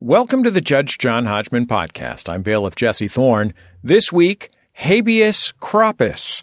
Welcome 0.00 0.44
to 0.44 0.50
the 0.50 0.60
Judge 0.60 0.98
John 0.98 1.24
Hodgman 1.24 1.66
podcast. 1.66 2.28
I'm 2.28 2.42
bailiff 2.42 2.76
Jesse 2.76 3.08
Thorne. 3.08 3.54
This 3.82 4.12
week, 4.12 4.50
habeas 4.74 5.52
corpus. 5.58 6.42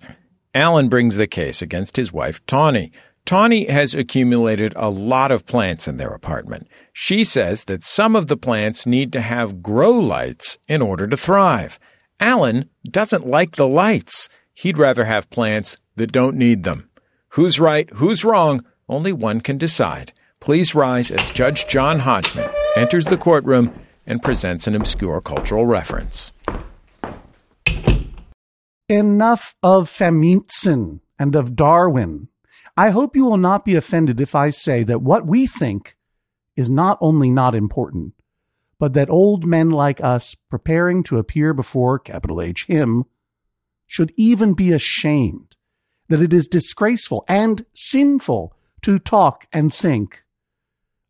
Alan 0.55 0.89
brings 0.89 1.17
the 1.17 1.27
case 1.27 1.61
against 1.61 1.95
his 1.95 2.11
wife, 2.11 2.43
Tawny. 2.47 2.91
Tawny 3.25 3.67
has 3.67 3.93
accumulated 3.93 4.73
a 4.75 4.89
lot 4.89 5.31
of 5.31 5.45
plants 5.45 5.87
in 5.87 5.97
their 5.97 6.09
apartment. 6.09 6.67
She 6.93 7.23
says 7.23 7.65
that 7.65 7.83
some 7.83 8.15
of 8.15 8.25
the 8.25 8.37
plants 8.37 8.87
need 8.87 9.13
to 9.13 9.21
have 9.21 9.61
grow 9.61 9.91
lights 9.91 10.57
in 10.67 10.81
order 10.81 11.05
to 11.05 11.15
thrive. 11.15 11.77
Alan 12.19 12.71
doesn't 12.89 13.27
like 13.27 13.55
the 13.55 13.67
lights. 13.67 14.29
He'd 14.55 14.79
rather 14.79 15.05
have 15.05 15.29
plants 15.29 15.77
that 15.97 16.11
don't 16.11 16.37
need 16.37 16.63
them. 16.63 16.89
Who's 17.29 17.59
right? 17.59 17.87
Who's 17.91 18.25
wrong? 18.25 18.65
Only 18.89 19.13
one 19.13 19.41
can 19.41 19.59
decide. 19.59 20.11
Please 20.39 20.73
rise 20.73 21.11
as 21.11 21.29
Judge 21.29 21.67
John 21.67 21.99
Hodgman 21.99 22.49
enters 22.75 23.05
the 23.05 23.17
courtroom 23.17 23.73
and 24.05 24.21
presents 24.21 24.67
an 24.67 24.75
obscure 24.75 25.21
cultural 25.21 25.65
reference. 25.65 26.31
Enough 28.89 29.55
of 29.63 29.89
Famintsin 29.89 30.99
and 31.17 31.35
of 31.35 31.55
Darwin. 31.55 32.27
I 32.75 32.89
hope 32.89 33.15
you 33.15 33.23
will 33.23 33.37
not 33.37 33.65
be 33.65 33.75
offended 33.75 34.19
if 34.19 34.35
I 34.35 34.49
say 34.49 34.83
that 34.83 35.01
what 35.01 35.25
we 35.25 35.47
think 35.47 35.95
is 36.55 36.69
not 36.69 36.97
only 37.01 37.29
not 37.29 37.55
important, 37.55 38.13
but 38.79 38.93
that 38.93 39.09
old 39.09 39.45
men 39.45 39.69
like 39.69 40.01
us 40.01 40.35
preparing 40.49 41.03
to 41.03 41.17
appear 41.17 41.53
before 41.53 41.99
capital 41.99 42.41
H 42.41 42.65
him 42.65 43.05
should 43.87 44.11
even 44.17 44.53
be 44.53 44.71
ashamed, 44.71 45.55
that 46.09 46.21
it 46.21 46.33
is 46.33 46.47
disgraceful 46.47 47.23
and 47.27 47.65
sinful 47.73 48.55
to 48.81 48.99
talk 48.99 49.47
and 49.53 49.73
think 49.73 50.22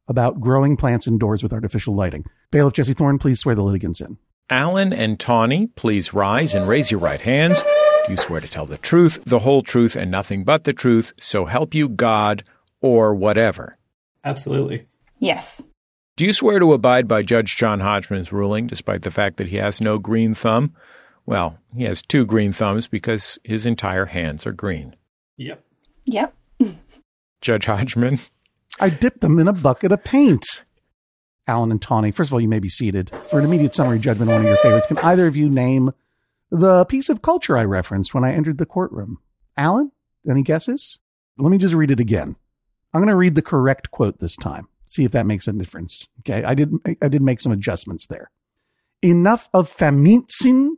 about 0.08 0.40
growing 0.40 0.78
plants 0.78 1.08
indoors 1.08 1.44
with 1.44 1.54
artificial 1.54 1.96
lighting. 1.96 2.26
Bailiff 2.52 2.74
Jesse 2.74 2.94
Thorne, 2.94 3.20
please 3.20 3.40
swear 3.40 3.56
the 3.56 3.64
litigants 3.64 4.02
in. 4.02 4.18
Alan 4.50 4.92
and 4.94 5.20
Tawny, 5.20 5.68
please 5.68 6.14
rise 6.14 6.54
and 6.54 6.68
raise 6.68 6.92
your 6.92 7.00
right 7.00 7.22
hands. 7.22 7.64
Do 8.06 8.12
you 8.12 8.18
swear 8.18 8.42
to 8.42 8.48
tell 8.48 8.66
the 8.66 8.78
truth, 8.78 9.24
the 9.26 9.40
whole 9.40 9.62
truth, 9.62 9.96
and 9.96 10.12
nothing 10.12 10.44
but 10.44 10.66
the 10.66 10.74
truth, 10.74 11.14
so 11.20 11.46
help 11.46 11.74
you 11.74 11.88
God 11.88 12.44
or 12.82 13.16
whatever? 13.16 13.78
Absolutely. 14.26 14.86
Yes. 15.20 15.62
Do 16.18 16.26
you 16.26 16.34
swear 16.34 16.60
to 16.60 16.74
abide 16.74 17.08
by 17.08 17.24
Judge 17.24 17.56
John 17.56 17.80
Hodgman's 17.80 18.34
ruling, 18.34 18.68
despite 18.68 19.04
the 19.04 19.10
fact 19.10 19.38
that 19.38 19.48
he 19.48 19.56
has 19.56 19.82
no 19.82 19.98
green 19.98 20.34
thumb? 20.34 20.74
Well, 21.26 21.58
he 21.74 21.86
has 21.86 22.02
two 22.02 22.26
green 22.26 22.52
thumbs 22.52 22.88
because 22.88 23.40
his 23.44 23.66
entire 23.66 24.06
hands 24.06 24.46
are 24.46 24.52
green. 24.52 24.96
Yep. 25.38 25.64
Yep. 26.06 26.36
Judge 27.42 27.66
Hodgman, 27.66 28.20
I 28.80 28.90
dipped 28.90 29.22
them 29.22 29.40
in 29.40 29.48
a 29.48 29.54
bucket 29.54 29.92
of 29.92 30.04
paint. 30.04 30.64
Alan 31.48 31.72
and 31.72 31.82
Tawny, 31.82 32.12
first 32.12 32.30
of 32.30 32.34
all, 32.34 32.42
you 32.42 32.48
may 32.48 32.60
be 32.60 32.70
seated. 32.70 33.12
For 33.26 33.40
an 33.40 33.46
immediate 33.46 33.76
summary 33.76 34.00
judgment, 34.00 34.32
on 34.32 34.36
one 34.36 34.46
of 34.46 34.50
your 34.50 34.58
favorites, 34.58 34.88
can 34.88 34.98
either 35.00 35.28
of 35.28 35.36
you 35.36 35.50
name 35.50 35.92
the 36.50 36.86
piece 36.86 37.10
of 37.10 37.22
culture 37.22 37.58
I 37.58 37.66
referenced 37.66 38.14
when 38.14 38.24
I 38.24 38.34
entered 38.34 38.58
the 38.58 38.66
courtroom? 38.66 39.20
Alan, 39.58 39.92
any 40.30 40.42
guesses? 40.42 41.00
Let 41.38 41.50
me 41.50 41.58
just 41.58 41.74
read 41.74 41.92
it 41.92 42.00
again. 42.00 42.36
I'm 42.94 43.02
going 43.02 43.10
to 43.10 43.16
read 43.16 43.36
the 43.36 43.42
correct 43.42 43.92
quote 43.92 44.20
this 44.20 44.38
time. 44.38 44.68
See 44.86 45.04
if 45.04 45.12
that 45.12 45.26
makes 45.26 45.48
a 45.48 45.54
difference. 45.54 46.08
Okay, 46.20 46.44
I 46.44 46.54
did 46.54 46.74
I 47.02 47.08
did 47.08 47.22
make 47.22 47.42
some 47.42 47.52
adjustments 47.52 48.06
there. 48.06 48.30
Enough 49.02 49.50
of 49.54 49.76
Famintsin 49.76 50.74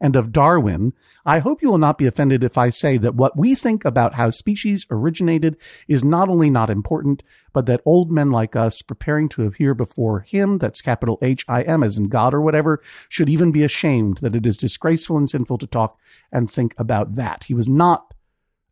and 0.00 0.14
of 0.14 0.30
Darwin, 0.30 0.92
I 1.24 1.38
hope 1.38 1.62
you 1.62 1.70
will 1.70 1.78
not 1.78 1.96
be 1.96 2.06
offended 2.06 2.44
if 2.44 2.58
I 2.58 2.68
say 2.68 2.98
that 2.98 3.14
what 3.14 3.36
we 3.36 3.54
think 3.54 3.84
about 3.84 4.14
how 4.14 4.28
species 4.30 4.86
originated 4.90 5.56
is 5.88 6.04
not 6.04 6.28
only 6.28 6.50
not 6.50 6.68
important, 6.68 7.22
but 7.52 7.66
that 7.66 7.80
old 7.84 8.12
men 8.12 8.30
like 8.30 8.54
us 8.54 8.82
preparing 8.82 9.28
to 9.30 9.46
appear 9.46 9.74
before 9.74 10.20
him, 10.20 10.58
that's 10.58 10.82
capital 10.82 11.18
H 11.22 11.44
I 11.48 11.62
M 11.62 11.82
as 11.82 11.96
in 11.96 12.08
God 12.08 12.34
or 12.34 12.42
whatever, 12.42 12.82
should 13.08 13.30
even 13.30 13.52
be 13.52 13.64
ashamed 13.64 14.18
that 14.18 14.36
it 14.36 14.44
is 14.44 14.58
disgraceful 14.58 15.16
and 15.16 15.30
sinful 15.30 15.58
to 15.58 15.66
talk 15.66 15.98
and 16.30 16.50
think 16.50 16.74
about 16.76 17.14
that. 17.14 17.44
He 17.44 17.54
was 17.54 17.68
not, 17.68 18.12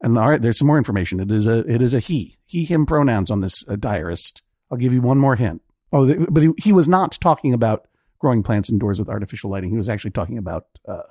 and 0.02 0.18
all 0.18 0.28
right, 0.28 0.42
there's 0.42 0.58
some 0.58 0.66
more 0.66 0.78
information. 0.78 1.20
It 1.20 1.30
is 1.30 1.46
a, 1.46 1.60
it 1.60 1.80
is 1.80 1.94
a 1.94 2.00
he, 2.00 2.36
he, 2.44 2.64
him 2.64 2.84
pronouns 2.84 3.30
on 3.30 3.40
this 3.40 3.64
uh, 3.66 3.76
diarist. 3.76 4.42
I'll 4.70 4.76
give 4.76 4.92
you 4.92 5.00
one 5.00 5.18
more 5.18 5.36
hint. 5.36 5.62
Oh, 5.90 6.26
but 6.28 6.42
he, 6.42 6.50
he 6.58 6.72
was 6.72 6.88
not 6.88 7.16
talking 7.20 7.54
about 7.54 7.86
growing 8.24 8.42
plants 8.42 8.70
indoors 8.70 8.98
with 8.98 9.10
artificial 9.10 9.50
lighting. 9.50 9.68
He 9.68 9.76
was 9.76 9.90
actually 9.90 10.12
talking 10.12 10.38
about 10.38 10.64
uh, 10.88 11.02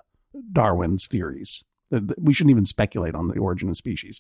Darwin's 0.52 1.06
theories. 1.06 1.64
That- 1.92 2.08
that 2.08 2.20
We 2.20 2.34
shouldn't 2.34 2.50
even 2.50 2.66
speculate 2.66 3.14
on 3.14 3.28
the 3.28 3.38
origin 3.38 3.70
of 3.70 3.78
species. 3.78 4.20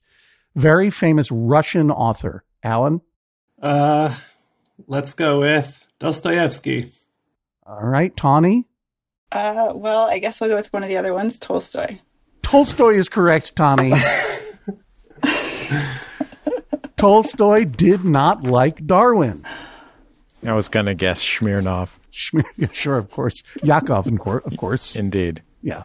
Very 0.55 0.91
famous 0.91 1.31
Russian 1.31 1.89
author, 1.89 2.43
Alan. 2.61 3.01
Uh, 3.59 4.13
let's 4.85 5.15
go 5.15 5.39
with 5.39 5.87
Dostoevsky. 5.97 6.91
All 7.65 7.81
right, 7.83 8.15
Tawny. 8.15 8.67
Uh, 9.31 9.71
well, 9.73 10.01
I 10.03 10.19
guess 10.19 10.39
I'll 10.39 10.49
go 10.49 10.55
with 10.55 10.71
one 10.71 10.83
of 10.83 10.89
the 10.89 10.97
other 10.97 11.15
ones, 11.15 11.39
Tolstoy. 11.39 11.97
Tolstoy 12.43 12.93
is 12.93 13.09
correct, 13.09 13.55
Tommy. 13.55 13.91
Tolstoy 16.97 17.65
did 17.65 18.05
not 18.05 18.43
like 18.43 18.85
Darwin. 18.85 19.43
I 20.45 20.53
was 20.53 20.69
going 20.69 20.85
to 20.85 20.93
guess 20.93 21.23
Smirnoff. 21.23 21.97
Sure, 22.71 22.95
of 22.95 23.09
course. 23.09 23.41
Yakov, 23.63 24.07
of 24.07 24.57
course. 24.57 24.95
Indeed. 24.95 25.41
Yeah. 25.61 25.83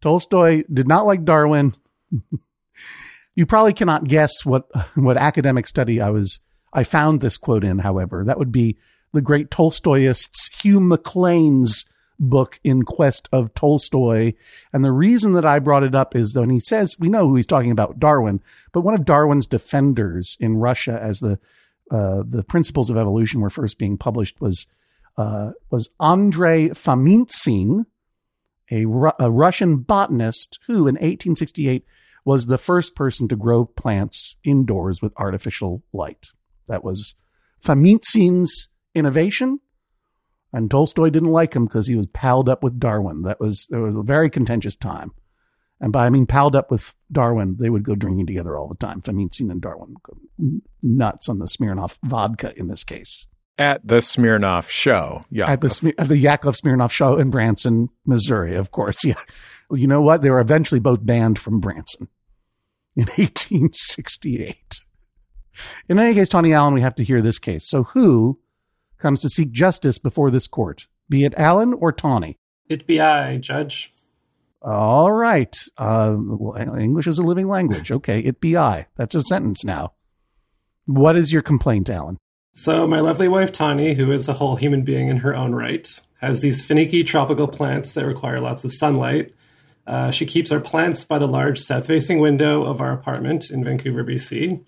Tolstoy 0.00 0.62
did 0.72 0.86
not 0.86 1.06
like 1.06 1.24
Darwin. 1.24 1.74
you 3.34 3.46
probably 3.46 3.72
cannot 3.72 4.06
guess 4.06 4.44
what 4.44 4.68
what 4.94 5.16
academic 5.16 5.66
study 5.66 6.00
I 6.00 6.10
was 6.10 6.40
I 6.72 6.84
found 6.84 7.20
this 7.20 7.36
quote 7.36 7.64
in, 7.64 7.78
however. 7.78 8.22
That 8.24 8.38
would 8.38 8.52
be 8.52 8.76
the 9.12 9.20
great 9.20 9.50
Tolstoyist's 9.50 10.50
Hugh 10.60 10.80
McLean's 10.80 11.86
book 12.18 12.60
in 12.64 12.82
quest 12.82 13.28
of 13.32 13.52
Tolstoy. 13.54 14.34
And 14.72 14.84
the 14.84 14.92
reason 14.92 15.32
that 15.34 15.44
I 15.44 15.58
brought 15.58 15.82
it 15.82 15.94
up 15.94 16.16
is 16.16 16.36
when 16.36 16.50
he 16.50 16.60
says 16.60 16.96
we 16.98 17.08
know 17.08 17.28
who 17.28 17.36
he's 17.36 17.46
talking 17.46 17.70
about 17.70 17.98
Darwin, 17.98 18.40
but 18.72 18.82
one 18.82 18.94
of 18.94 19.04
Darwin's 19.04 19.46
defenders 19.46 20.36
in 20.40 20.56
Russia 20.56 20.98
as 21.02 21.20
the 21.20 21.38
uh, 21.90 22.22
the 22.28 22.42
principles 22.42 22.90
of 22.90 22.96
evolution 22.96 23.40
were 23.40 23.50
first 23.50 23.78
being 23.78 23.96
published 23.96 24.40
was 24.40 24.66
uh, 25.16 25.52
was 25.70 25.88
Andrei 25.98 26.68
Famintsin, 26.70 27.86
a, 28.70 28.84
Ru- 28.84 29.12
a 29.18 29.30
Russian 29.30 29.78
botanist 29.78 30.58
who, 30.66 30.88
in 30.88 30.96
1868, 30.96 31.84
was 32.24 32.46
the 32.46 32.58
first 32.58 32.94
person 32.94 33.28
to 33.28 33.36
grow 33.36 33.64
plants 33.64 34.36
indoors 34.44 35.00
with 35.00 35.12
artificial 35.16 35.82
light. 35.92 36.32
That 36.66 36.84
was 36.84 37.14
Famintsin's 37.64 38.68
innovation, 38.94 39.60
and 40.52 40.70
Tolstoy 40.70 41.10
didn't 41.10 41.30
like 41.30 41.54
him 41.54 41.66
because 41.66 41.86
he 41.86 41.94
was 41.94 42.08
palled 42.08 42.48
up 42.48 42.62
with 42.62 42.80
Darwin. 42.80 43.22
That 43.22 43.40
was 43.40 43.66
there 43.70 43.80
was 43.80 43.96
a 43.96 44.02
very 44.02 44.28
contentious 44.28 44.76
time, 44.76 45.12
and 45.80 45.92
by 45.92 46.06
I 46.06 46.10
mean 46.10 46.26
palled 46.26 46.56
up 46.56 46.70
with 46.70 46.94
Darwin, 47.12 47.56
they 47.58 47.70
would 47.70 47.84
go 47.84 47.94
drinking 47.94 48.26
together 48.26 48.56
all 48.56 48.68
the 48.68 48.74
time. 48.76 49.02
I 49.06 49.10
Famintsin 49.10 49.50
and 49.50 49.60
Darwin 49.60 49.94
would 49.94 50.02
go 50.02 50.60
nuts 50.82 51.28
on 51.28 51.38
the 51.38 51.46
Smirnoff 51.46 51.98
vodka 52.04 52.52
in 52.58 52.68
this 52.68 52.84
case 52.84 53.26
At 53.58 53.86
the 53.86 53.96
Smirnoff 53.96 54.68
show. 54.68 55.24
Yeah. 55.30 55.50
at 55.50 55.60
the 55.60 55.68
Smi- 55.68 55.94
at 55.98 56.08
the 56.08 56.16
Yakov 56.18 56.56
Smirnoff 56.56 56.90
show 56.90 57.16
in 57.16 57.30
Branson, 57.30 57.88
Missouri. 58.06 58.54
Of 58.56 58.70
course, 58.70 59.04
yeah. 59.04 59.14
Well, 59.68 59.78
you 59.80 59.86
know 59.86 60.00
what? 60.00 60.22
They 60.22 60.30
were 60.30 60.40
eventually 60.40 60.80
both 60.80 61.04
banned 61.04 61.38
from 61.38 61.60
Branson 61.60 62.08
in 62.94 63.04
1868. 63.16 64.80
In 65.88 65.98
any 65.98 66.14
case, 66.14 66.28
Tawny 66.28 66.52
Alan, 66.52 66.74
we 66.74 66.82
have 66.82 66.94
to 66.96 67.04
hear 67.04 67.22
this 67.22 67.38
case. 67.38 67.68
So, 67.68 67.84
who 67.84 68.38
comes 68.98 69.20
to 69.20 69.28
seek 69.28 69.50
justice 69.52 69.98
before 69.98 70.30
this 70.30 70.46
court? 70.46 70.86
Be 71.08 71.24
it 71.24 71.34
Alan 71.36 71.72
or 71.74 71.92
Tawny? 71.92 72.38
It 72.68 72.86
be 72.86 73.00
I, 73.00 73.38
Judge. 73.38 73.92
All 74.62 75.12
right. 75.12 75.54
Uh, 75.76 76.16
well, 76.18 76.56
English 76.76 77.06
is 77.06 77.18
a 77.18 77.22
living 77.22 77.48
language. 77.48 77.92
Okay, 77.92 78.20
it 78.20 78.40
be 78.40 78.56
I. 78.56 78.86
That's 78.96 79.14
a 79.14 79.22
sentence 79.22 79.64
now. 79.64 79.92
What 80.86 81.16
is 81.16 81.32
your 81.32 81.42
complaint, 81.42 81.90
Alan? 81.90 82.18
So, 82.52 82.86
my 82.86 83.00
lovely 83.00 83.28
wife 83.28 83.52
Tani, 83.52 83.94
who 83.94 84.10
is 84.10 84.28
a 84.28 84.32
whole 84.34 84.56
human 84.56 84.82
being 84.82 85.08
in 85.08 85.18
her 85.18 85.34
own 85.34 85.54
right, 85.54 86.00
has 86.20 86.40
these 86.40 86.64
finicky 86.64 87.04
tropical 87.04 87.48
plants 87.48 87.92
that 87.92 88.06
require 88.06 88.40
lots 88.40 88.64
of 88.64 88.72
sunlight. 88.72 89.34
Uh, 89.86 90.10
she 90.10 90.26
keeps 90.26 90.50
our 90.50 90.60
plants 90.60 91.04
by 91.04 91.18
the 91.18 91.28
large 91.28 91.60
south 91.60 91.86
facing 91.86 92.18
window 92.18 92.64
of 92.64 92.80
our 92.80 92.92
apartment 92.92 93.50
in 93.50 93.62
Vancouver, 93.62 94.02
BC. 94.04 94.64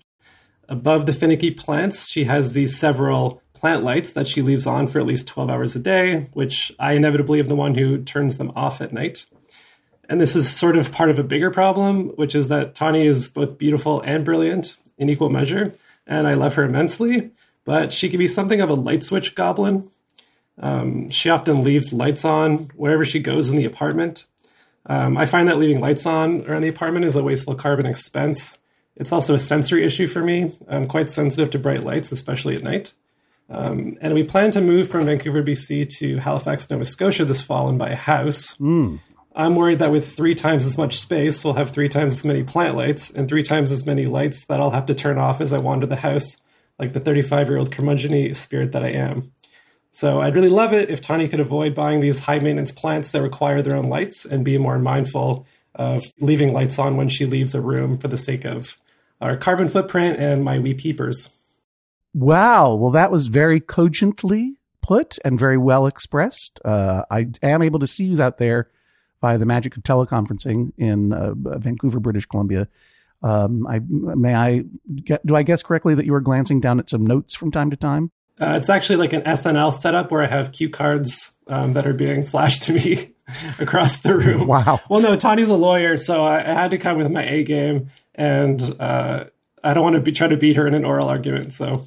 Above 0.69 1.07
the 1.07 1.13
finicky 1.13 1.51
plants, 1.51 2.07
she 2.07 2.25
has 2.25 2.53
these 2.53 2.77
several 2.77 3.41
plant 3.53 3.83
lights 3.83 4.13
that 4.13 4.27
she 4.27 4.41
leaves 4.41 4.67
on 4.67 4.87
for 4.87 4.99
at 4.99 5.07
least 5.07 5.27
12 5.27 5.49
hours 5.49 5.75
a 5.75 5.79
day, 5.79 6.29
which 6.33 6.71
I 6.79 6.93
inevitably 6.93 7.39
am 7.39 7.47
the 7.47 7.55
one 7.55 7.75
who 7.75 8.03
turns 8.03 8.37
them 8.37 8.51
off 8.55 8.79
at 8.81 8.93
night. 8.93 9.25
And 10.09 10.19
this 10.19 10.35
is 10.35 10.53
sort 10.53 10.75
of 10.75 10.91
part 10.91 11.11
of 11.11 11.19
a 11.19 11.23
bigger 11.23 11.51
problem, 11.51 12.07
which 12.15 12.33
is 12.33 12.47
that 12.47 12.73
Tani 12.73 13.05
is 13.05 13.29
both 13.29 13.59
beautiful 13.59 14.01
and 14.01 14.25
brilliant 14.25 14.75
in 14.97 15.07
equal 15.07 15.29
measure, 15.29 15.73
and 16.07 16.27
I 16.27 16.33
love 16.33 16.55
her 16.55 16.63
immensely, 16.63 17.29
but 17.63 17.93
she 17.93 18.09
can 18.09 18.17
be 18.17 18.27
something 18.27 18.59
of 18.59 18.71
a 18.71 18.73
light 18.73 19.03
switch 19.03 19.35
goblin. 19.35 19.89
Um, 20.59 21.09
she 21.09 21.29
often 21.29 21.63
leaves 21.63 21.93
lights 21.93 22.25
on 22.25 22.71
wherever 22.75 23.05
she 23.05 23.19
goes 23.19 23.49
in 23.49 23.55
the 23.55 23.65
apartment. 23.65 24.25
Um, 24.87 25.15
I 25.15 25.25
find 25.25 25.47
that 25.47 25.59
leaving 25.59 25.79
lights 25.79 26.07
on 26.07 26.45
around 26.47 26.63
the 26.63 26.69
apartment 26.69 27.05
is 27.05 27.15
a 27.15 27.23
wasteful 27.23 27.53
carbon 27.53 27.85
expense. 27.85 28.57
It's 28.95 29.11
also 29.11 29.35
a 29.35 29.39
sensory 29.39 29.85
issue 29.85 30.07
for 30.07 30.23
me. 30.23 30.51
I'm 30.67 30.87
quite 30.87 31.11
sensitive 31.11 31.51
to 31.51 31.59
bright 31.59 31.83
lights, 31.83 32.11
especially 32.11 32.55
at 32.55 32.63
night. 32.63 32.93
Um, 33.49 33.97
and 34.01 34.13
we 34.13 34.23
plan 34.23 34.51
to 34.51 34.61
move 34.61 34.89
from 34.89 35.05
Vancouver, 35.05 35.41
BC 35.43 35.89
to 35.97 36.17
Halifax, 36.17 36.69
Nova 36.69 36.85
Scotia 36.85 37.25
this 37.25 37.41
fall 37.41 37.69
and 37.69 37.79
buy 37.79 37.89
a 37.89 37.95
house. 37.95 38.59
I'm 39.39 39.55
worried 39.55 39.79
that 39.79 39.91
with 39.91 40.17
three 40.17 40.35
times 40.35 40.65
as 40.65 40.77
much 40.77 40.99
space, 40.99 41.45
we'll 41.45 41.53
have 41.53 41.69
three 41.69 41.87
times 41.87 42.15
as 42.15 42.25
many 42.25 42.43
plant 42.43 42.75
lights 42.75 43.09
and 43.09 43.29
three 43.29 43.41
times 43.41 43.71
as 43.71 43.85
many 43.85 44.05
lights 44.05 44.43
that 44.47 44.59
I'll 44.59 44.71
have 44.71 44.87
to 44.87 44.93
turn 44.93 45.17
off 45.17 45.39
as 45.39 45.53
I 45.53 45.59
wander 45.59 45.85
the 45.85 45.95
house, 45.95 46.41
like 46.77 46.91
the 46.91 46.99
35 46.99 47.47
year 47.47 47.57
old 47.57 47.71
curmudgeon 47.71 48.35
spirit 48.35 48.73
that 48.73 48.83
I 48.83 48.89
am. 48.89 49.31
So 49.91 50.19
I'd 50.19 50.35
really 50.35 50.49
love 50.49 50.73
it 50.73 50.89
if 50.89 50.99
Tani 50.99 51.29
could 51.29 51.39
avoid 51.39 51.73
buying 51.73 52.01
these 52.01 52.19
high 52.19 52.39
maintenance 52.39 52.73
plants 52.73 53.13
that 53.13 53.21
require 53.21 53.61
their 53.61 53.77
own 53.77 53.87
lights 53.87 54.25
and 54.25 54.43
be 54.43 54.57
more 54.57 54.77
mindful 54.77 55.47
of 55.73 56.03
leaving 56.19 56.51
lights 56.51 56.77
on 56.77 56.97
when 56.97 57.07
she 57.07 57.25
leaves 57.25 57.55
a 57.55 57.61
room 57.61 57.97
for 57.97 58.09
the 58.09 58.17
sake 58.17 58.43
of 58.43 58.77
our 59.21 59.37
carbon 59.37 59.69
footprint 59.69 60.19
and 60.19 60.43
my 60.43 60.59
wee 60.59 60.73
peepers. 60.73 61.29
Wow. 62.13 62.75
Well, 62.75 62.91
that 62.91 63.09
was 63.09 63.27
very 63.27 63.61
cogently 63.61 64.57
put 64.81 65.17
and 65.23 65.39
very 65.39 65.57
well 65.57 65.87
expressed. 65.87 66.59
Uh, 66.65 67.03
I 67.09 67.27
am 67.41 67.61
able 67.61 67.79
to 67.79 67.87
see 67.87 68.03
you 68.03 68.21
out 68.21 68.37
there 68.37 68.69
by 69.19 69.37
the 69.37 69.45
magic 69.45 69.75
of 69.77 69.83
teleconferencing 69.83 70.71
in 70.77 71.13
uh, 71.13 71.33
Vancouver, 71.35 71.99
British 71.99 72.25
Columbia. 72.25 72.67
Um, 73.21 73.67
I 73.67 73.81
may 73.87 74.33
I 74.33 74.63
get, 75.03 75.25
do 75.25 75.35
I 75.35 75.43
guess 75.43 75.61
correctly 75.61 75.93
that 75.95 76.05
you 76.05 76.13
were 76.13 76.21
glancing 76.21 76.61
down 76.61 76.79
at 76.79 76.89
some 76.89 77.05
notes 77.05 77.35
from 77.35 77.51
time 77.51 77.69
to 77.69 77.75
time? 77.75 78.11
Uh, 78.39 78.55
it's 78.55 78.69
actually 78.69 78.95
like 78.95 79.11
an 79.11 79.21
SNL 79.23 79.73
setup 79.73 80.11
where 80.11 80.23
I 80.23 80.27
have 80.27 80.53
cue 80.53 80.69
cards 80.69 81.33
um, 81.47 81.73
that 81.73 81.85
are 81.85 81.93
being 81.93 82.23
flashed 82.23 82.63
to 82.63 82.73
me 82.73 83.13
across 83.59 83.97
the 83.97 84.15
room. 84.15 84.47
Wow. 84.47 84.79
Well, 84.89 85.01
no, 85.01 85.17
Tani's 85.17 85.49
a 85.49 85.57
lawyer, 85.57 85.97
so 85.97 86.23
I, 86.23 86.39
I 86.39 86.53
had 86.53 86.71
to 86.71 86.77
come 86.77 86.97
with 86.97 87.11
my 87.11 87.25
A 87.25 87.43
game, 87.43 87.89
and 88.15 88.61
uh, 88.79 89.25
I 89.61 89.73
don't 89.73 89.83
want 89.83 89.95
to 89.95 90.01
be 90.01 90.13
try 90.13 90.27
to 90.27 90.37
beat 90.37 90.55
her 90.55 90.65
in 90.65 90.73
an 90.73 90.85
oral 90.85 91.09
argument. 91.09 91.51
So 91.51 91.85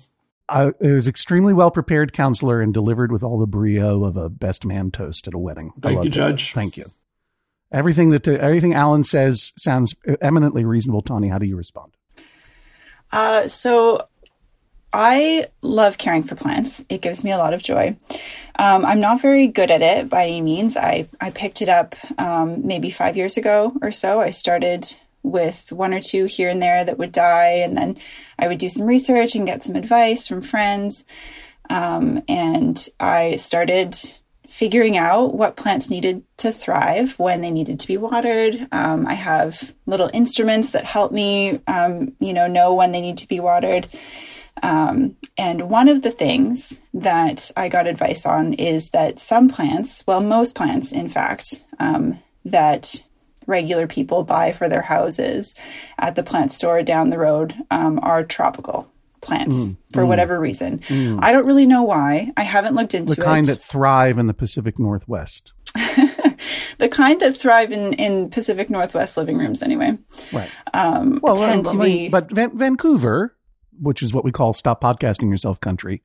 Uh, 0.50 0.73
it 0.78 0.93
was 0.93 1.08
extremely 1.08 1.55
well 1.55 1.70
prepared 1.70 2.12
counselor 2.12 2.61
and 2.61 2.75
delivered 2.75 3.11
with 3.11 3.23
all 3.23 3.38
the 3.38 3.46
brio 3.46 4.05
of 4.05 4.19
a 4.19 4.28
best 4.28 4.67
man 4.67 4.90
toast 4.90 5.26
at 5.26 5.32
a 5.32 5.38
wedding. 5.38 5.73
Thank 5.81 6.02
you, 6.02 6.08
it. 6.08 6.12
Judge. 6.12 6.52
Thank 6.52 6.76
you. 6.76 6.90
Everything 7.73 8.11
that 8.11 8.29
everything 8.29 8.75
Alan 8.75 9.05
says 9.05 9.53
sounds 9.57 9.95
eminently 10.21 10.65
reasonable. 10.65 11.03
Tawny, 11.03 11.29
how 11.29 11.39
do 11.39 11.47
you 11.47 11.57
respond? 11.57 11.93
Uh, 13.11 13.49
so 13.49 14.07
I 14.93 15.47
love 15.63 15.97
caring 15.97 16.23
for 16.23 16.35
plants. 16.35 16.85
It 16.89 17.01
gives 17.01 17.25
me 17.25 17.31
a 17.31 17.39
lot 17.39 17.55
of 17.55 17.63
joy. 17.63 17.97
Um, 18.59 18.85
I'm 18.85 19.01
not 19.01 19.23
very 19.23 19.47
good 19.47 19.71
at 19.71 19.81
it 19.81 20.11
by 20.11 20.27
any 20.27 20.43
means. 20.43 20.77
I, 20.77 21.09
I 21.21 21.31
picked 21.31 21.63
it 21.63 21.69
up 21.69 21.97
um, 22.19 22.67
maybe 22.67 22.91
five 22.91 23.17
years 23.17 23.37
ago 23.37 23.73
or 23.81 23.91
so. 23.91 24.21
I 24.21 24.31
started 24.31 24.95
with 25.23 25.73
one 25.73 25.95
or 25.95 26.01
two 26.01 26.27
here 26.27 26.49
and 26.49 26.61
there 26.61 26.85
that 26.85 26.99
would 26.99 27.13
die, 27.13 27.63
and 27.65 27.77
then 27.77 27.97
I 28.39 28.49
would 28.49 28.59
do 28.59 28.69
some 28.69 28.87
research 28.87 29.35
and 29.35 29.47
get 29.47 29.63
some 29.63 29.77
advice 29.77 30.27
from 30.27 30.43
friends. 30.43 31.05
Um, 31.71 32.23
and 32.29 32.89
I 33.01 33.37
started 33.37 33.97
figuring 34.52 34.99
out 34.99 35.34
what 35.34 35.56
plants 35.56 35.88
needed 35.88 36.22
to 36.37 36.52
thrive 36.52 37.19
when 37.19 37.40
they 37.40 37.50
needed 37.50 37.81
to 37.81 37.87
be 37.87 37.96
watered. 37.96 38.69
Um, 38.70 39.06
I 39.06 39.14
have 39.14 39.72
little 39.87 40.10
instruments 40.12 40.72
that 40.72 40.84
help 40.84 41.10
me, 41.10 41.60
um, 41.66 42.12
you 42.20 42.34
know, 42.34 42.46
know 42.46 42.75
when 42.75 42.93
they 42.93 43.00
need 43.00 43.16
to 43.16 43.26
be 43.26 43.40
watered. 43.40 43.88
Um, 44.62 45.16
and 45.38 45.70
one 45.70 45.88
of 45.88 46.02
the 46.02 46.10
things 46.10 46.81
that 46.93 47.50
I 47.56 47.70
got 47.70 47.87
advice 47.87 48.26
on 48.26 48.52
is 48.52 48.90
that 48.90 49.20
some 49.20 49.49
plants, 49.49 50.04
well, 50.06 50.20
most 50.20 50.54
plants, 50.54 50.93
in 50.93 51.08
fact, 51.08 51.64
um, 51.78 52.19
that 52.44 53.02
regular 53.46 53.87
people 53.87 54.22
buy 54.22 54.52
for 54.52 54.69
their 54.69 54.82
houses 54.82 55.54
at 55.99 56.14
the 56.14 56.22
plant 56.22 56.52
store 56.52 56.82
down 56.82 57.08
the 57.08 57.19
road 57.19 57.54
um, 57.70 57.99
are 58.02 58.22
tropical 58.22 58.93
plants 59.23 59.69
mm, 59.69 59.77
for 59.93 60.03
mm. 60.03 60.09
whatever 60.09 60.39
reason. 60.39 60.81
Mm. 60.81 61.19
I 61.23 61.33
don't 61.33 61.47
really 61.47 61.67
know 61.67 61.83
why. 61.85 62.31
I 62.37 62.43
haven't 62.43 62.75
looked 62.75 62.93
into 62.95 63.15
The 63.15 63.23
kind 63.23 63.49
it. 63.49 63.53
that 63.59 63.63
thrive 63.63 64.19
in 64.19 64.27
the 64.27 64.35
Pacific 64.35 64.79
Northwest. 64.79 65.53
the 66.79 66.89
kind 66.91 67.21
that 67.21 67.37
thrive 67.37 67.73
in, 67.73 67.93
in 67.95 68.29
Pacific 68.31 68.69
Northwest 68.69 69.17
living 69.17 69.39
rooms, 69.39 69.63
anyway. 69.63 69.97
Right. 70.33 70.51
Um, 70.75 71.19
Well, 71.23 71.37
tend 71.37 71.67
I 71.69 71.71
to 71.71 71.77
mean, 71.79 71.87
be. 72.05 72.09
but 72.09 72.31
Van- 72.31 72.57
Vancouver, 72.59 73.35
which 73.81 74.03
is 74.03 74.13
what 74.13 74.25
we 74.25 74.33
call 74.33 74.53
stop 74.53 74.83
podcasting 74.83 75.31
yourself 75.31 75.61
country, 75.61 76.03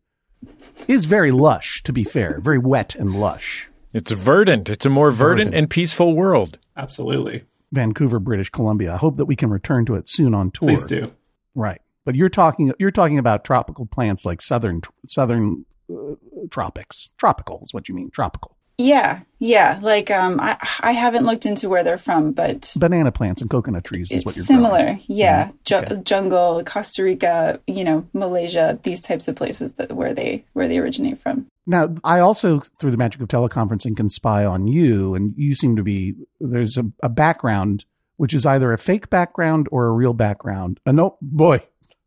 is 0.88 1.06
very 1.06 1.32
lush, 1.32 1.82
to 1.84 1.92
be 1.92 2.04
fair, 2.04 2.40
very 2.40 2.60
wet 2.60 2.96
and 2.96 3.20
lush. 3.20 3.68
It's 3.94 4.12
verdant. 4.12 4.70
It's 4.70 4.86
a 4.86 4.90
more 4.90 5.10
verdant, 5.12 5.48
Verdant. 5.50 5.56
and 5.56 5.70
peaceful 5.70 6.14
world. 6.14 6.60
Absolutely, 6.76 7.44
Vancouver, 7.72 8.20
British 8.20 8.50
Columbia. 8.52 8.94
I 8.94 8.98
hope 8.98 9.18
that 9.18 9.26
we 9.26 9.36
can 9.36 9.50
return 9.50 9.86
to 9.88 9.96
it 9.96 10.08
soon 10.08 10.36
on 10.36 10.52
tour. 10.52 10.70
please 10.70 10.84
do. 10.86 11.12
Right. 11.56 11.82
But 12.08 12.16
you're 12.16 12.30
talking 12.30 12.72
you're 12.80 12.90
talking 12.90 13.18
about 13.20 13.44
tropical 13.44 13.86
plants 13.86 14.24
like 14.26 14.42
southern 14.42 14.80
southern 15.10 15.66
uh, 15.92 16.16
tropics. 16.50 17.10
Tropical 17.18 17.60
is 17.64 17.74
what 17.74 17.90
you 17.90 17.96
mean. 17.96 18.10
Tropical. 18.12 18.56
yeah, 18.78 19.22
yeah. 19.40 19.80
Like 19.82 20.10
um, 20.10 20.40
I 20.40 20.56
I 20.80 20.94
haven't 20.94 21.26
looked 21.26 21.46
into 21.46 21.68
where 21.68 21.84
they're 21.84 21.98
from, 21.98 22.32
but 22.32 22.74
Banana 22.80 23.12
plants 23.12 23.42
and 23.42 23.50
coconut 23.52 23.84
trees 23.84 24.10
is 24.12 24.24
what 24.24 24.38
you're 24.38 24.46
similar. 24.46 24.84
growing. 24.84 25.04
Yeah, 25.08 25.52
Ju- 25.66 25.78
Okay. 25.78 26.02
jungle, 26.04 26.64
Costa 26.64 27.04
Rica, 27.04 27.60
you 27.68 27.84
know, 27.84 28.08
Malaysia, 28.14 28.80
these 28.84 29.02
types 29.02 29.28
of 29.28 29.36
places 29.36 29.74
that 29.74 29.92
where 29.92 30.14
they 30.14 30.46
where 30.54 30.68
they 30.70 30.78
originate 30.78 31.20
from. 31.20 31.48
Now, 31.70 31.94
I 32.06 32.20
also, 32.22 32.62
through 32.80 32.92
the 32.92 32.98
magic 32.98 33.20
of 33.20 33.28
teleconferencing, 33.28 33.98
can 33.98 34.08
spy 34.10 34.46
on 34.46 34.68
you, 34.68 35.14
and 35.16 35.34
you 35.36 35.54
seem 35.56 35.76
to 35.76 35.84
be 35.84 36.14
there's 36.40 36.78
a, 36.78 36.86
a 37.04 37.10
background 37.10 37.84
which 38.16 38.34
is 38.34 38.46
either 38.48 38.74
a 38.74 38.78
fake 38.80 39.12
background 39.12 39.68
or 39.72 39.86
a 39.86 39.92
real 39.92 40.14
background. 40.14 40.80
Uh, 40.88 40.92
no, 40.92 41.18
boy, 41.22 41.60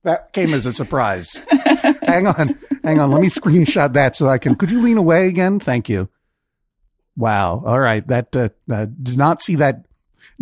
that 0.02 0.32
came 0.32 0.55
as 0.55 0.67
a 0.67 0.73
surprise. 0.73 1.37
hang 2.02 2.26
on, 2.26 2.58
hang 2.82 2.99
on. 2.99 3.11
Let 3.11 3.20
me 3.20 3.29
screenshot 3.29 3.93
that 3.94 4.17
so 4.17 4.29
I 4.29 4.38
can. 4.38 4.55
Could 4.55 4.70
you 4.70 4.81
lean 4.81 4.97
away 4.97 5.29
again? 5.29 5.61
Thank 5.61 5.88
you. 5.88 6.08
Wow. 7.17 7.62
All 7.67 7.79
right. 7.79 8.06
That 8.06 8.35
uh, 8.35 8.49
uh, 8.73 8.87
did 9.02 9.19
not 9.19 9.43
see 9.43 9.56
that 9.56 9.85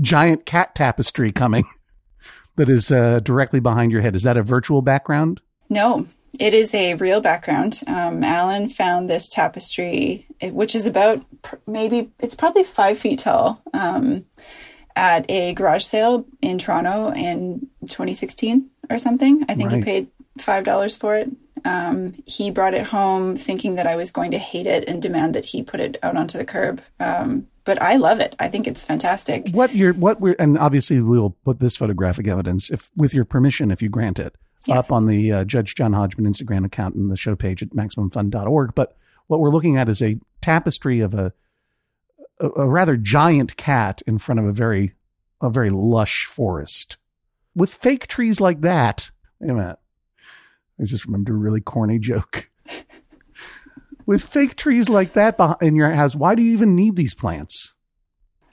giant 0.00 0.46
cat 0.46 0.74
tapestry 0.74 1.32
coming. 1.32 1.64
That 2.56 2.68
is 2.68 2.90
uh, 2.90 3.20
directly 3.20 3.60
behind 3.60 3.92
your 3.92 4.00
head. 4.00 4.16
Is 4.16 4.24
that 4.24 4.36
a 4.36 4.42
virtual 4.42 4.82
background? 4.82 5.40
No, 5.70 6.08
it 6.40 6.54
is 6.54 6.74
a 6.74 6.94
real 6.94 7.20
background. 7.20 7.80
Um, 7.86 8.24
Alan 8.24 8.68
found 8.68 9.08
this 9.08 9.28
tapestry, 9.28 10.26
which 10.42 10.74
is 10.74 10.84
about 10.84 11.24
maybe 11.68 12.10
it's 12.18 12.34
probably 12.34 12.64
five 12.64 12.98
feet 12.98 13.20
tall, 13.20 13.62
um, 13.72 14.24
at 14.98 15.24
a 15.30 15.54
garage 15.54 15.84
sale 15.84 16.26
in 16.42 16.58
Toronto 16.58 17.12
in 17.12 17.68
2016 17.88 18.68
or 18.90 18.98
something. 18.98 19.44
I 19.48 19.54
think 19.54 19.70
he 19.72 19.80
paid 19.82 20.08
five 20.38 20.64
dollars 20.64 20.96
for 20.96 21.14
it. 21.16 21.30
Um, 21.64 22.14
he 22.26 22.50
brought 22.50 22.74
it 22.74 22.86
home 22.86 23.36
thinking 23.36 23.74
that 23.76 23.86
I 23.86 23.96
was 23.96 24.10
going 24.12 24.30
to 24.32 24.38
hate 24.38 24.66
it 24.66 24.88
and 24.88 25.02
demand 25.02 25.34
that 25.34 25.44
he 25.44 25.62
put 25.62 25.80
it 25.80 25.96
out 26.02 26.16
onto 26.16 26.38
the 26.38 26.44
curb. 26.44 26.80
Um, 27.00 27.48
but 27.64 27.82
I 27.82 27.96
love 27.96 28.20
it. 28.20 28.34
I 28.38 28.48
think 28.48 28.66
it's 28.66 28.84
fantastic. 28.84 29.48
what 29.50 29.74
you're 29.74 29.92
what 29.92 30.20
we're 30.20 30.36
and 30.38 30.56
obviously 30.58 31.00
we'll 31.00 31.36
put 31.44 31.60
this 31.60 31.76
photographic 31.76 32.26
evidence 32.28 32.70
if 32.70 32.90
with 32.96 33.12
your 33.14 33.24
permission 33.24 33.70
if 33.70 33.80
you 33.82 33.88
grant 33.88 34.18
it 34.18 34.34
Yes. 34.66 34.86
up 34.86 34.92
on 34.92 35.06
the 35.06 35.32
uh, 35.32 35.44
judge 35.44 35.74
john 35.76 35.92
hodgman 35.94 36.30
instagram 36.30 36.64
account 36.66 36.94
and 36.94 37.10
the 37.10 37.16
show 37.16 37.34
page 37.36 37.62
at 37.62 37.70
maximumfun.org 37.70 38.74
but 38.74 38.96
what 39.28 39.40
we're 39.40 39.50
looking 39.50 39.76
at 39.78 39.88
is 39.88 40.02
a 40.02 40.18
tapestry 40.42 41.00
of 41.00 41.14
a, 41.14 41.32
a 42.40 42.48
a 42.48 42.68
rather 42.68 42.96
giant 42.96 43.56
cat 43.56 44.02
in 44.06 44.18
front 44.18 44.38
of 44.40 44.46
a 44.46 44.52
very 44.52 44.92
a 45.40 45.50
very 45.50 45.70
lush 45.70 46.24
forest 46.26 46.96
with 47.54 47.72
fake 47.72 48.06
trees 48.06 48.40
like 48.40 48.60
that 48.60 49.10
wait 49.40 49.50
a 49.50 49.54
minute 49.54 49.78
i 50.80 50.84
just 50.84 51.04
remembered 51.04 51.32
a 51.32 51.36
really 51.36 51.60
corny 51.60 51.98
joke 51.98 52.50
with 54.06 54.22
fake 54.22 54.56
trees 54.56 54.88
like 54.88 55.12
that 55.12 55.36
in 55.60 55.74
your 55.74 55.90
house 55.90 56.14
why 56.14 56.34
do 56.34 56.42
you 56.42 56.52
even 56.52 56.74
need 56.74 56.96
these 56.96 57.14
plants 57.14 57.74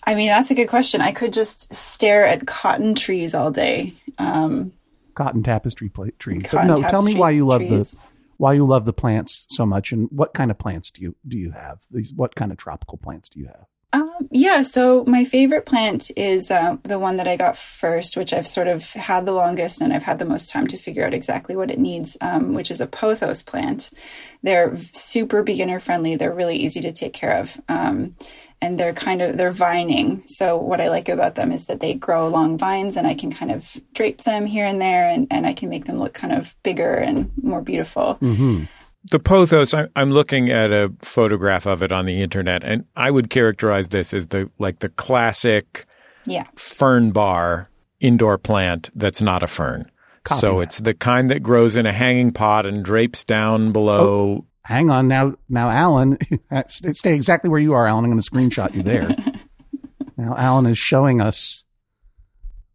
I 0.05 0.15
mean, 0.15 0.27
that's 0.27 0.51
a 0.51 0.55
good 0.55 0.67
question. 0.67 1.01
I 1.01 1.11
could 1.11 1.33
just 1.33 1.73
stare 1.73 2.25
at 2.25 2.45
cotton 2.45 2.93
trees 2.95 3.33
all 3.33 3.49
day. 3.51 3.93
Um, 4.17 4.71
cotton 5.15 5.41
tapestry 5.41 5.89
pla- 5.89 6.07
trees. 6.19 6.43
Cotton 6.43 6.67
no, 6.67 6.75
tell 6.75 7.01
me 7.01 7.15
why 7.15 7.31
you 7.31 7.47
love 7.47 7.61
trees. 7.61 7.91
the 7.91 7.97
why 8.37 8.53
you 8.53 8.67
love 8.67 8.85
the 8.85 8.93
plants 8.93 9.47
so 9.49 9.65
much, 9.65 9.91
and 9.91 10.07
what 10.11 10.33
kind 10.33 10.51
of 10.51 10.59
plants 10.59 10.91
do 10.91 11.01
you 11.01 11.15
do 11.27 11.37
you 11.37 11.51
have? 11.51 11.79
These 11.89 12.13
what 12.13 12.35
kind 12.35 12.51
of 12.51 12.57
tropical 12.57 12.97
plants 12.97 13.29
do 13.29 13.39
you 13.39 13.47
have? 13.47 13.65
Um, 13.93 14.27
yeah, 14.31 14.61
so 14.61 15.05
my 15.05 15.23
favorite 15.23 15.65
plant 15.65 16.11
is 16.17 16.51
uh, 16.51 16.77
the 16.83 16.99
one 16.99 17.15
that 17.15 17.27
I 17.27 17.37
got 17.37 17.57
first, 17.57 18.17
which 18.17 18.33
I've 18.33 18.47
sort 18.47 18.67
of 18.67 18.83
had 18.91 19.25
the 19.25 19.31
longest 19.31 19.79
and 19.79 19.93
I've 19.93 20.03
had 20.03 20.19
the 20.19 20.25
most 20.25 20.49
time 20.49 20.67
to 20.67 20.77
figure 20.77 21.05
out 21.05 21.13
exactly 21.13 21.55
what 21.55 21.71
it 21.71 21.79
needs, 21.79 22.17
um, 22.19 22.53
which 22.53 22.71
is 22.71 22.81
a 22.81 22.87
pothos 22.87 23.41
plant. 23.41 23.89
They're 24.43 24.75
super 24.91 25.43
beginner 25.43 25.79
friendly. 25.79 26.15
They're 26.15 26.33
really 26.33 26.57
easy 26.57 26.81
to 26.81 26.91
take 26.91 27.13
care 27.13 27.37
of. 27.37 27.59
Um, 27.69 28.15
and 28.61 28.79
they're 28.79 28.93
kind 28.93 29.21
of 29.21 29.37
they're 29.37 29.51
vining. 29.51 30.23
So 30.25 30.57
what 30.57 30.81
I 30.81 30.89
like 30.89 31.09
about 31.09 31.35
them 31.35 31.51
is 31.51 31.65
that 31.65 31.81
they 31.81 31.93
grow 31.93 32.25
along 32.27 32.57
vines, 32.57 32.95
and 32.95 33.05
I 33.05 33.13
can 33.13 33.31
kind 33.31 33.51
of 33.51 33.77
drape 33.93 34.23
them 34.23 34.45
here 34.45 34.65
and 34.65 34.81
there, 34.81 35.09
and, 35.09 35.27
and 35.29 35.45
I 35.45 35.53
can 35.53 35.69
make 35.69 35.85
them 35.85 35.99
look 35.99 36.13
kind 36.13 36.33
of 36.33 36.55
bigger 36.63 36.93
and 36.95 37.31
more 37.41 37.61
beautiful. 37.61 38.17
The 39.11 39.19
pothos, 39.19 39.73
I- 39.73 39.87
I'm 39.95 40.11
looking 40.11 40.49
at 40.49 40.71
a 40.71 40.91
photograph 40.99 41.65
of 41.67 41.83
it 41.83 41.91
on 41.91 42.05
the 42.05 42.21
internet, 42.21 42.63
and 42.63 42.85
I 42.95 43.11
would 43.11 43.29
characterize 43.29 43.89
this 43.89 44.13
as 44.13 44.27
the 44.27 44.49
like 44.57 44.79
the 44.79 44.89
classic 44.89 45.85
Yeah, 46.25 46.45
fern 46.55 47.11
bar 47.11 47.69
indoor 47.99 48.37
plant 48.37 48.89
that's 48.95 49.21
not 49.21 49.43
a 49.43 49.47
fern. 49.47 49.89
Copy 50.23 50.39
so 50.41 50.55
that. 50.57 50.61
it's 50.63 50.77
the 50.79 50.93
kind 50.95 51.29
that 51.29 51.43
grows 51.43 51.75
in 51.75 51.85
a 51.85 51.93
hanging 51.93 52.31
pot 52.31 52.65
and 52.65 52.83
drapes 52.83 53.23
down 53.23 53.71
below. 53.71 54.45
hang 54.63 54.89
on 54.89 55.07
now 55.07 55.35
now 55.49 55.69
alan 55.69 56.17
stay 56.67 56.91
stay 56.93 57.13
exactly 57.13 57.47
where 57.49 57.59
you 57.59 57.73
are 57.73 57.85
alan 57.85 58.03
i'm 58.05 58.09
going 58.11 58.19
to 58.21 58.27
screenshot 58.31 58.73
you 58.73 58.81
there 58.81 59.07
now 60.17 60.35
alan 60.35 60.65
is 60.65 60.79
showing 60.79 61.21
us 61.21 61.63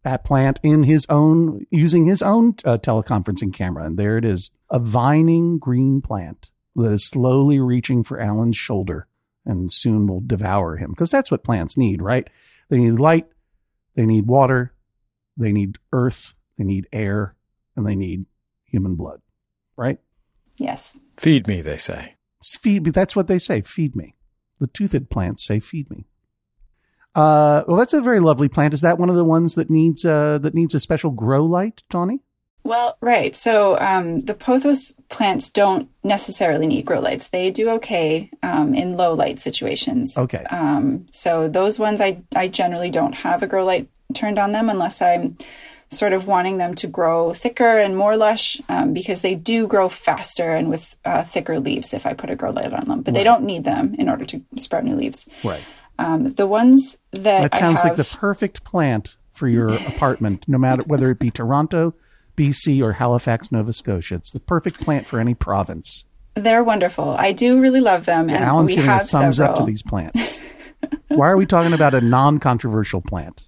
that 0.05 0.25
plant 0.25 0.61
in 0.63 0.85
his 0.85 1.05
own 1.09 1.67
using 1.71 2.05
his 2.05 2.23
own 2.23 2.55
uh, 2.65 2.77
teleconferencing 2.79 3.53
camera 3.53 3.85
and 3.85 3.99
there 3.99 4.17
it 4.17 4.25
is 4.25 4.51
a 4.71 4.79
vining 4.79 5.59
green 5.59 6.01
plant 6.01 6.51
that 6.77 6.93
is 6.93 7.09
slowly 7.09 7.59
reaching 7.59 8.03
for 8.03 8.21
alan's 8.21 8.57
shoulder 8.57 9.07
and 9.45 9.73
soon 9.73 10.07
will 10.07 10.21
devour 10.21 10.77
him 10.77 10.91
because 10.91 11.11
that's 11.11 11.31
what 11.31 11.45
plants 11.45 11.77
need 11.77 12.01
right 12.01 12.29
they 12.69 12.79
need 12.79 12.99
light 12.99 13.27
they 13.97 14.07
need 14.07 14.27
water 14.27 14.73
they 15.37 15.53
need 15.53 15.79
earth 15.93 16.35
they 16.59 16.65
need 16.65 16.87
air 16.93 17.35
and 17.77 17.87
they 17.87 17.95
need 17.97 18.25
human 18.65 18.95
blood 18.95 19.21
right 19.77 19.99
Yes. 20.61 20.99
Feed 21.17 21.49
me, 21.49 21.63
they 21.63 21.79
say. 21.79 22.17
feed 22.45 22.85
me. 22.85 22.91
That's 22.91 23.17
what 23.17 23.29
they 23.29 23.39
say. 23.39 23.63
Feed 23.63 23.97
me. 23.97 24.15
The 24.61 24.67
toothed 24.67 25.09
plants 25.09 25.47
say, 25.47 25.59
"Feed 25.59 25.91
me." 25.91 26.05
Uh, 27.15 27.65
well, 27.67 27.79
that's 27.79 27.95
a 27.95 28.03
very 28.03 28.21
lovely 28.21 28.49
plant. 28.49 28.75
Is 28.75 28.83
that 28.83 28.99
one 28.99 29.09
of 29.09 29.17
the 29.17 29.25
ones 29.25 29.55
that 29.55 29.71
needs 29.71 30.05
uh, 30.05 30.37
that 30.39 30.55
needs 30.55 30.75
a 30.75 30.81
special 30.81 31.13
grow 31.13 31.47
light, 31.47 31.83
Tawny? 31.89 32.21
Well, 32.63 32.97
right. 33.01 33.35
So 33.35 33.79
um, 33.79 34.21
the 34.21 34.35
pothos 34.35 34.93
plants 35.09 35.51
don't 35.51 35.89
necessarily 36.05 36.67
need 36.67 36.85
grow 36.85 37.01
lights. 37.01 37.29
They 37.29 37.51
do 37.51 37.71
okay 37.71 38.31
um, 38.43 38.75
in 38.75 38.97
low 38.97 39.15
light 39.15 39.41
situations. 39.41 40.17
Okay. 40.17 40.45
Um, 40.51 41.07
so 41.11 41.49
those 41.49 41.79
ones, 41.79 42.01
I 42.01 42.23
I 42.35 42.49
generally 42.49 42.91
don't 42.91 43.15
have 43.15 43.43
a 43.43 43.47
grow 43.47 43.65
light 43.65 43.89
turned 44.15 44.39
on 44.39 44.53
them 44.53 44.69
unless 44.69 45.01
I'm 45.01 45.37
sort 45.89 46.13
of 46.13 46.27
wanting 46.27 46.59
them 46.59 46.75
to 46.77 46.87
grow 46.87 47.33
thicker 47.33 47.79
and 47.79 47.97
more 47.97 48.17
lush 48.17 48.61
um, 48.69 48.93
because 48.93 49.23
they 49.23 49.35
do 49.35 49.67
grow 49.67 49.89
faster 49.89 50.53
and 50.55 50.71
with 50.71 50.97
uh, 51.05 51.25
thicker 51.25 51.59
leaves 51.59 51.93
if 51.93 52.07
I 52.07 52.15
put 52.15 52.31
a 52.31 52.37
grow 52.37 52.51
light 52.51 52.73
on 52.73 52.87
them. 52.87 53.03
But 53.03 53.15
they 53.15 53.25
don't 53.25 53.43
need 53.43 53.65
them 53.65 53.95
in 53.99 54.09
order 54.09 54.25
to 54.27 54.41
sprout 54.57 54.85
new 54.85 54.95
leaves. 54.95 55.29
Right. 55.43 55.63
Um, 55.99 56.33
the 56.33 56.47
ones 56.47 56.99
that 57.13 57.43
That 57.43 57.57
sounds 57.57 57.81
I 57.81 57.89
like 57.89 57.97
the 57.97 58.05
perfect 58.05 58.65
plant 58.65 59.17
for 59.33 59.49
your 59.49 59.75
apartment, 59.75 60.45
no 60.47 60.59
matter 60.59 60.83
whether 60.85 61.11
it 61.11 61.19
be 61.19 61.31
Toronto, 61.31 61.95
BC, 62.41 62.83
or 62.83 62.93
Halifax, 62.95 63.53
Nova 63.53 63.73
Scotia. 63.75 64.15
It's 64.15 64.31
the 64.31 64.41
perfect 64.41 64.81
plant 64.81 65.07
for 65.07 65.21
any 65.21 65.35
province. 65.35 66.07
they're 66.35 66.65
wonderful. 66.65 67.11
I 67.11 67.33
do 67.33 67.61
really 67.61 67.81
love 67.81 68.07
them, 68.07 68.31
and 68.31 68.43
Alan's 68.43 68.71
we 68.71 68.77
giving 68.77 68.89
a 68.89 68.95
have 68.95 69.11
thumbs 69.11 69.37
several. 69.37 69.59
up 69.59 69.59
to 69.61 69.67
these 69.67 69.83
plants. 69.83 70.41
Why 71.09 71.29
are 71.29 71.37
we 71.37 71.45
talking 71.45 71.75
about 71.75 71.93
a 71.95 72.01
non-controversial 72.01 73.03
plant? 73.03 73.47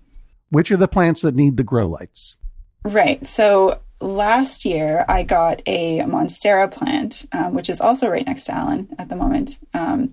Which 0.51 0.71
are 0.71 0.77
the 0.77 0.89
plants 0.89 1.23
that 1.23 1.35
need 1.35 1.57
the 1.57 1.65
grow 1.65 1.89
lights? 1.89 2.37
Right. 2.85 3.25
So 3.25 3.81
last 4.01 4.67
year 4.67 5.07
I 5.09 5.23
got 5.23 5.63
a 5.65 6.01
Monstera 6.01 6.71
plant, 6.71 7.25
um, 7.33 7.55
which 7.55 7.71
is 7.71 7.81
also 7.81 8.09
right 8.09 8.27
next 8.27 8.45
to 8.45 8.55
Alan 8.55 8.89
at 8.99 9.09
the 9.09 9.17
moment. 9.17 9.59
Um, 9.73 10.13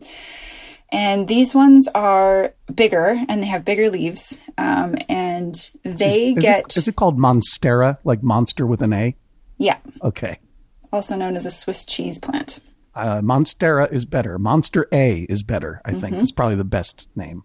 and 0.92 1.28
these 1.28 1.54
ones 1.56 1.88
are 1.96 2.54
bigger 2.74 3.18
and 3.30 3.42
they 3.44 3.48
have 3.48 3.64
bigger 3.66 3.90
leaves. 3.90 4.38
Um, 4.58 4.96
and 5.08 5.54
they 5.84 6.32
Is 6.32 6.38
it- 6.38 6.40
get, 6.42 6.78
is 6.78 6.88
it 6.88 6.96
called 6.96 7.18
Monstera, 7.18 7.98
like 8.04 8.24
monster 8.24 8.66
with 8.66 8.82
an 8.82 8.94
A? 8.94 9.16
yeah, 9.58 9.78
Okay. 10.04 10.40
also 10.92 11.16
known 11.16 11.36
as 11.36 11.46
a 11.46 11.52
Swiss 11.52 11.86
cheese 11.86 12.18
plant. 12.20 12.60
Uh, 12.96 13.22
Monstera 13.22 13.92
is 13.92 14.06
better. 14.06 14.38
Monster 14.40 14.88
A 14.92 15.22
is 15.30 15.44
better, 15.44 15.82
I 15.86 15.92
Mm-hmm. 15.92 16.00
think. 16.00 16.16
It's 16.18 16.32
probably 16.32 16.56
the 16.56 16.64
best 16.64 17.08
name. 17.16 17.44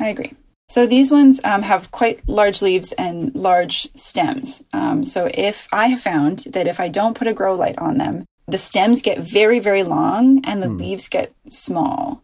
I 0.00 0.08
agree. 0.08 0.32
So 0.68 0.84
these 0.86 1.12
ones 1.12 1.40
um, 1.44 1.62
have 1.62 1.92
quite 1.92 2.28
large 2.28 2.60
leaves 2.60 2.90
and 2.92 3.32
large 3.36 3.88
stems. 3.94 4.64
Um, 4.72 5.04
so 5.04 5.30
if 5.32 5.68
I 5.72 5.86
have 5.88 6.00
found 6.00 6.40
that 6.50 6.66
if 6.66 6.80
I 6.80 6.88
don't 6.88 7.16
put 7.16 7.28
a 7.28 7.32
grow 7.32 7.54
light 7.54 7.78
on 7.78 7.98
them, 7.98 8.24
the 8.48 8.58
stems 8.58 9.00
get 9.02 9.18
very, 9.20 9.60
very 9.60 9.84
long 9.84 10.40
and 10.44 10.60
the 10.62 10.68
leaves 10.68 11.08
get 11.08 11.32
small. 11.48 12.22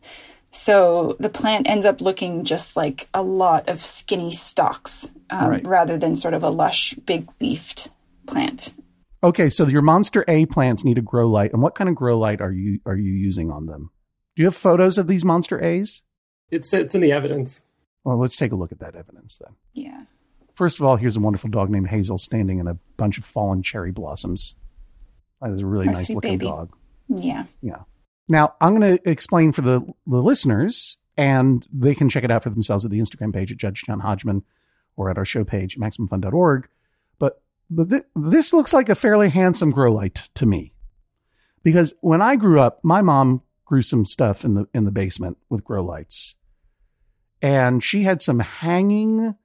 So 0.55 1.17
the 1.19 1.31
plant 1.31 1.69
ends 1.69 1.87
up 1.87 2.01
looking 2.03 2.45
just 2.45 2.77
like 2.77 3.09
a 3.15 3.23
lot 3.23 3.69
of 3.69 3.83
skinny 3.85 4.33
stalks 4.33 5.09
um, 5.31 5.49
Right. 5.51 5.67
rather 5.67 5.97
than 5.97 6.15
sort 6.15 6.35
of 6.35 6.45
a 6.45 6.51
lush, 6.51 6.93
big 7.07 7.29
leafed 7.41 7.89
plant. 8.27 8.75
Okay, 9.25 9.49
so 9.49 9.67
your 9.67 9.83
Monster 9.83 10.25
A 10.29 10.45
plants 10.47 10.85
need 10.85 10.99
a 10.99 11.03
grow 11.03 11.29
light. 11.29 11.53
And 11.53 11.63
what 11.63 11.75
kind 11.75 11.89
of 11.89 11.97
grow 11.97 12.19
light 12.19 12.41
are 12.43 12.53
you 12.53 12.81
are 12.85 12.97
you 12.97 13.13
using 13.13 13.51
on 13.51 13.67
them? 13.67 13.91
Do 14.37 14.43
you 14.43 14.47
have 14.47 14.57
photos 14.57 14.99
of 14.99 15.07
these 15.07 15.25
Monster 15.25 15.63
A's? 15.63 16.03
It's 16.51 16.73
it's 16.75 16.95
in 16.95 17.01
the 17.01 17.13
evidence. 17.13 17.63
Well, 18.05 18.19
let's 18.19 18.37
take 18.37 18.53
a 18.53 18.57
look 18.57 18.73
at 18.73 18.81
that 18.81 18.95
evidence 18.95 19.39
then. 19.39 19.55
Yeah. 19.73 20.03
First 20.55 20.79
of 20.81 20.85
all, 20.85 20.97
here's 20.97 21.17
a 21.17 21.21
wonderful 21.21 21.49
dog 21.49 21.71
named 21.71 21.89
Hazel 21.89 22.19
standing 22.19 22.59
in 22.59 22.67
a 22.69 22.77
bunch 22.99 23.17
of 23.17 23.25
fallen 23.25 23.63
cherry 23.63 23.91
blossoms. 23.91 24.55
That 25.41 25.51
is 25.53 25.61
a 25.63 25.67
really 25.67 25.87
Our 25.89 25.95
nice 25.95 26.11
looking 26.11 26.33
baby. 26.39 26.47
dog. 26.47 26.77
Yeah. 27.09 27.45
Yeah. 27.63 27.83
Now, 28.33 28.55
I'm 28.63 28.75
going 28.75 28.97
to 28.97 29.11
explain 29.11 29.53
for 29.53 29.61
the, 29.61 29.83
the 30.07 30.23
listeners, 30.23 30.97
and 31.19 31.67
they 31.71 31.95
can 31.95 32.09
check 32.09 32.25
it 32.25 32.31
out 32.31 32.43
for 32.43 32.49
themselves 32.49 32.83
at 32.83 32.91
the 32.91 32.99
Instagram 32.99 33.31
page 33.31 33.53
at 33.53 33.59
Judge 33.59 33.83
John 33.85 34.01
Hodgman 34.01 34.43
or 34.97 35.11
at 35.11 35.19
our 35.19 35.27
show 35.27 35.45
page, 35.45 35.77
MaximumFun.org. 35.77 36.67
But, 37.19 37.43
but 37.69 37.91
th- 37.91 38.05
this 38.17 38.55
looks 38.55 38.73
like 38.73 38.89
a 38.89 38.95
fairly 38.95 39.29
handsome 39.29 39.71
grow 39.71 39.93
light 39.93 40.31
to 40.37 40.47
me. 40.47 40.73
Because 41.63 41.93
when 42.01 42.23
I 42.23 42.37
grew 42.37 42.59
up, 42.59 42.81
my 42.83 43.03
mom 43.03 43.43
grew 43.67 43.83
some 43.83 44.07
stuff 44.07 44.47
in 44.47 44.55
the 44.55 44.67
in 44.73 44.87
the 44.87 44.91
basement 44.91 45.37
with 45.51 45.63
grow 45.63 45.85
lights. 45.85 46.37
And 47.43 47.85
she 47.85 48.05
had 48.05 48.23
some 48.23 48.41
hanging 48.41 49.37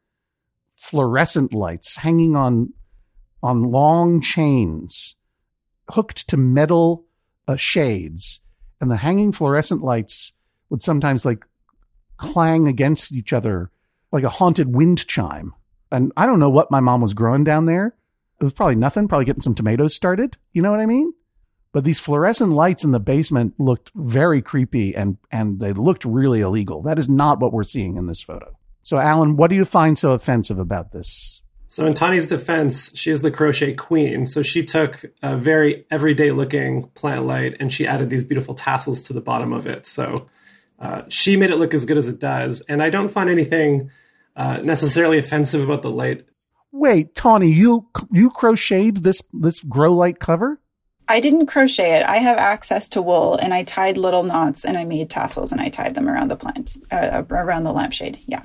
fluorescent 0.78 1.54
lights 1.54 1.98
hanging 1.98 2.38
on 2.38 2.72
on 3.44 3.64
long 3.64 4.22
chains 4.22 5.18
hooked 5.90 6.30
to 6.30 6.38
metal 6.38 7.06
uh, 7.50 7.58
shades 7.58 8.40
and 8.80 8.92
the 8.92 8.98
hanging 8.98 9.32
fluorescent 9.32 9.84
lights 9.84 10.34
would 10.70 10.82
sometimes 10.82 11.26
like 11.26 11.46
clang 12.18 12.68
against 12.68 13.14
each 13.14 13.34
other 13.34 13.72
like 14.12 14.24
a 14.24 14.30
haunted 14.30 14.74
wind 14.74 15.06
chime. 15.08 15.54
And 15.92 16.12
i 16.18 16.26
don't 16.26 16.40
know 16.40 16.50
what 16.50 16.72
my 16.72 16.80
mom 16.80 17.02
was 17.02 17.14
growing 17.14 17.44
down 17.44 17.66
there. 17.66 17.96
It 18.40 18.44
was 18.44 18.54
probably 18.54 18.76
nothing 18.76 19.08
probably 19.08 19.26
getting 19.26 19.42
some 19.42 19.56
tomatoes 19.56 19.96
started. 19.96 20.38
You 20.54 20.62
know 20.62 20.72
what 20.72 20.80
i 20.80 20.86
mean? 20.86 21.14
But 21.74 21.84
these 21.84 22.00
fluorescent 22.00 22.52
lights 22.52 22.84
in 22.84 22.92
the 22.92 23.00
basement 23.00 23.54
looked 23.60 23.92
very 23.96 24.42
creepy 24.42 24.96
and 24.96 25.18
and 25.32 25.60
they 25.60 25.74
looked 25.74 26.06
really 26.06 26.42
illegal. 26.42 26.82
That 26.82 27.00
is 27.00 27.10
not 27.10 27.40
what 27.40 27.54
we're 27.54 27.64
seeing 27.64 27.98
in 27.98 28.08
this 28.08 28.22
photo. 28.22 28.58
So 28.82 28.98
alan 28.98 29.38
what 29.38 29.50
do 29.50 29.56
you 29.56 29.66
find 29.66 29.98
so 29.98 30.14
offensive 30.14 30.60
about 30.60 30.92
this 30.92 31.42
So 31.68 31.86
in 31.86 31.94
Tani's 31.94 32.28
defense, 32.28 32.98
she 32.98 33.12
is 33.12 33.22
the 33.22 33.30
crochet 33.30 33.74
queen. 33.74 34.26
So 34.26 34.42
she 34.42 34.64
took 34.64 35.06
a 35.22 35.38
very 35.38 35.86
everyday 35.92 36.32
looking 36.32 36.88
plant 36.96 37.26
light 37.26 37.58
and 37.60 37.72
she 37.72 37.86
added 37.86 38.10
these 38.10 38.24
beautiful 38.24 38.56
tassels 38.56 39.04
to 39.04 39.14
the 39.14 39.22
bottom 39.22 39.52
of 39.52 39.68
it. 39.68 39.86
So 39.86 40.28
uh, 40.80 41.02
she 41.10 41.36
made 41.36 41.50
it 41.50 41.58
look 41.58 41.74
as 41.74 41.86
good 41.86 41.98
as 41.98 42.08
it 42.08 42.20
does. 42.20 42.62
And 42.62 42.82
I 42.82 42.90
don't 42.90 43.10
find 43.10 43.30
anything 43.30 43.92
uh, 44.36 44.58
necessarily 44.58 45.18
offensive 45.18 45.62
about 45.64 45.82
the 45.82 45.90
light. 45.90 46.26
wait 46.72 47.16
tawny 47.16 47.52
you 47.52 47.88
you 48.12 48.30
crocheted 48.30 48.98
this 49.04 49.22
this 49.34 49.62
grow 49.64 49.94
light 49.94 50.20
cover 50.20 50.60
I 51.10 51.22
didn't 51.22 51.46
crochet 51.48 52.00
it. 52.00 52.04
I 52.04 52.18
have 52.18 52.38
access 52.38 52.90
to 52.90 53.02
wool 53.02 53.38
and 53.38 53.54
I 53.54 53.64
tied 53.64 53.98
little 53.98 54.24
knots 54.24 54.66
and 54.66 54.78
I 54.78 54.84
made 54.84 55.10
tassels 55.10 55.52
and 55.52 55.62
I 55.62 55.70
tied 55.70 55.96
them 55.96 56.10
around 56.10 56.28
the 56.28 56.36
plant, 56.36 56.76
uh, 56.92 57.24
around 57.30 57.64
the 57.64 57.72
lampshade. 57.72 58.20
Yeah. 58.26 58.44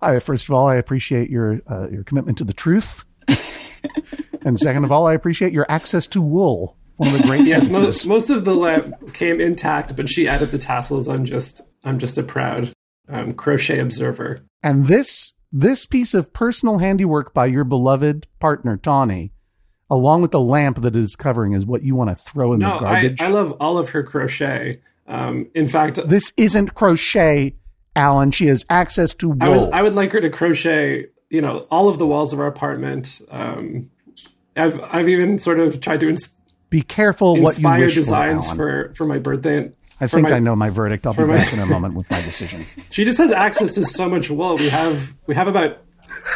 I, 0.00 0.18
first 0.18 0.48
of 0.48 0.54
all, 0.54 0.66
I 0.68 0.76
appreciate 0.76 1.30
your 1.30 1.60
uh, 1.70 1.88
your 1.88 2.04
commitment 2.04 2.38
to 2.38 2.44
the 2.44 2.52
truth, 2.52 3.04
and 4.44 4.58
second 4.58 4.84
of 4.84 4.92
all, 4.92 5.06
I 5.06 5.14
appreciate 5.14 5.52
your 5.52 5.66
access 5.68 6.06
to 6.08 6.20
wool. 6.20 6.76
One 6.96 7.14
of 7.14 7.20
the 7.20 7.26
great 7.26 7.46
Yes, 7.46 7.68
most, 7.70 8.06
most 8.06 8.30
of 8.30 8.44
the 8.44 8.54
lamp 8.54 9.12
came 9.12 9.40
intact, 9.40 9.96
but 9.96 10.08
she 10.08 10.26
added 10.26 10.50
the 10.50 10.58
tassels. 10.58 11.08
I'm 11.08 11.24
just 11.24 11.60
I'm 11.84 11.98
just 11.98 12.16
a 12.18 12.22
proud 12.22 12.72
um, 13.08 13.34
crochet 13.34 13.78
observer. 13.80 14.40
and 14.62 14.86
this 14.86 15.34
this 15.52 15.86
piece 15.86 16.14
of 16.14 16.32
personal 16.32 16.78
handiwork 16.78 17.32
by 17.34 17.46
your 17.46 17.64
beloved 17.64 18.26
partner 18.40 18.76
Tawny, 18.76 19.32
along 19.90 20.22
with 20.22 20.30
the 20.30 20.40
lamp 20.40 20.80
that 20.82 20.96
it 20.96 21.00
is 21.00 21.16
covering, 21.16 21.52
is 21.52 21.64
what 21.66 21.82
you 21.82 21.94
want 21.94 22.10
to 22.10 22.16
throw 22.16 22.52
in 22.54 22.58
No, 22.60 22.80
the 22.80 22.86
I, 22.86 22.92
garbage. 23.02 23.20
I 23.20 23.28
love 23.28 23.52
all 23.60 23.78
of 23.78 23.90
her 23.90 24.02
crochet. 24.02 24.80
Um, 25.06 25.48
in 25.54 25.68
fact, 25.68 26.00
this 26.08 26.32
isn't 26.36 26.74
crochet, 26.74 27.54
Alan. 27.96 28.30
She 28.30 28.46
has 28.46 28.64
access 28.70 29.14
to 29.14 29.30
wool. 29.30 29.38
I 29.42 29.48
would 29.48 29.72
I 29.72 29.82
would 29.82 29.94
like 29.94 30.12
her 30.12 30.20
to 30.20 30.30
crochet, 30.30 31.06
you 31.30 31.40
know, 31.40 31.66
all 31.70 31.88
of 31.88 31.98
the 31.98 32.06
walls 32.06 32.32
of 32.32 32.38
our 32.40 32.46
apartment. 32.46 33.20
Um, 33.30 33.90
I've 34.56 34.78
I've 34.94 35.08
even 35.08 35.38
sort 35.38 35.58
of 35.60 35.80
tried 35.80 36.00
to 36.00 36.08
ins- 36.08 36.34
Be 36.70 36.82
careful 36.82 37.36
what 37.40 37.58
you 37.58 37.68
wish 37.68 37.94
designs 37.94 38.48
for, 38.48 38.56
for, 38.88 38.94
for 38.94 39.06
my 39.06 39.18
birthday. 39.18 39.70
I 40.00 40.06
think 40.06 40.28
my- 40.28 40.36
I 40.36 40.38
know 40.40 40.54
my 40.54 40.68
verdict. 40.70 41.06
I'll 41.06 41.14
be 41.14 41.24
my- 41.24 41.36
back 41.36 41.52
in 41.52 41.58
a 41.58 41.66
moment 41.66 41.94
with 41.94 42.10
my 42.10 42.20
decision. 42.22 42.66
She 42.90 43.04
just 43.04 43.18
has 43.18 43.32
access 43.32 43.74
to 43.74 43.84
so 43.84 44.08
much 44.08 44.30
wool. 44.30 44.56
We 44.56 44.68
have 44.68 45.14
we 45.26 45.34
have 45.34 45.48
about 45.48 45.78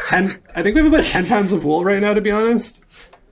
ten. 0.06 0.40
I 0.54 0.62
think 0.62 0.74
we 0.76 0.82
have 0.82 0.92
about 0.92 1.04
ten 1.04 1.26
pounds 1.26 1.52
of 1.52 1.64
wool 1.64 1.84
right 1.84 2.00
now. 2.00 2.14
To 2.14 2.20
be 2.20 2.30
honest, 2.30 2.82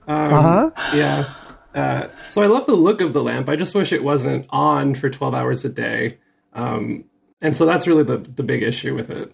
um, 0.07 0.33
Uh 0.33 0.41
huh. 0.41 0.71
yeah. 0.95 1.33
Uh, 1.75 2.07
so 2.27 2.41
I 2.41 2.47
love 2.47 2.65
the 2.65 2.73
look 2.75 2.99
of 3.01 3.13
the 3.13 3.21
lamp. 3.21 3.47
I 3.47 3.55
just 3.55 3.75
wish 3.75 3.93
it 3.93 4.03
wasn't 4.03 4.47
on 4.49 4.95
for 4.95 5.09
twelve 5.09 5.35
hours 5.35 5.63
a 5.65 5.69
day. 5.69 6.17
Um, 6.53 7.05
and 7.41 7.55
so 7.55 7.65
that's 7.65 7.87
really 7.87 8.03
the 8.03 8.17
the 8.17 8.43
big 8.43 8.63
issue 8.63 8.95
with 8.95 9.09
it. 9.09 9.33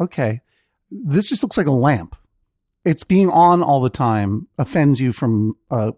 Okay. 0.00 0.40
This 0.90 1.28
just 1.28 1.42
looks 1.42 1.56
like 1.56 1.66
a 1.68 1.72
lamp. 1.72 2.16
it's 2.84 3.04
being 3.04 3.28
on 3.30 3.62
all 3.62 3.80
the 3.80 3.90
time 3.90 4.48
offends 4.58 5.00
you 5.00 5.12
from 5.12 5.54
a 5.70 5.92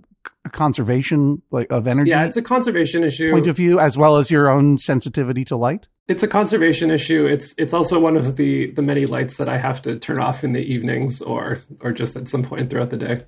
conservation 0.50 1.40
like 1.50 1.66
of 1.70 1.86
energy 1.86 2.10
Yeah, 2.10 2.24
it's 2.24 2.36
a 2.36 2.42
conservation 2.42 3.04
issue. 3.04 3.30
point 3.32 3.46
of 3.46 3.56
view 3.56 3.78
as 3.80 3.96
well 3.96 4.16
as 4.16 4.30
your 4.30 4.48
own 4.50 4.78
sensitivity 4.78 5.44
to 5.46 5.56
light. 5.56 5.88
It's 6.08 6.22
a 6.22 6.28
conservation 6.28 6.90
issue. 6.90 7.26
It's 7.26 7.54
it's 7.58 7.72
also 7.72 7.98
one 8.00 8.16
of 8.16 8.36
the 8.36 8.70
the 8.72 8.82
many 8.82 9.06
lights 9.06 9.36
that 9.36 9.48
I 9.48 9.58
have 9.58 9.80
to 9.82 9.98
turn 9.98 10.18
off 10.20 10.42
in 10.44 10.52
the 10.52 10.60
evenings 10.60 11.22
or 11.22 11.58
or 11.80 11.92
just 11.92 12.16
at 12.16 12.28
some 12.28 12.42
point 12.42 12.68
throughout 12.70 12.90
the 12.90 12.96
day. 12.96 13.24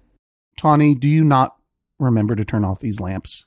Tawny, 0.59 0.95
do 0.95 1.09
you 1.09 1.25
not 1.25 1.57
remember 1.99 2.35
to 2.37 2.45
turn 2.45 2.65
off 2.65 2.81
these 2.81 3.01
lamps? 3.01 3.47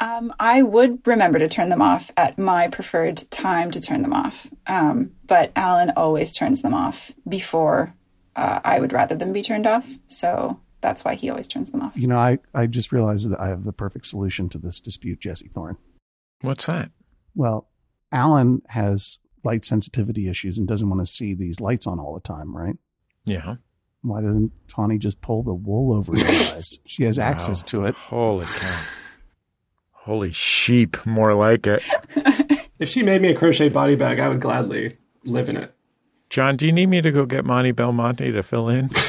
Um, 0.00 0.34
I 0.40 0.62
would 0.62 1.06
remember 1.06 1.38
to 1.38 1.48
turn 1.48 1.68
them 1.68 1.82
off 1.82 2.10
at 2.16 2.38
my 2.38 2.68
preferred 2.68 3.30
time 3.30 3.70
to 3.70 3.80
turn 3.80 4.02
them 4.02 4.12
off. 4.12 4.48
Um, 4.66 5.12
but 5.26 5.52
Alan 5.56 5.92
always 5.96 6.32
turns 6.32 6.62
them 6.62 6.74
off 6.74 7.12
before 7.28 7.94
uh, 8.36 8.60
I 8.64 8.80
would 8.80 8.92
rather 8.92 9.14
them 9.14 9.32
be 9.32 9.42
turned 9.42 9.66
off. 9.66 9.88
So 10.06 10.60
that's 10.80 11.04
why 11.04 11.14
he 11.14 11.30
always 11.30 11.48
turns 11.48 11.70
them 11.70 11.82
off. 11.82 11.96
You 11.96 12.08
know, 12.08 12.18
I, 12.18 12.38
I 12.54 12.66
just 12.66 12.92
realized 12.92 13.30
that 13.30 13.40
I 13.40 13.48
have 13.48 13.64
the 13.64 13.72
perfect 13.72 14.06
solution 14.06 14.48
to 14.50 14.58
this 14.58 14.80
dispute, 14.80 15.20
Jesse 15.20 15.48
Thorne. 15.48 15.76
What's 16.40 16.66
that? 16.66 16.90
Well, 17.34 17.68
Alan 18.12 18.62
has 18.68 19.18
light 19.44 19.64
sensitivity 19.64 20.28
issues 20.28 20.58
and 20.58 20.66
doesn't 20.66 20.88
want 20.88 21.04
to 21.04 21.10
see 21.10 21.34
these 21.34 21.60
lights 21.60 21.86
on 21.86 21.98
all 21.98 22.14
the 22.14 22.20
time, 22.20 22.54
right? 22.56 22.76
Yeah. 23.24 23.56
Why 24.02 24.20
doesn't 24.20 24.52
Tawny 24.68 24.98
just 24.98 25.20
pull 25.22 25.42
the 25.42 25.54
wool 25.54 25.96
over 25.96 26.12
his 26.12 26.50
eyes? 26.52 26.80
She 26.84 27.04
has 27.04 27.18
access 27.18 27.62
to 27.62 27.84
it. 27.84 27.94
Holy 27.94 28.46
cow. 28.46 28.80
Holy 30.04 30.32
sheep, 30.32 31.04
more 31.06 31.34
like 31.34 31.66
it. 31.66 31.82
If 32.80 32.88
she 32.88 33.04
made 33.04 33.22
me 33.22 33.28
a 33.28 33.36
crochet 33.36 33.68
body 33.68 33.94
bag, 33.94 34.18
I 34.18 34.28
would 34.28 34.40
gladly 34.40 34.98
live 35.24 35.48
in 35.48 35.56
it. 35.56 35.72
John, 36.28 36.56
do 36.56 36.66
you 36.66 36.72
need 36.72 36.88
me 36.88 37.00
to 37.00 37.12
go 37.12 37.24
get 37.24 37.44
Monty 37.44 37.70
Belmonte 37.70 38.32
to 38.32 38.42
fill 38.42 38.68
in? 38.68 38.90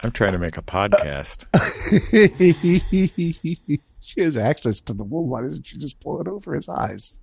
I'm 0.00 0.12
trying 0.12 0.32
to 0.32 0.38
make 0.38 0.58
a 0.58 0.62
podcast. 0.62 1.46
she 4.00 4.20
has 4.20 4.36
access 4.36 4.80
to 4.82 4.92
the 4.92 5.04
wool. 5.04 5.26
Why 5.26 5.40
doesn't 5.40 5.66
she 5.66 5.78
just 5.78 5.98
pull 6.00 6.20
it 6.20 6.28
over 6.28 6.54
his 6.54 6.68
eyes? 6.68 7.18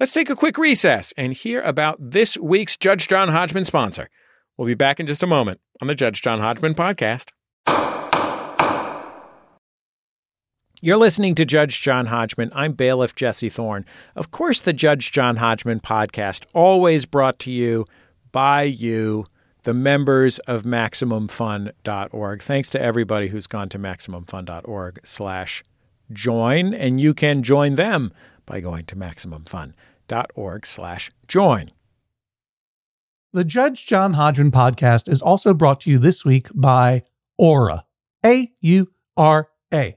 Let's 0.00 0.14
take 0.14 0.30
a 0.30 0.34
quick 0.34 0.56
recess 0.56 1.12
and 1.18 1.34
hear 1.34 1.60
about 1.60 1.98
this 2.00 2.38
week's 2.38 2.78
Judge 2.78 3.06
John 3.06 3.28
Hodgman 3.28 3.66
sponsor. 3.66 4.08
We'll 4.56 4.66
be 4.66 4.74
back 4.74 4.98
in 4.98 5.06
just 5.06 5.22
a 5.22 5.26
moment 5.26 5.60
on 5.82 5.88
the 5.88 5.94
Judge 5.94 6.22
John 6.22 6.40
Hodgman 6.40 6.74
podcast. 6.74 7.32
You're 10.80 10.96
listening 10.96 11.34
to 11.34 11.44
Judge 11.44 11.80
John 11.80 12.06
Hodgman. 12.06 12.52
I'm 12.54 12.72
bailiff 12.72 13.16
Jesse 13.16 13.48
Thorne. 13.48 13.84
Of 14.14 14.30
course, 14.30 14.60
the 14.60 14.72
Judge 14.72 15.10
John 15.10 15.36
Hodgman 15.36 15.80
podcast, 15.80 16.44
always 16.54 17.04
brought 17.04 17.40
to 17.40 17.50
you 17.50 17.84
by 18.30 18.62
you, 18.62 19.26
the 19.64 19.74
members 19.74 20.38
of 20.40 20.62
MaximumFun.org. 20.62 22.42
Thanks 22.42 22.70
to 22.70 22.80
everybody 22.80 23.26
who's 23.26 23.48
gone 23.48 23.68
to 23.70 23.78
MaximumFun.org 23.78 25.00
slash 25.02 25.64
join, 26.12 26.72
and 26.74 27.00
you 27.00 27.12
can 27.12 27.42
join 27.42 27.74
them 27.74 28.12
by 28.46 28.60
going 28.60 28.84
to 28.86 28.94
MaximumFun.org 28.94 30.64
slash 30.66 31.10
join. 31.26 31.70
The 33.32 33.44
Judge 33.44 33.84
John 33.84 34.12
Hodgman 34.12 34.52
podcast 34.52 35.08
is 35.08 35.20
also 35.20 35.52
brought 35.54 35.80
to 35.80 35.90
you 35.90 35.98
this 35.98 36.24
week 36.24 36.48
by 36.54 37.02
Aura. 37.36 37.84
A 38.24 38.52
U 38.60 38.92
R 39.16 39.48
A. 39.74 39.96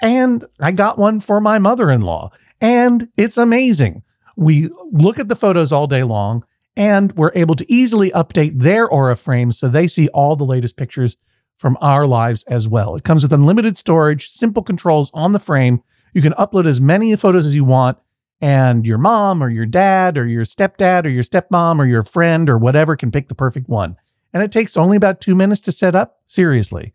and 0.00 0.44
I 0.60 0.72
got 0.72 0.98
one 0.98 1.20
for 1.20 1.40
my 1.40 1.58
mother 1.58 1.90
in 1.90 2.00
law, 2.00 2.30
and 2.60 3.08
it's 3.16 3.38
amazing. 3.38 4.02
We 4.36 4.70
look 4.92 5.18
at 5.18 5.28
the 5.28 5.36
photos 5.36 5.72
all 5.72 5.86
day 5.86 6.04
long, 6.04 6.44
and 6.76 7.12
we're 7.12 7.32
able 7.34 7.56
to 7.56 7.72
easily 7.72 8.10
update 8.12 8.60
their 8.60 8.88
Aura 8.88 9.16
frames 9.16 9.58
so 9.58 9.68
they 9.68 9.88
see 9.88 10.08
all 10.08 10.36
the 10.36 10.44
latest 10.44 10.76
pictures 10.76 11.16
from 11.58 11.76
our 11.80 12.06
lives 12.06 12.44
as 12.44 12.68
well. 12.68 12.94
It 12.94 13.02
comes 13.02 13.22
with 13.22 13.32
unlimited 13.32 13.76
storage, 13.76 14.28
simple 14.28 14.62
controls 14.62 15.10
on 15.12 15.32
the 15.32 15.40
frame. 15.40 15.82
You 16.14 16.22
can 16.22 16.32
upload 16.34 16.66
as 16.66 16.80
many 16.80 17.14
photos 17.16 17.46
as 17.46 17.56
you 17.56 17.64
want, 17.64 17.98
and 18.40 18.86
your 18.86 18.98
mom 18.98 19.42
or 19.42 19.50
your 19.50 19.66
dad 19.66 20.16
or 20.16 20.26
your 20.26 20.44
stepdad 20.44 21.04
or 21.04 21.08
your 21.08 21.24
stepmom 21.24 21.80
or 21.80 21.86
your 21.86 22.04
friend 22.04 22.48
or 22.48 22.56
whatever 22.56 22.94
can 22.96 23.10
pick 23.10 23.28
the 23.28 23.34
perfect 23.34 23.68
one. 23.68 23.96
And 24.32 24.42
it 24.42 24.52
takes 24.52 24.76
only 24.76 24.96
about 24.96 25.20
two 25.20 25.34
minutes 25.34 25.60
to 25.62 25.72
set 25.72 25.96
up. 25.96 26.20
Seriously. 26.26 26.94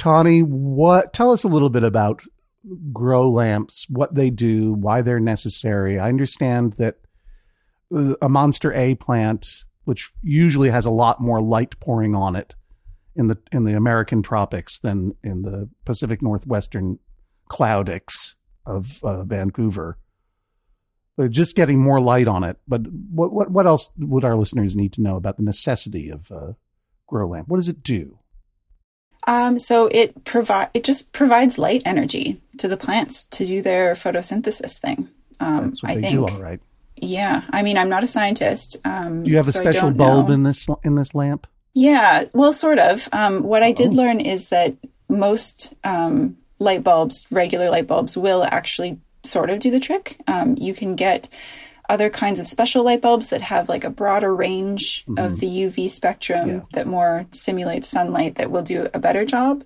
Tawny, 0.00 0.40
what 0.40 1.12
tell 1.12 1.30
us 1.30 1.44
a 1.44 1.48
little 1.48 1.68
bit 1.68 1.84
about 1.84 2.22
grow 2.90 3.30
lamps, 3.30 3.86
what 3.90 4.14
they 4.14 4.30
do, 4.30 4.72
why 4.72 5.02
they're 5.02 5.20
necessary. 5.20 5.98
I 5.98 6.08
understand 6.08 6.72
that 6.74 6.96
uh, 7.94 8.14
a 8.22 8.28
monster 8.30 8.72
A 8.72 8.94
plant, 8.94 9.64
which 9.84 10.10
usually 10.22 10.70
has 10.70 10.86
a 10.86 10.90
lot 10.90 11.20
more 11.20 11.42
light 11.42 11.78
pouring 11.80 12.14
on 12.14 12.34
it 12.34 12.54
in 13.14 13.26
the 13.26 13.36
in 13.52 13.64
the 13.64 13.76
American 13.76 14.22
tropics 14.22 14.78
than 14.78 15.16
in 15.22 15.42
the 15.42 15.68
Pacific 15.84 16.22
Northwestern 16.22 16.98
cloudics, 17.48 18.36
of 18.64 19.04
uh, 19.04 19.22
Vancouver. 19.24 19.98
But 21.18 21.30
just 21.30 21.56
getting 21.56 21.78
more 21.78 22.00
light 22.00 22.26
on 22.26 22.42
it. 22.42 22.56
But 22.66 22.86
what 22.86 23.34
what 23.34 23.50
what 23.50 23.66
else 23.66 23.90
would 23.98 24.24
our 24.24 24.36
listeners 24.36 24.74
need 24.74 24.94
to 24.94 25.02
know 25.02 25.16
about 25.16 25.36
the 25.36 25.42
necessity 25.42 26.08
of 26.08 26.30
a 26.30 26.56
grow 27.06 27.28
lamp? 27.28 27.48
What 27.48 27.58
does 27.58 27.68
it 27.68 27.82
do? 27.82 28.19
Um, 29.26 29.58
so 29.58 29.86
it 29.88 30.24
provide 30.24 30.68
it 30.74 30.84
just 30.84 31.12
provides 31.12 31.58
light 31.58 31.82
energy 31.84 32.40
to 32.58 32.68
the 32.68 32.76
plants 32.76 33.24
to 33.24 33.46
do 33.46 33.62
their 33.62 33.94
photosynthesis 33.94 34.78
thing. 34.78 35.08
Um, 35.40 35.66
That's 35.68 35.82
what 35.82 35.92
I 35.92 35.94
they 35.96 36.00
think. 36.02 36.14
do, 36.14 36.26
all 36.26 36.40
right. 36.42 36.60
Yeah, 36.96 37.42
I 37.50 37.62
mean, 37.62 37.78
I'm 37.78 37.88
not 37.88 38.04
a 38.04 38.06
scientist. 38.06 38.76
Um, 38.84 39.22
Do 39.24 39.30
you 39.30 39.36
have 39.38 39.48
a 39.48 39.52
so 39.52 39.60
special 39.62 39.90
bulb 39.90 40.28
know. 40.28 40.34
in 40.34 40.42
this 40.42 40.66
in 40.84 40.94
this 40.96 41.14
lamp? 41.14 41.46
Yeah, 41.72 42.24
well, 42.34 42.52
sort 42.52 42.78
of. 42.78 43.08
Um, 43.12 43.42
what 43.44 43.62
I 43.62 43.70
Oh. 43.70 43.74
did 43.74 43.94
learn 43.94 44.20
is 44.20 44.48
that 44.48 44.74
most 45.08 45.72
um, 45.84 46.36
light 46.58 46.82
bulbs, 46.82 47.26
regular 47.30 47.70
light 47.70 47.86
bulbs, 47.86 48.16
will 48.18 48.42
actually 48.44 48.98
sort 49.22 49.50
of 49.50 49.60
do 49.60 49.70
the 49.70 49.80
trick. 49.80 50.18
Um, 50.26 50.56
you 50.58 50.74
can 50.74 50.94
get 50.96 51.28
other 51.90 52.08
kinds 52.08 52.40
of 52.40 52.46
special 52.46 52.84
light 52.84 53.02
bulbs 53.02 53.28
that 53.30 53.42
have 53.42 53.68
like 53.68 53.84
a 53.84 53.90
broader 53.90 54.34
range 54.34 55.04
of 55.18 55.40
the 55.40 55.46
UV 55.46 55.90
spectrum 55.90 56.40
Mm-hmm. 56.48 56.50
Yeah. 56.50 56.64
that 56.72 56.86
more 56.86 57.26
simulates 57.32 57.88
sunlight 57.88 58.36
that 58.36 58.50
will 58.50 58.62
do 58.62 58.88
a 58.94 58.98
better 58.98 59.24
job. 59.24 59.64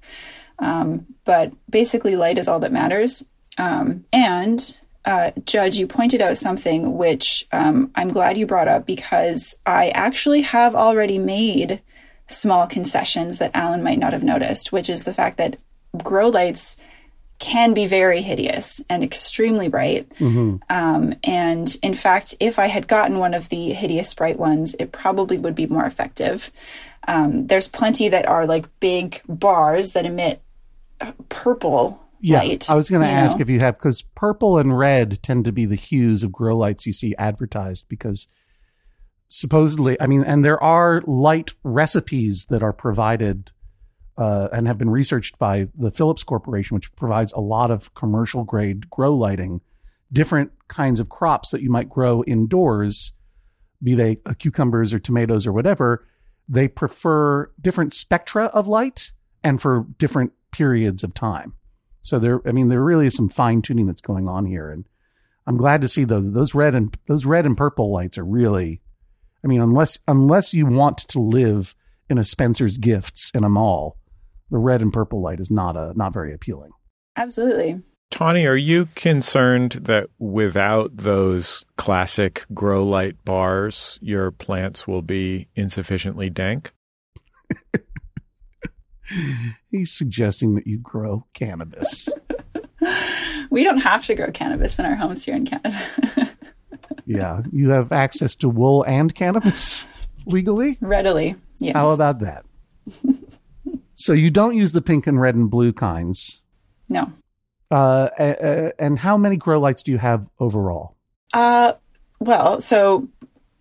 Um, 0.58 1.06
but 1.24 1.52
basically, 1.70 2.16
light 2.16 2.38
is 2.38 2.48
all 2.48 2.60
that 2.60 2.72
matters. 2.72 3.24
Um, 3.58 4.04
and 4.12 4.74
uh, 5.04 5.32
Judge, 5.44 5.76
you 5.76 5.86
pointed 5.86 6.22
out 6.22 6.38
something 6.38 6.96
which 6.96 7.46
um, 7.52 7.90
I'm 7.94 8.08
glad 8.08 8.38
you 8.38 8.46
brought 8.46 8.68
up 8.68 8.86
because 8.86 9.56
I 9.66 9.90
actually 9.90 10.42
have 10.42 10.74
already 10.74 11.18
made 11.18 11.82
small 12.26 12.66
concessions 12.66 13.38
that 13.38 13.50
Alan 13.54 13.82
might 13.82 13.98
not 13.98 14.12
have 14.14 14.22
noticed, 14.22 14.72
which 14.72 14.88
is 14.88 15.04
the 15.04 15.12
fact 15.14 15.36
that 15.36 15.56
grow 16.02 16.28
lights 16.28 16.76
can 17.38 17.74
be 17.74 17.86
very 17.86 18.22
hideous 18.22 18.80
and 18.88 19.02
extremely 19.02 19.68
bright. 19.68 20.10
Um, 20.70 21.14
and 21.24 21.76
in 21.82 21.94
fact, 21.94 22.34
if 22.40 22.58
I 22.58 22.66
had 22.66 22.86
gotten 22.88 23.18
one 23.18 23.34
of 23.34 23.48
the 23.48 23.72
hideous 23.72 24.14
bright 24.14 24.38
ones, 24.38 24.74
it 24.78 24.92
probably 24.92 25.36
would 25.36 25.54
be 25.54 25.66
more 25.66 25.84
effective. 25.84 26.50
Um, 27.06 27.46
there's 27.48 27.68
plenty 27.68 28.08
that 28.08 28.26
are 28.26 28.46
like 28.46 28.80
big 28.80 29.20
bars 29.28 29.92
that 29.92 30.06
emit 30.06 30.40
uh, 31.00 31.12
purple 31.28 32.02
Yeah, 32.20 32.38
light. 32.38 32.70
I 32.70 32.74
was 32.76 32.88
going 32.88 33.02
to 33.02 33.08
ask 33.08 33.36
know? 33.36 33.42
if 33.42 33.48
you 33.48 33.58
have 33.60 33.76
because 33.76 34.02
purple 34.02 34.58
and 34.58 34.78
red 34.78 35.22
tend 35.22 35.44
to 35.44 35.52
be 35.52 35.66
the 35.66 35.74
hues 35.74 36.22
of 36.22 36.32
grow 36.32 36.56
lights 36.56 36.86
you 36.86 36.92
see 36.92 37.14
advertised 37.18 37.86
because 37.88 38.26
supposedly, 39.28 40.00
I 40.00 40.06
mean, 40.06 40.22
and 40.22 40.44
there 40.44 40.62
are 40.62 41.02
light 41.06 41.52
recipes 41.62 42.46
that 42.46 42.62
are 42.62 42.72
provided 42.72 43.50
uh, 44.16 44.48
and 44.52 44.66
have 44.66 44.78
been 44.78 44.90
researched 44.90 45.38
by 45.38 45.68
the 45.76 45.90
Philips 45.90 46.22
Corporation, 46.22 46.74
which 46.74 46.94
provides 46.96 47.32
a 47.32 47.40
lot 47.40 47.70
of 47.70 47.94
commercial 47.94 48.44
grade 48.44 48.88
grow 48.90 49.14
lighting, 49.14 49.60
different 50.12 50.52
kinds 50.68 51.00
of 51.00 51.08
crops 51.08 51.50
that 51.50 51.62
you 51.62 51.70
might 51.70 51.88
grow 51.88 52.22
indoors, 52.24 53.12
be 53.82 53.94
they 53.94 54.18
uh, 54.26 54.34
cucumbers 54.34 54.92
or 54.92 54.98
tomatoes 54.98 55.46
or 55.46 55.52
whatever. 55.52 56.06
They 56.48 56.68
prefer 56.68 57.50
different 57.60 57.94
spectra 57.94 58.46
of 58.46 58.68
light 58.68 59.12
and 59.42 59.60
for 59.60 59.86
different 59.98 60.32
periods 60.52 61.02
of 61.02 61.14
time. 61.14 61.54
So 62.00 62.18
there, 62.18 62.40
I 62.46 62.52
mean, 62.52 62.68
there 62.68 62.82
really 62.82 63.06
is 63.06 63.16
some 63.16 63.28
fine 63.28 63.62
tuning 63.62 63.86
that's 63.86 64.02
going 64.02 64.28
on 64.28 64.46
here, 64.46 64.70
and 64.70 64.84
I'm 65.46 65.56
glad 65.56 65.80
to 65.80 65.88
see 65.88 66.04
though 66.04 66.20
those 66.20 66.54
red 66.54 66.74
and 66.74 66.96
those 67.08 67.26
red 67.26 67.46
and 67.46 67.56
purple 67.56 67.92
lights 67.92 68.18
are 68.18 68.24
really, 68.24 68.80
I 69.42 69.48
mean, 69.48 69.60
unless 69.60 69.98
unless 70.06 70.54
you 70.54 70.66
want 70.66 70.98
to 70.98 71.20
live 71.20 71.74
in 72.08 72.18
a 72.18 72.24
Spencer's 72.24 72.78
Gifts 72.78 73.30
in 73.34 73.42
a 73.42 73.48
mall, 73.48 73.96
the 74.54 74.58
red 74.60 74.80
and 74.80 74.92
purple 74.92 75.20
light 75.20 75.40
is 75.40 75.50
not 75.50 75.76
a 75.76 75.92
not 75.96 76.12
very 76.12 76.32
appealing. 76.32 76.70
Absolutely. 77.16 77.82
Tawny, 78.12 78.46
are 78.46 78.54
you 78.54 78.86
concerned 78.94 79.72
that 79.72 80.10
without 80.20 80.96
those 80.96 81.64
classic 81.76 82.46
grow 82.54 82.86
light 82.86 83.16
bars, 83.24 83.98
your 84.00 84.30
plants 84.30 84.86
will 84.86 85.02
be 85.02 85.48
insufficiently 85.56 86.30
dank? 86.30 86.72
He's 89.72 89.90
suggesting 89.90 90.54
that 90.54 90.68
you 90.68 90.78
grow 90.78 91.26
cannabis. 91.34 92.08
We 93.50 93.62
don't 93.62 93.78
have 93.78 94.04
to 94.06 94.14
grow 94.14 94.30
cannabis 94.30 94.78
in 94.78 94.84
our 94.84 94.94
homes 94.94 95.24
here 95.24 95.34
in 95.34 95.46
Canada. 95.46 95.80
yeah, 97.06 97.40
you 97.52 97.70
have 97.70 97.92
access 97.92 98.34
to 98.36 98.48
wool 98.48 98.82
and 98.82 99.14
cannabis 99.14 99.86
legally. 100.26 100.76
Readily. 100.80 101.36
Yes. 101.58 101.76
How 101.76 101.92
about 101.92 102.18
that? 102.20 102.44
So 103.94 104.12
you 104.12 104.30
don't 104.30 104.54
use 104.56 104.72
the 104.72 104.82
pink 104.82 105.06
and 105.06 105.20
red 105.20 105.34
and 105.34 105.50
blue 105.50 105.72
kinds. 105.72 106.42
no. 106.88 107.12
Uh, 107.70 108.08
uh, 108.20 108.70
and 108.78 108.98
how 108.98 109.16
many 109.16 109.36
grow 109.36 109.58
lights 109.58 109.82
do 109.82 109.90
you 109.90 109.98
have 109.98 110.24
overall? 110.38 110.94
Uh, 111.32 111.72
well, 112.20 112.60
so 112.60 113.08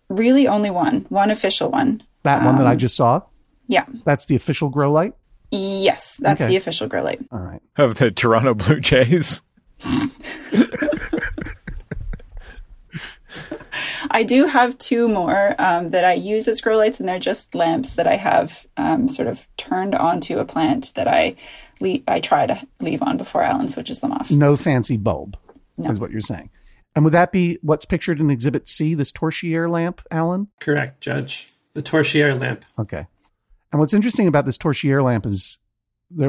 really 0.08 0.46
only 0.46 0.70
one, 0.70 1.00
one 1.08 1.30
official 1.32 1.68
one. 1.70 2.00
That 2.22 2.44
one 2.44 2.56
that 2.58 2.66
I 2.66 2.72
Um, 2.72 2.78
just 2.78 2.94
saw. 2.94 3.22
Yeah. 3.66 3.86
That's 4.04 4.26
the 4.26 4.36
official 4.36 4.68
grow 4.68 4.92
light. 4.92 5.14
Yes, 5.50 6.16
that's 6.20 6.40
Okay. 6.40 6.48
the 6.50 6.56
official 6.56 6.86
grow 6.86 7.02
light. 7.02 7.24
All 7.32 7.40
right. 7.40 7.60
Of 7.76 7.96
the 7.96 8.10
Toronto 8.12 8.54
Blue 8.54 8.78
Jays? 8.78 9.40
I 14.14 14.22
do 14.22 14.46
have 14.46 14.78
two 14.78 15.08
more 15.08 15.54
um, 15.58 15.90
that 15.90 16.04
I 16.04 16.14
use 16.14 16.46
as 16.48 16.60
grow 16.60 16.76
lights, 16.78 17.00
and 17.00 17.08
they're 17.08 17.18
just 17.18 17.54
lamps 17.54 17.94
that 17.94 18.06
I 18.06 18.14
have 18.16 18.64
um, 18.76 19.08
sort 19.08 19.28
of 19.28 19.46
turned 19.56 19.94
onto 19.94 20.38
a 20.38 20.44
plant 20.44 20.92
that 20.94 21.08
I 21.08 21.34
le- 21.80 21.98
I 22.08 22.20
try 22.20 22.46
to 22.46 22.66
leave 22.80 23.02
on 23.02 23.16
before 23.16 23.42
Alan 23.42 23.68
switches 23.68 24.00
them 24.00 24.12
off. 24.12 24.30
No 24.30 24.56
fancy 24.56 24.96
bulb, 24.96 25.36
No. 25.76 25.90
is 25.90 25.98
what 25.98 26.10
you're 26.12 26.20
saying. 26.20 26.50
And 26.94 27.04
would 27.04 27.12
that 27.14 27.32
be 27.32 27.58
what's 27.60 27.84
pictured 27.84 28.20
in 28.20 28.30
Exhibit 28.30 28.68
C, 28.68 28.94
this 28.94 29.10
torchiere 29.10 29.68
lamp, 29.68 30.00
Alan? 30.12 30.46
Correct, 30.60 31.00
Judge. 31.00 31.48
The 31.74 31.82
torchiere 31.82 32.38
lamp. 32.40 32.64
Okay. 32.78 33.06
And 33.72 33.80
what's 33.80 33.92
interesting 33.94 34.28
about 34.28 34.46
this 34.46 34.56
torchiere 34.56 35.02
lamp 35.02 35.26
is, 35.26 35.58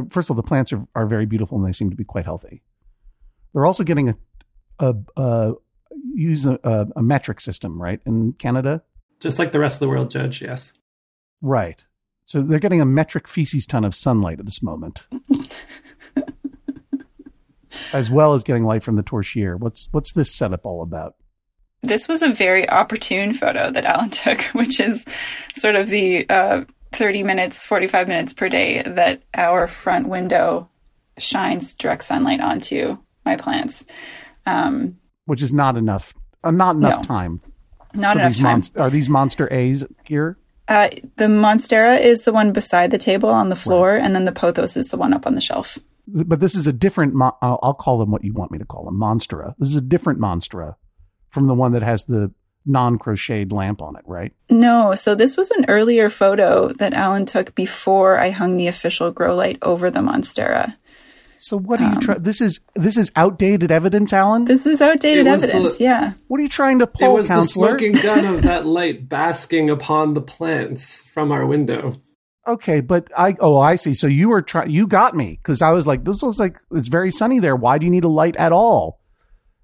first 0.10 0.28
of 0.28 0.32
all, 0.32 0.41
the 0.41 0.48
plants 0.48 0.74
are, 0.74 0.84
are 0.95 1.06
very 1.06 1.28
beautiful 1.28 1.56
and 1.60 1.67
they 1.67 1.71
seem 1.71 1.91
to 1.91 1.95
be 1.95 2.04
quite 2.04 2.26
healthy. 2.26 2.63
They're 3.54 3.67
also 3.67 3.84
getting 3.84 4.10
a, 4.10 4.15
a, 4.80 4.95
a 5.15 5.54
use 6.13 6.45
a, 6.45 6.60
a, 6.63 6.88
a 6.98 7.02
metric 7.02 7.41
system, 7.41 7.82
right, 7.82 8.00
in 8.06 8.34
Canada? 8.34 8.84
Just 9.19 9.39
like 9.39 9.52
the 9.52 9.60
rest 9.60 9.78
of 9.78 9.80
the 9.82 9.89
world, 9.89 10.12
Judge, 10.12 10.41
yes. 10.41 10.74
Right. 11.41 11.84
So 12.26 12.41
they're 12.41 12.60
getting 12.60 12.82
a 12.82 12.86
metric 12.86 13.28
feces 13.28 13.65
ton 13.65 13.86
of 13.86 13.93
sunlight 13.93 14.39
at 14.39 14.45
this 14.45 14.63
moment, 14.63 15.06
as 17.93 18.10
well 18.10 18.34
as 18.34 18.43
getting 18.43 18.65
light 18.65 18.84
from 18.84 18.95
the 18.95 19.04
torchiere. 19.04 19.60
What's 19.60 19.88
what's 19.91 20.12
this 20.12 20.34
setup 20.34 20.65
all 20.65 20.82
about? 20.82 21.15
This 21.84 22.08
was 22.08 22.24
a 22.24 22.30
very 22.30 22.67
opportune 22.67 23.36
photo 23.36 23.69
that 23.69 23.86
Alan 23.86 24.10
took, 24.10 24.41
which 24.54 24.80
is 24.80 25.06
sort 25.54 25.76
of 25.76 25.89
the 25.89 26.28
uh, 26.30 26.65
30 26.93 27.24
minutes, 27.24 27.65
45 27.65 28.08
minutes 28.08 28.34
per 28.34 28.50
day 28.50 28.82
that 28.82 29.21
our 29.36 29.67
front 29.67 30.08
window 30.08 30.69
shines 31.17 31.76
direct 31.76 32.04
sunlight 32.04 32.41
onto 32.41 32.98
my 33.24 33.36
plants. 33.36 33.86
Um, 34.48 34.98
Which 35.25 35.41
is 35.41 35.53
not 35.53 35.77
enough. 35.77 36.13
Uh, 36.43 36.51
not 36.51 36.75
enough 36.75 37.01
No. 37.01 37.03
time. 37.03 37.41
not 37.93 38.17
enough 38.17 38.33
these 38.33 38.39
time. 38.41 38.61
monst- 38.61 38.79
are 38.79 38.89
these 38.89 39.09
monster 39.09 39.51
A's 39.53 39.85
here? 40.03 40.38
Uh, 40.67 40.89
the 41.17 41.25
Monstera 41.27 41.99
is 42.01 42.23
the 42.23 42.33
one 42.33 42.51
beside 42.51 42.91
the 42.91 42.97
table 42.97 43.29
on 43.29 43.49
the 43.49 43.55
floor, 43.55 43.95
and 43.95 44.15
then 44.15 44.23
the 44.25 44.31
Pothos 44.31 44.75
is 44.75 44.89
the 44.89 44.97
one 44.97 45.13
up 45.13 45.25
on 45.27 45.35
the 45.35 45.41
shelf. 45.41 45.77
But 46.07 46.39
this 46.39 46.55
is 46.55 46.67
a 46.67 46.73
different. 46.73 47.13
Mo- 47.13 47.38
I'll 47.41 47.59
I'll 47.63 47.73
call 47.73 47.99
them 47.99 48.11
what 48.11 48.23
you 48.23 48.33
want 48.33 48.51
me 48.51 48.57
to 48.59 48.65
call 48.65 48.83
them. 48.85 48.95
Monstera. 48.99 49.53
This 49.59 49.69
is 49.69 49.75
a 49.75 49.81
different 49.81 50.19
Monstera 50.19 50.75
from 51.29 51.47
the 51.47 51.53
one 51.53 51.71
that 51.73 51.83
has 51.83 52.05
the 52.05 52.31
non-crocheted 52.65 53.51
lamp 53.51 53.79
on 53.81 53.95
it, 53.95 54.01
right? 54.07 54.33
No, 54.49 54.95
so 54.95 55.13
this 55.15 55.38
was 55.38 55.51
an 55.51 55.65
earlier 55.67 56.09
photo 56.09 56.67
that 56.69 56.93
Alan 56.93 57.25
took 57.25 57.53
before 57.55 58.19
I 58.19 58.31
hung 58.31 58.57
the 58.57 58.67
official 58.67 59.11
grow 59.11 59.35
light 59.35 59.57
over 59.61 59.89
the 59.91 59.99
Monstera. 60.01 60.75
So 61.45 61.60
what 61.60 61.79
are 61.79 61.93
you 61.93 61.99
trying? 61.99 62.23
This 62.23 62.41
is 62.41 62.60
this 62.73 62.97
is 62.97 63.12
outdated 63.15 63.69
evidence, 63.71 64.12
Alan. 64.12 64.45
This 64.45 64.65
is 64.65 64.81
outdated 64.81 65.27
evidence, 65.27 65.77
the- 65.77 65.84
yeah. 65.84 66.13
what 66.27 66.39
are 66.39 66.41
you 66.43 66.49
trying 66.49 66.79
to 66.79 66.88
pull, 66.88 67.05
It 67.05 67.10
pull, 67.10 67.13
was 67.17 67.27
the 67.27 67.34
counselor? 67.36 67.67
smoking 67.67 67.91
gun 67.91 68.25
of 68.25 68.41
that 68.41 68.65
light 68.65 69.08
basking 69.08 69.69
upon 69.69 70.15
the 70.15 70.21
plants 70.21 71.01
from 71.01 71.31
our 71.31 71.45
window. 71.45 72.01
Okay, 72.47 72.81
but 72.81 73.12
I 73.15 73.36
oh 73.39 73.60
I 73.60 73.75
see. 73.75 73.93
So 73.93 74.08
you 74.08 74.29
were 74.29 74.41
trying. 74.41 74.71
You 74.71 74.88
got 74.88 75.15
me 75.15 75.39
because 75.39 75.62
I 75.62 75.69
was 75.71 75.86
like, 75.86 76.03
this 76.03 76.23
looks 76.23 76.39
like 76.39 76.58
it's 76.71 76.88
very 76.88 77.12
sunny 77.12 77.39
there. 77.39 77.55
Why 77.55 77.77
do 77.77 77.86
you 77.86 77.91
need 77.91 78.05
a 78.05 78.10
light 78.10 78.36
at 78.38 78.51
all? 78.51 78.99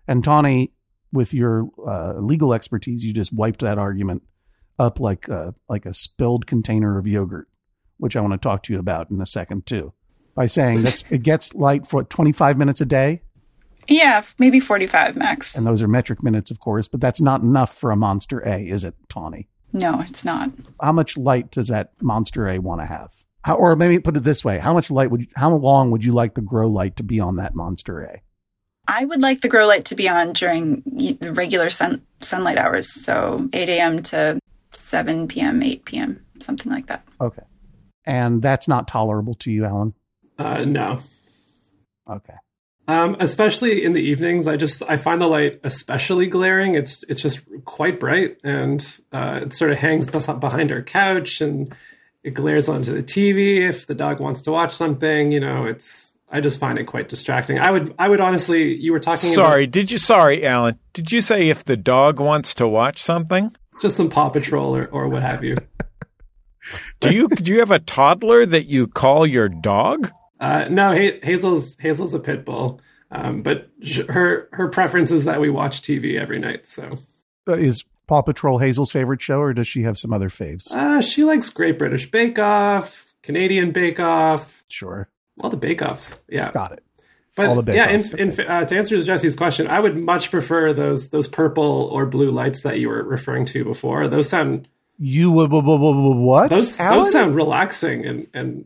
And 0.07 0.23
Tawny, 0.23 0.73
with 1.11 1.33
your 1.33 1.67
uh, 1.83 2.13
legal 2.19 2.53
expertise, 2.53 3.03
you 3.03 3.11
just 3.11 3.33
wiped 3.33 3.61
that 3.61 3.79
argument 3.79 4.21
up 4.77 4.99
like 4.99 5.27
a, 5.29 5.55
like 5.67 5.87
a 5.87 5.95
spilled 5.95 6.45
container 6.45 6.99
of 6.99 7.07
yogurt, 7.07 7.47
which 7.97 8.15
I 8.15 8.21
want 8.21 8.33
to 8.33 8.37
talk 8.37 8.61
to 8.63 8.73
you 8.73 8.77
about 8.77 9.09
in 9.09 9.19
a 9.19 9.25
second 9.25 9.65
too. 9.65 9.93
By 10.35 10.45
saying 10.45 10.83
that's 10.83 11.03
it 11.09 11.23
gets 11.23 11.53
light 11.53 11.85
for 11.87 12.03
25 12.03 12.57
minutes 12.57 12.79
a 12.81 12.85
day, 12.85 13.21
Yeah, 13.87 14.23
maybe 14.39 14.59
45 14.59 15.15
max. 15.17 15.55
and 15.57 15.67
those 15.67 15.81
are 15.81 15.87
metric 15.87 16.23
minutes, 16.23 16.51
of 16.51 16.59
course. 16.59 16.87
But 16.87 17.01
that's 17.01 17.19
not 17.21 17.41
enough 17.41 17.75
for 17.77 17.91
a 17.91 17.95
Monster 17.95 18.39
A, 18.47 18.67
is 18.67 18.83
it, 18.85 18.95
Tawny? 19.09 19.47
No, 19.73 20.01
it's 20.01 20.23
not. 20.25 20.51
how 20.81 20.91
much 20.91 21.17
light 21.17 21.51
does 21.51 21.67
that 21.69 21.91
monster 22.01 22.47
A 22.49 22.59
want 22.59 22.81
to 22.81 22.85
have? 22.85 23.11
How, 23.43 23.55
or 23.55 23.75
maybe 23.75 23.99
put 23.99 24.15
it 24.17 24.23
this 24.23 24.43
way: 24.45 24.59
how 24.59 24.73
much 24.73 24.91
light 24.91 25.09
would 25.11 25.21
you, 25.21 25.27
how 25.35 25.53
long 25.55 25.91
would 25.91 26.03
you 26.05 26.11
like 26.13 26.35
the 26.35 26.41
grow 26.41 26.69
light 26.69 26.95
to 26.97 27.03
be 27.03 27.19
on 27.19 27.37
that 27.37 27.55
monster 27.55 28.01
A? 28.03 28.21
I 28.87 29.05
would 29.05 29.21
like 29.21 29.41
the 29.41 29.47
grow 29.47 29.65
light 29.67 29.85
to 29.85 29.95
be 29.95 30.07
on 30.09 30.33
during 30.33 30.81
the 31.21 31.31
regular 31.33 31.69
sun 31.69 32.01
sunlight 32.21 32.57
hours, 32.57 32.89
so 32.89 33.49
8 33.53 33.69
a.m. 33.69 34.01
to 34.03 34.39
7 34.71 35.27
p.m., 35.27 35.61
8 35.63 35.85
p.m., 35.85 36.25
something 36.39 36.71
like 36.71 36.87
that. 36.87 37.03
Okay. 37.19 37.43
And 38.05 38.41
that's 38.41 38.67
not 38.67 38.87
tolerable 38.87 39.33
to 39.35 39.51
you, 39.51 39.65
Alan? 39.65 39.93
Uh, 40.41 40.65
no. 40.65 40.99
Okay. 42.09 42.33
Um, 42.87 43.15
especially 43.19 43.83
in 43.83 43.93
the 43.93 44.01
evenings, 44.01 44.47
I 44.47 44.57
just 44.57 44.81
I 44.87 44.97
find 44.97 45.21
the 45.21 45.27
light 45.27 45.59
especially 45.63 46.27
glaring. 46.27 46.75
It's 46.75 47.03
it's 47.03 47.21
just 47.21 47.41
quite 47.63 47.99
bright, 47.99 48.37
and 48.43 48.81
uh, 49.11 49.41
it 49.43 49.53
sort 49.53 49.71
of 49.71 49.77
hangs 49.77 50.07
behind 50.07 50.71
our 50.71 50.81
couch, 50.81 51.41
and 51.41 51.73
it 52.23 52.31
glares 52.31 52.67
onto 52.67 52.93
the 52.93 53.03
TV 53.03 53.57
if 53.57 53.87
the 53.87 53.95
dog 53.95 54.19
wants 54.19 54.41
to 54.41 54.51
watch 54.51 54.73
something. 54.73 55.31
You 55.31 55.39
know, 55.39 55.65
it's 55.65 56.17
I 56.29 56.41
just 56.41 56.59
find 56.59 56.79
it 56.79 56.85
quite 56.85 57.07
distracting. 57.07 57.59
I 57.59 57.71
would 57.71 57.93
I 57.99 58.09
would 58.09 58.19
honestly, 58.19 58.75
you 58.75 58.91
were 58.91 58.99
talking 58.99 59.29
Sorry, 59.29 59.67
did 59.67 59.91
you? 59.91 59.97
Sorry, 59.99 60.45
Alan. 60.45 60.79
Did 60.93 61.11
you 61.11 61.21
say 61.21 61.49
if 61.49 61.63
the 61.63 61.77
dog 61.77 62.19
wants 62.19 62.53
to 62.55 62.67
watch 62.67 63.01
something? 63.01 63.55
just 63.81 63.97
some 63.97 64.09
Paw 64.09 64.29
Patrol 64.29 64.75
or, 64.75 64.85
or 64.87 65.09
what 65.09 65.23
have 65.23 65.43
you. 65.43 65.57
Do 66.99 67.11
you 67.11 67.27
do 67.27 67.51
you 67.51 67.59
have 67.59 67.71
a 67.71 67.79
toddler 67.79 68.45
that 68.45 68.67
you 68.67 68.85
call 68.85 69.25
your 69.25 69.49
dog? 69.49 70.11
Uh, 70.41 70.67
no, 70.69 70.91
Hazel's 70.91 71.77
Hazel's 71.79 72.13
a 72.15 72.19
pit 72.19 72.43
bull, 72.43 72.81
um, 73.11 73.43
but 73.43 73.69
sh- 73.83 74.01
her 74.09 74.49
her 74.51 74.67
preference 74.69 75.11
is 75.11 75.25
that 75.25 75.39
we 75.39 75.49
watch 75.49 75.81
TV 75.83 76.19
every 76.19 76.39
night. 76.39 76.65
So 76.67 76.97
Uh, 77.47 77.53
Is 77.53 77.83
Paw 78.07 78.21
Patrol 78.23 78.57
Hazel's 78.57 78.91
favorite 78.91 79.21
show, 79.21 79.39
or 79.39 79.53
does 79.53 79.67
she 79.67 79.83
have 79.83 79.97
some 79.97 80.11
other 80.11 80.29
faves? 80.29 80.71
uh, 80.75 80.99
she 81.01 81.23
likes 81.23 81.49
Great 81.51 81.77
British 81.79 82.09
Bake 82.09 82.39
Off, 82.39 83.13
Canadian 83.23 83.71
Bake 83.71 83.99
Off, 83.99 84.63
sure. 84.67 85.07
all 85.41 85.49
the 85.51 85.57
Bake 85.57 85.81
Offs. 85.83 86.15
Yeah, 86.27 86.51
Got 86.51 86.71
it. 86.73 86.83
but 87.35 87.45
all 87.47 87.55
the 87.55 87.61
Bake 87.61 87.75
yeah. 87.75 87.89
In, 87.89 88.01
in, 88.19 88.39
uh, 88.47 88.65
to 88.65 88.75
answer 88.75 89.01
Jesse's 89.01 89.35
question, 89.35 89.67
I 89.67 89.79
would 89.79 89.95
much 89.95 90.31
prefer 90.31 90.73
those 90.73 91.11
those 91.11 91.27
purple 91.27 91.89
or 91.93 92.05
blue 92.07 92.31
lights 92.31 92.63
that 92.63 92.79
you 92.79 92.89
were 92.89 93.03
referring 93.03 93.45
to 93.47 93.63
before. 93.63 94.07
Those 94.07 94.27
sound 94.29 94.67
You 94.97 95.31
what? 95.31 96.49
those 96.49 96.77
those 96.77 97.11
sound 97.11 97.35
relaxing 97.35 98.05
and 98.07 98.27
and 98.33 98.65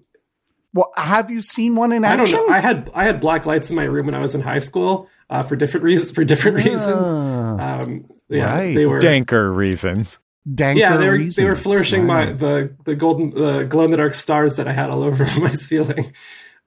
Well, 0.76 0.92
have 0.96 1.32
you 1.32 1.42
seen 1.42 1.76
one 1.76 1.92
in 1.92 2.04
action? 2.06 2.22
I 2.36 2.38
don't 2.40 2.48
know. 2.50 2.54
I 2.54 2.60
had 2.60 2.92
I 2.94 3.06
had 3.06 3.20
black 3.20 3.48
lights 3.48 3.72
in 3.72 3.76
my 3.76 3.86
room 3.86 4.06
when 4.06 4.14
I 4.16 4.20
was 4.20 4.36
in 4.36 4.42
high 4.42 4.60
school 4.60 5.10
uh, 5.30 5.42
for 5.42 5.56
different 5.56 5.84
reasons. 5.90 6.12
For 6.12 6.24
different 6.24 6.58
reasons. 6.58 7.08
Ah, 7.08 7.82
Um, 7.82 8.06
yeah, 8.30 8.46
Right. 8.46 8.76
they 8.76 8.86
were 8.86 9.00
Danker 9.00 9.56
reasons. 9.56 10.20
danker 10.48 10.76
reasons. 10.76 10.80
yeah 10.80 10.98
they 10.98 11.08
were 11.10 11.18
they 11.18 11.44
were 11.46 11.50
reasons. 11.52 11.60
flourishing 11.62 12.06
my 12.06 12.32
the 12.34 12.76
the 12.84 12.94
golden 12.94 13.32
the 13.32 13.64
glow 13.64 13.86
in 13.86 13.92
the 13.92 13.98
dark 13.98 14.14
stars 14.14 14.58
that 14.58 14.68
I 14.68 14.74
had 14.74 14.90
all 14.92 15.02
over 15.10 15.26
my 15.40 15.52
ceiling. 15.52 16.12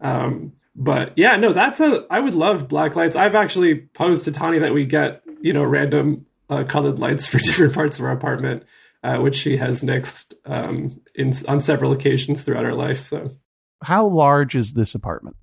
Um, 0.01 0.53
but 0.75 1.13
yeah, 1.17 1.37
no, 1.37 1.53
that's 1.53 1.81
a 1.81 2.07
I 2.11 2.21
would 2.21 2.35
love 2.35 2.67
black 2.69 2.97
lights. 2.97 3.17
I've 3.17 3.35
actually 3.35 3.75
posed 3.77 4.25
to 4.25 4.33
Tani 4.33 4.59
that 4.61 4.73
we 4.73 4.85
get 4.87 5.23
you 5.41 5.53
know 5.53 5.65
random 5.65 6.27
uh, 6.49 6.65
colored 6.65 6.99
lights 6.99 7.27
for 7.31 7.39
different 7.39 7.75
parts 7.75 7.99
of 7.99 8.05
our 8.05 8.13
apartment, 8.13 8.63
uh, 9.03 9.19
which 9.19 9.37
she 9.37 9.57
has 9.59 9.83
nixed 9.83 10.35
um, 10.47 11.01
in 11.15 11.33
on 11.47 11.61
several 11.61 11.93
occasions 11.93 12.43
throughout 12.43 12.65
our 12.65 12.73
life. 12.75 13.03
So 13.03 13.33
How 13.83 14.07
large 14.07 14.55
is 14.55 14.73
this 14.75 14.95
apartment? 14.95 15.37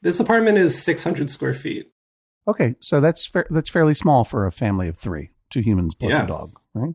this 0.00 0.20
apartment 0.20 0.56
is 0.58 0.80
600 0.82 1.28
square 1.28 1.54
feet. 1.54 1.90
Okay, 2.46 2.76
so 2.80 3.00
that's 3.00 3.26
fa- 3.26 3.46
that's 3.50 3.68
fairly 3.68 3.94
small 3.94 4.22
for 4.24 4.46
a 4.46 4.52
family 4.52 4.86
of 4.88 4.96
three, 4.96 5.30
two 5.50 5.60
humans 5.60 5.94
plus 5.94 6.12
Yeah. 6.12 6.22
a 6.24 6.26
dog, 6.26 6.58
right? 6.72 6.94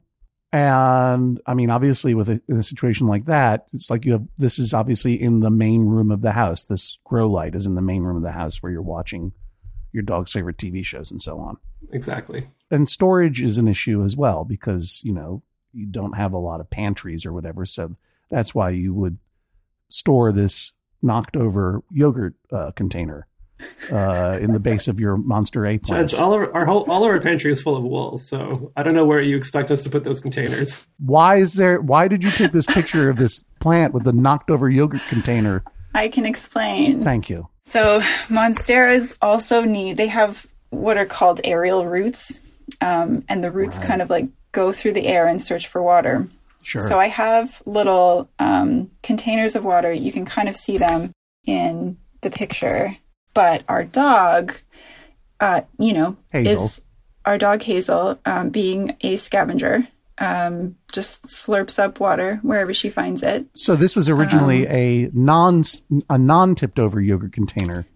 And 0.53 1.41
I 1.47 1.53
mean, 1.56 1.69
obviously, 1.71 2.13
with 2.13 2.29
a, 2.29 2.39
in 2.47 2.58
a 2.58 2.63
situation 2.63 3.08
like 3.08 3.25
that, 3.25 3.65
it's 3.73 3.89
like 3.89 4.06
you 4.06 4.12
have 4.13 4.27
this 4.38 4.60
is 4.60 4.73
obviously 4.73 5.19
in 5.21 5.39
the 5.41 5.49
main 5.49 5.86
room 5.86 6.12
of 6.12 6.21
the 6.21 6.32
house. 6.32 6.63
This 6.63 6.99
grow 7.03 7.27
light 7.29 7.56
is 7.56 7.65
in 7.65 7.73
the 7.75 7.82
main 7.82 8.03
room 8.03 8.17
of 8.17 8.23
the 8.23 8.32
house 8.32 8.62
where 8.62 8.71
you're 8.71 8.82
watching 8.82 9.34
your 9.91 10.03
dog's 10.03 10.32
favorite 10.32 10.58
TV 10.58 10.86
shows 10.86 11.10
and 11.12 11.21
so 11.21 11.39
on. 11.39 11.58
Exactly. 11.91 12.49
And 12.71 12.88
storage 12.88 13.41
is 13.41 13.58
an 13.58 13.67
issue 13.67 14.03
as 14.03 14.15
well 14.15 14.43
because 14.45 15.01
you 15.03 15.12
know 15.13 15.41
you 15.73 15.88
don't 15.88 16.13
have 16.13 16.34
a 16.34 16.38
lot 16.38 16.60
of 16.62 16.69
pantries 16.69 17.25
or 17.25 17.34
whatever, 17.34 17.65
so 17.65 17.95
that's 18.29 18.53
why 18.56 18.69
you 18.69 18.93
would 18.93 19.17
store 19.89 20.32
this 20.32 20.71
knocked 21.04 21.36
over 21.36 21.84
yogurt 21.92 22.36
uh, 22.52 22.72
container 22.72 23.28
uh, 23.92 24.38
in 24.42 24.54
the 24.54 24.60
base 24.60 24.88
of 24.88 25.00
your 25.00 25.18
Monster 25.18 25.66
A 25.66 25.78
plant. 25.78 26.10
Judge, 26.12 26.20
all 26.20 26.34
of 26.34 26.42
our, 26.42 26.54
our 26.54 26.66
whole 26.66 26.89
all 26.89 27.04
of 27.04 27.10
our 27.10 27.20
pantry 27.20 27.52
is 27.52 27.62
full 27.62 27.76
of 27.76 27.84
wool, 27.84 28.18
so 28.18 28.72
I 28.76 28.84
don't 28.84 28.96
know 28.96 29.06
where 29.06 29.22
you 29.22 29.38
expect 29.38 29.72
us 29.72 29.84
to 29.84 29.89
put 29.89 30.04
those 30.04 30.20
containers. 30.20 30.86
Why 30.98 31.38
is 31.38 31.54
there? 31.54 31.82
Why 31.82 32.08
did 32.08 32.24
you 32.24 32.32
take 32.32 32.52
this 32.52 32.66
picture 32.66 33.10
of 33.10 33.18
this 33.18 33.44
plant 33.60 33.94
with 33.94 34.04
the 34.04 34.13
knocked 34.13 34.50
over 34.50 34.70
yogurt 34.70 35.02
container? 35.08 35.63
I 35.94 36.08
can 36.08 36.26
explain. 36.26 37.04
Thank 37.04 37.30
you. 37.30 37.48
So 37.63 38.02
monsteras 38.28 39.18
also 39.22 39.62
need 39.62 39.98
they 39.98 40.08
have 40.08 40.48
what 40.70 40.98
are 40.98 41.06
called 41.06 41.39
aerial 41.44 41.86
roots, 41.86 42.39
um, 42.82 43.24
and 43.30 43.44
the 43.44 43.52
roots 43.52 43.80
kind 43.80 44.02
of 44.02 44.10
like 44.10 44.28
go 44.52 44.72
through 44.72 44.94
the 44.94 45.08
air 45.08 45.28
and 45.28 45.42
search 45.42 45.68
for 45.68 45.82
water. 45.82 46.28
Sure. 46.63 46.82
So 46.88 46.97
I 46.99 47.08
have 47.08 47.62
little 47.65 48.30
um, 48.39 48.89
containers 49.04 49.56
of 49.56 49.63
water. 49.63 49.91
You 49.91 50.12
can 50.12 50.26
kind 50.26 50.49
of 50.49 50.56
see 50.56 50.78
them 50.78 51.12
in 51.45 51.97
the 52.21 52.32
picture. 52.32 52.97
But 53.34 53.63
our 53.67 53.84
dog, 53.84 54.54
uh, 55.39 55.62
you 55.78 55.93
know, 55.93 56.17
Hazel. 56.32 56.63
is 56.63 56.82
our 57.26 57.38
dog 57.38 57.62
Hazel, 57.63 58.19
um, 58.26 58.49
being 58.49 58.95
a 59.02 59.15
scavenger, 59.15 59.88
um, 60.19 60.76
just 60.91 61.26
slurps 61.26 61.80
up 61.80 61.99
water 61.99 62.39
wherever 62.43 62.73
she 62.73 62.89
finds 62.89 63.23
it. 63.23 63.47
so 63.56 63.76
this 63.76 63.95
was 63.95 64.10
originally 64.10 64.67
a 64.67 65.10
non 65.13 65.63
a 66.10 66.17
non 66.17 66.56
tipped 66.56 66.80
over 66.80 67.02
yogurt 67.02 67.34
container, 67.34 67.88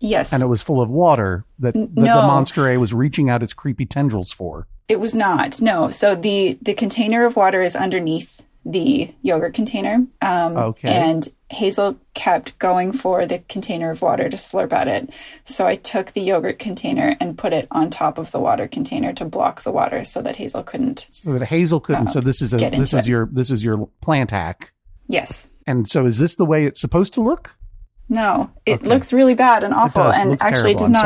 Yes, 0.00 0.32
and 0.32 0.42
it 0.42 0.46
was 0.46 0.62
full 0.62 0.80
of 0.80 0.88
water 0.88 1.44
that, 1.58 1.74
that 1.74 1.94
the 1.94 2.02
monster 2.02 2.68
A 2.68 2.78
was 2.78 2.94
reaching 2.94 3.28
out 3.28 3.42
its 3.42 3.52
creepy 3.52 3.84
tendrils 3.84 4.32
for. 4.32 4.66
It 4.88 5.00
was 5.00 5.14
not. 5.14 5.60
No. 5.60 5.90
So 5.90 6.14
the 6.14 6.58
the 6.62 6.74
container 6.74 7.24
of 7.26 7.36
water 7.36 7.62
is 7.62 7.76
underneath 7.76 8.42
the 8.64 9.12
yogurt 9.22 9.54
container. 9.54 10.06
Um, 10.20 10.56
Okay. 10.56 10.88
And 10.88 11.26
Hazel 11.50 11.96
kept 12.14 12.58
going 12.58 12.92
for 12.92 13.24
the 13.24 13.38
container 13.48 13.90
of 13.90 14.02
water 14.02 14.28
to 14.28 14.36
slurp 14.36 14.72
at 14.72 14.86
it. 14.88 15.08
So 15.44 15.66
I 15.66 15.76
took 15.76 16.10
the 16.12 16.20
yogurt 16.20 16.58
container 16.58 17.16
and 17.20 17.38
put 17.38 17.54
it 17.54 17.66
on 17.70 17.88
top 17.88 18.18
of 18.18 18.30
the 18.32 18.40
water 18.40 18.68
container 18.68 19.14
to 19.14 19.24
block 19.24 19.62
the 19.62 19.72
water 19.72 20.04
so 20.04 20.20
that 20.22 20.36
Hazel 20.36 20.62
couldn't. 20.62 21.06
So 21.10 21.38
that 21.38 21.46
Hazel 21.46 21.80
couldn't. 21.80 22.10
so 22.10 22.20
this 22.20 22.42
is 22.42 22.52
a 22.52 22.58
this 22.58 22.92
is 22.92 23.06
it. 23.06 23.10
your 23.10 23.28
this 23.32 23.50
is 23.50 23.64
your 23.64 23.88
plant 24.02 24.30
hack. 24.32 24.72
Yes. 25.06 25.48
And 25.66 25.88
so 25.88 26.04
is 26.04 26.18
this 26.18 26.36
the 26.36 26.44
way 26.44 26.64
it's 26.64 26.80
supposed 26.80 27.14
to 27.14 27.22
look? 27.22 27.54
No. 28.10 28.50
It 28.66 28.80
Okay. 28.80 28.88
looks 28.88 29.12
really 29.12 29.34
bad 29.34 29.64
and 29.64 29.72
awful, 29.72 30.02
and 30.02 30.32
actually 30.42 30.74
terrible. 30.74 30.78
does 30.78 30.86
I'm 30.88 30.92
not. 30.92 31.04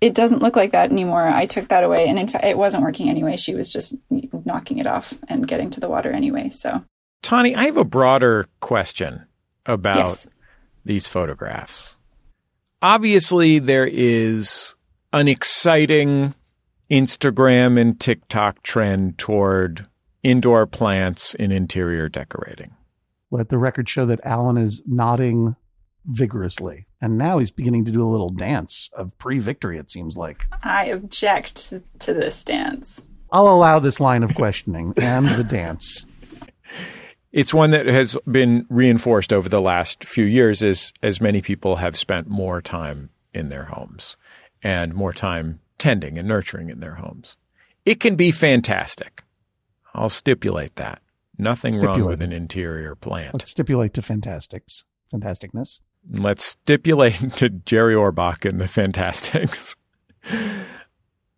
Sorry 0.00 0.10
to 0.10 0.10
say. 0.10 0.10
It 0.10 0.14
doesn't 0.14 0.42
look 0.42 0.56
like 0.56 0.72
that 0.72 0.90
anymore. 0.90 1.26
I 1.26 1.46
took 1.46 1.68
that 1.68 1.84
away, 1.84 2.08
and 2.08 2.18
in 2.18 2.28
fact, 2.28 2.44
it 2.44 2.58
wasn't 2.58 2.82
working 2.82 3.08
anyway. 3.08 3.36
She 3.36 3.54
was 3.54 3.70
just 3.70 3.94
knocking 4.44 4.78
it 4.78 4.86
off 4.86 5.14
and 5.28 5.46
getting 5.46 5.70
to 5.70 5.80
the 5.80 5.88
water 5.88 6.10
anyway. 6.10 6.50
So 6.50 6.84
Tani, 7.22 7.54
I 7.56 7.64
have 7.64 7.76
a 7.76 7.84
broader 7.84 8.46
question 8.60 9.26
about 9.66 9.96
yes. 9.96 10.28
these 10.84 11.08
photographs. 11.08 11.96
Obviously, 12.82 13.58
there 13.58 13.86
is 13.86 14.76
an 15.12 15.28
exciting 15.28 16.34
Instagram 16.90 17.80
and 17.80 17.98
TikTok 17.98 18.62
trend 18.62 19.18
toward 19.18 19.86
indoor 20.22 20.66
plants 20.66 21.34
in 21.34 21.50
interior 21.50 22.08
decorating. 22.08 22.74
Let 23.30 23.48
the 23.48 23.58
record 23.58 23.88
show 23.88 24.06
that 24.06 24.20
Alan 24.24 24.56
is 24.56 24.82
nodding 24.86 25.56
vigorously, 26.06 26.86
and 27.00 27.18
now 27.18 27.38
he's 27.38 27.50
beginning 27.50 27.84
to 27.86 27.92
do 27.92 28.06
a 28.06 28.10
little 28.10 28.30
dance 28.30 28.90
of 28.94 29.16
pre-victory. 29.18 29.78
It 29.78 29.90
seems 29.90 30.16
like. 30.16 30.46
I 30.62 30.86
object 30.86 31.72
to 32.00 32.14
this 32.14 32.42
dance. 32.44 33.04
I'll 33.32 33.48
allow 33.48 33.78
this 33.78 34.00
line 34.00 34.22
of 34.22 34.34
questioning 34.34 34.94
and 35.00 35.28
the 35.28 35.44
dance. 35.44 36.06
It's 37.32 37.52
one 37.52 37.70
that 37.72 37.86
has 37.86 38.16
been 38.30 38.66
reinforced 38.70 39.32
over 39.32 39.48
the 39.48 39.60
last 39.60 40.04
few 40.04 40.24
years 40.24 40.62
as 40.62 40.92
as 41.02 41.20
many 41.20 41.42
people 41.42 41.76
have 41.76 41.96
spent 41.96 42.28
more 42.28 42.62
time 42.62 43.10
in 43.34 43.50
their 43.50 43.64
homes 43.64 44.16
and 44.62 44.94
more 44.94 45.12
time 45.12 45.60
tending 45.76 46.18
and 46.18 46.26
nurturing 46.26 46.70
in 46.70 46.80
their 46.80 46.94
homes. 46.94 47.36
It 47.84 48.00
can 48.00 48.16
be 48.16 48.30
fantastic. 48.30 49.22
I'll 49.94 50.08
stipulate 50.08 50.76
that. 50.76 51.02
Nothing 51.38 51.78
wrong 51.80 52.04
with 52.04 52.22
an 52.22 52.32
interior 52.32 52.94
plant. 52.94 53.34
Let's 53.34 53.50
stipulate 53.50 53.92
to 53.94 54.02
fantastics, 54.02 54.84
fantasticness. 55.12 55.80
Let's 56.10 56.44
stipulate 56.44 57.32
to 57.36 57.48
Jerry 57.48 57.94
Orbach 57.94 58.48
and 58.48 58.60
the 58.60 58.68
Fantasticks. 58.68 59.76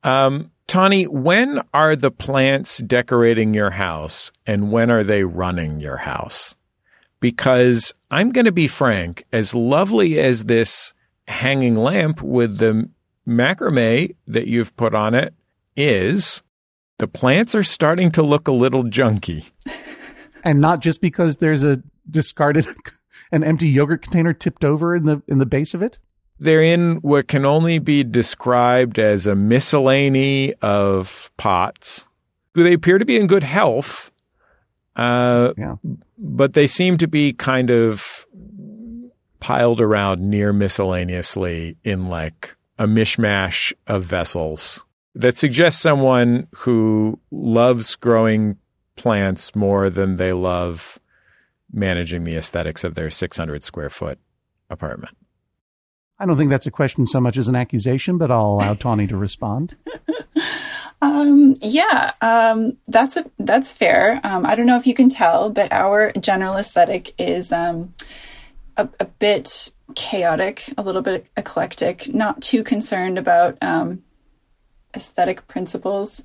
um, 0.02 0.50
Tawny, 0.66 1.04
when 1.04 1.62
are 1.72 1.96
the 1.96 2.11
plants 2.11 2.78
decorating 2.78 3.54
your 3.54 3.70
house 3.70 4.31
and 4.46 4.70
when 4.70 4.90
are 4.90 5.02
they 5.02 5.24
running 5.24 5.81
your 5.81 5.98
house? 5.98 6.57
Because 7.20 7.94
I'm 8.11 8.31
going 8.31 8.44
to 8.44 8.52
be 8.52 8.68
frank, 8.68 9.24
as 9.33 9.54
lovely 9.54 10.18
as 10.18 10.44
this 10.44 10.92
hanging 11.26 11.74
lamp 11.74 12.22
with 12.22 12.59
the 12.59 12.88
macrame 13.26 14.14
that 14.26 14.46
you've 14.46 14.76
put 14.76 14.94
on 14.94 15.14
it 15.14 15.35
is, 15.76 16.42
the 16.98 17.09
plants 17.09 17.54
are 17.54 17.62
starting 17.62 18.11
to 18.12 18.22
look 18.22 18.46
a 18.46 18.52
little 18.52 18.85
junky. 18.85 19.50
and 20.44 20.61
not 20.61 20.81
just 20.81 21.00
because 21.00 21.37
there's 21.38 21.64
a 21.64 21.83
discarded 22.11 22.66
an 23.33 23.45
empty 23.45 23.69
yogurt 23.69 24.03
container 24.03 24.33
tipped 24.33 24.64
over 24.64 24.95
in 24.97 25.05
the 25.05 25.23
in 25.29 25.38
the 25.38 25.47
base 25.47 25.75
of 25.75 25.83
it 25.83 25.99
They're 26.38 26.62
in 26.62 26.97
what 26.97 27.29
can 27.29 27.45
only 27.45 27.79
be 27.79 28.05
described 28.05 28.99
as 28.99 29.27
a 29.27 29.35
miscellany 29.35 30.55
of 30.62 31.31
pots. 31.37 32.07
They 32.55 32.73
appear 32.73 32.99
to 32.99 33.05
be 33.05 33.17
in 33.19 33.27
good 33.27 33.43
health, 33.45 34.11
uh, 34.97 35.53
Yeah. 35.57 35.77
but 36.17 36.53
they 36.55 36.67
seem 36.67 36.97
to 36.99 37.07
be 37.09 37.33
kind 37.33 37.71
of 37.71 38.27
piled 39.41 39.81
around 39.81 40.21
near 40.21 40.53
miscellaneously 40.53 41.77
in 41.85 42.09
like 42.09 42.57
a 42.79 42.87
mishmash 42.87 43.73
of 43.87 44.03
vessels 44.05 44.85
that 45.14 45.37
suggests 45.37 45.81
someone 45.81 46.47
who 46.57 47.19
loves 47.31 47.97
growing 47.97 48.57
plants 48.97 49.55
more 49.55 49.91
than 49.91 50.17
they 50.17 50.31
love 50.33 50.99
managing 51.72 52.24
the 52.24 52.37
aesthetics 52.37 52.85
of 52.85 52.94
their 52.94 53.11
600 53.11 53.62
square 53.62 53.90
foot 53.90 54.18
apartment. 54.70 55.16
I 56.18 56.26
don't 56.26 56.37
think 56.37 56.50
that's 56.50 56.66
a 56.66 56.70
question 56.70 57.07
so 57.07 57.20
much 57.20 57.37
as 57.37 57.48
an 57.48 57.54
accusation, 57.54 58.18
but 58.18 58.31
I'll 58.31 58.54
allow 58.54 58.74
Tawny 58.74 59.07
to 59.07 59.16
respond. 59.16 59.76
Um, 61.00 61.54
yeah, 61.61 62.12
um, 62.20 62.76
that's 62.88 63.16
a, 63.16 63.31
that's 63.38 63.72
fair. 63.72 64.20
Um, 64.24 64.44
I 64.44 64.54
don't 64.54 64.66
know 64.66 64.76
if 64.76 64.87
you 64.87 64.94
can 64.94 65.09
tell, 65.09 65.50
but 65.50 65.72
our 65.72 66.12
general 66.12 66.57
aesthetic 66.57 67.14
is 67.18 67.52
um, 67.52 67.94
a, 68.76 68.88
a 68.98 69.04
bit 69.04 69.70
chaotic, 69.94 70.64
a 70.76 70.83
little 70.83 71.02
bit 71.02 71.28
eclectic, 71.37 72.12
not 72.12 72.42
too 72.42 72.64
concerned 72.64 73.16
about 73.16 73.57
um, 73.62 74.02
aesthetic 74.94 75.46
principles. 75.46 76.24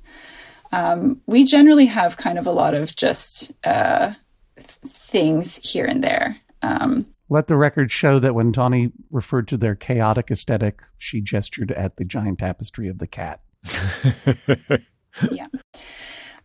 Um, 0.72 1.20
we 1.26 1.44
generally 1.44 1.86
have 1.86 2.16
kind 2.16 2.36
of 2.36 2.46
a 2.46 2.52
lot 2.52 2.74
of 2.74 2.96
just 2.96 3.52
uh, 3.62 4.08
th- 4.08 4.18
things 4.56 5.56
here 5.62 5.84
and 5.84 6.02
there. 6.02 6.38
Um, 6.62 7.06
Let 7.28 7.48
the 7.48 7.56
record 7.56 7.90
show 7.90 8.18
that 8.18 8.34
when 8.34 8.52
Tawny 8.52 8.92
referred 9.10 9.48
to 9.48 9.56
their 9.56 9.74
chaotic 9.74 10.30
aesthetic, 10.30 10.80
she 10.98 11.20
gestured 11.20 11.72
at 11.72 11.96
the 11.96 12.04
giant 12.04 12.38
tapestry 12.38 12.88
of 12.88 12.98
the 12.98 13.06
cat. 13.06 13.40
yeah. 15.30 15.46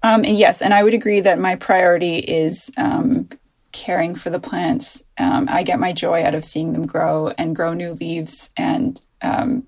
Um, 0.01 0.23
and 0.23 0.37
yes, 0.37 0.61
and 0.61 0.73
I 0.73 0.83
would 0.83 0.93
agree 0.93 1.19
that 1.19 1.39
my 1.39 1.55
priority 1.55 2.19
is 2.19 2.71
um, 2.77 3.27
caring 3.71 4.15
for 4.15 4.29
the 4.29 4.39
plants. 4.39 5.03
Um, 5.17 5.47
I 5.49 5.63
get 5.63 5.79
my 5.79 5.93
joy 5.93 6.23
out 6.23 6.35
of 6.35 6.45
seeing 6.45 6.73
them 6.73 6.85
grow 6.85 7.29
and 7.37 7.55
grow 7.55 7.73
new 7.73 7.93
leaves 7.93 8.49
and 8.55 8.99
um, 9.21 9.63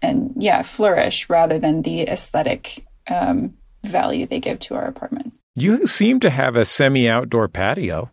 and 0.00 0.32
yeah, 0.36 0.62
flourish 0.62 1.30
rather 1.30 1.58
than 1.58 1.82
the 1.82 2.02
aesthetic 2.02 2.84
um, 3.08 3.54
value 3.84 4.26
they 4.26 4.40
give 4.40 4.58
to 4.60 4.74
our 4.74 4.86
apartment. 4.86 5.32
You 5.54 5.86
seem 5.86 6.20
to 6.20 6.30
have 6.30 6.56
a 6.56 6.64
semi 6.64 7.08
outdoor 7.08 7.48
patio. 7.48 8.10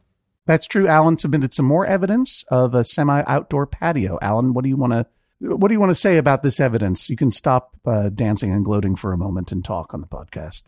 That's 0.50 0.66
true. 0.66 0.88
Alan 0.88 1.20
submitted 1.20 1.54
some 1.54 1.68
more 1.68 1.86
evidence 1.86 2.44
of 2.50 2.74
a 2.74 2.84
semi-outdoor 2.84 3.68
patio. 3.68 4.18
Alan, 4.20 4.56
what 4.56 4.64
do 4.64 4.70
you 4.70 4.78
want 4.78 4.94
to 4.94 5.06
what 5.40 5.68
do 5.68 5.74
you 5.76 5.80
want 5.80 5.92
to 5.92 5.96
say 5.96 6.18
about 6.18 6.42
this 6.42 6.60
evidence? 6.60 7.08
You 7.08 7.16
can 7.16 7.30
stop 7.30 7.78
uh, 7.86 8.10
dancing 8.10 8.52
and 8.52 8.66
gloating 8.66 8.96
for 8.96 9.14
a 9.14 9.18
moment 9.18 9.52
and 9.52 9.64
talk 9.64 9.94
on 9.94 10.02
the 10.02 10.08
podcast. 10.08 10.64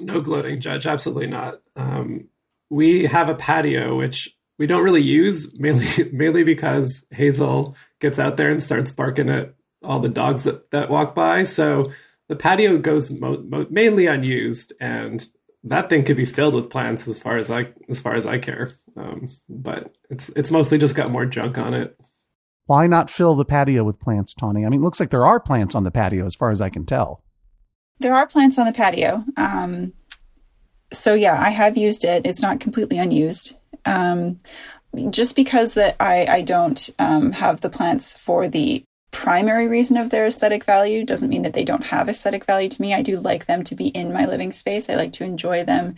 No 0.00 0.22
gloating, 0.22 0.60
Judge. 0.60 0.86
Absolutely 0.86 1.26
not. 1.26 1.60
Um, 1.76 2.28
we 2.70 3.04
have 3.04 3.28
a 3.28 3.34
patio 3.34 3.96
which 3.96 4.34
we 4.58 4.66
don't 4.66 4.82
really 4.82 5.02
use 5.02 5.52
mainly 5.58 5.86
mainly 6.12 6.42
because 6.42 7.06
Hazel 7.10 7.76
gets 8.00 8.18
out 8.18 8.38
there 8.38 8.48
and 8.48 8.62
starts 8.62 8.92
barking 8.92 9.28
at 9.28 9.54
all 9.84 10.00
the 10.00 10.08
dogs 10.08 10.44
that, 10.44 10.70
that 10.70 10.88
walk 10.88 11.14
by. 11.14 11.42
So 11.42 11.92
the 12.28 12.36
patio 12.36 12.78
goes 12.78 13.10
mo- 13.10 13.44
mo- 13.46 13.66
mainly 13.68 14.06
unused, 14.06 14.72
and 14.80 15.28
that 15.68 15.88
thing 15.88 16.04
could 16.04 16.16
be 16.16 16.24
filled 16.24 16.54
with 16.54 16.70
plants 16.70 17.06
as 17.08 17.18
far 17.18 17.36
as 17.36 17.50
I 17.50 17.68
as 17.88 18.00
far 18.00 18.14
as 18.14 18.26
I 18.26 18.38
care. 18.38 18.72
Um, 18.96 19.30
but 19.48 19.94
it's 20.10 20.30
it's 20.30 20.50
mostly 20.50 20.78
just 20.78 20.94
got 20.94 21.10
more 21.10 21.26
junk 21.26 21.58
on 21.58 21.74
it. 21.74 21.98
Why 22.66 22.86
not 22.86 23.10
fill 23.10 23.34
the 23.34 23.44
patio 23.44 23.84
with 23.84 23.98
plants, 23.98 24.34
Tawny? 24.34 24.66
I 24.66 24.68
mean, 24.68 24.80
it 24.80 24.84
looks 24.84 25.00
like 25.00 25.10
there 25.10 25.24
are 25.24 25.40
plants 25.40 25.74
on 25.74 25.84
the 25.84 25.90
patio 25.90 26.26
as 26.26 26.34
far 26.34 26.50
as 26.50 26.60
I 26.60 26.68
can 26.68 26.84
tell. 26.84 27.22
There 28.00 28.14
are 28.14 28.26
plants 28.26 28.58
on 28.58 28.66
the 28.66 28.72
patio. 28.72 29.24
Um, 29.36 29.94
so 30.92 31.14
yeah, 31.14 31.40
I 31.40 31.50
have 31.50 31.76
used 31.76 32.04
it. 32.04 32.26
It's 32.26 32.42
not 32.42 32.60
completely 32.60 32.98
unused. 32.98 33.56
Um, 33.84 34.38
just 35.10 35.36
because 35.36 35.74
that 35.74 35.96
I, 36.00 36.26
I 36.26 36.42
don't 36.42 36.90
um, 36.98 37.32
have 37.32 37.60
the 37.60 37.70
plants 37.70 38.16
for 38.16 38.48
the 38.48 38.84
primary 39.10 39.68
reason 39.68 39.96
of 39.96 40.10
their 40.10 40.26
aesthetic 40.26 40.64
value 40.64 41.04
doesn't 41.04 41.30
mean 41.30 41.42
that 41.42 41.54
they 41.54 41.64
don't 41.64 41.86
have 41.86 42.08
aesthetic 42.08 42.44
value 42.44 42.68
to 42.68 42.82
me. 42.82 42.94
I 42.94 43.02
do 43.02 43.18
like 43.18 43.46
them 43.46 43.64
to 43.64 43.74
be 43.74 43.88
in 43.88 44.12
my 44.12 44.26
living 44.26 44.52
space. 44.52 44.88
I 44.88 44.94
like 44.94 45.12
to 45.12 45.24
enjoy 45.24 45.64
them 45.64 45.96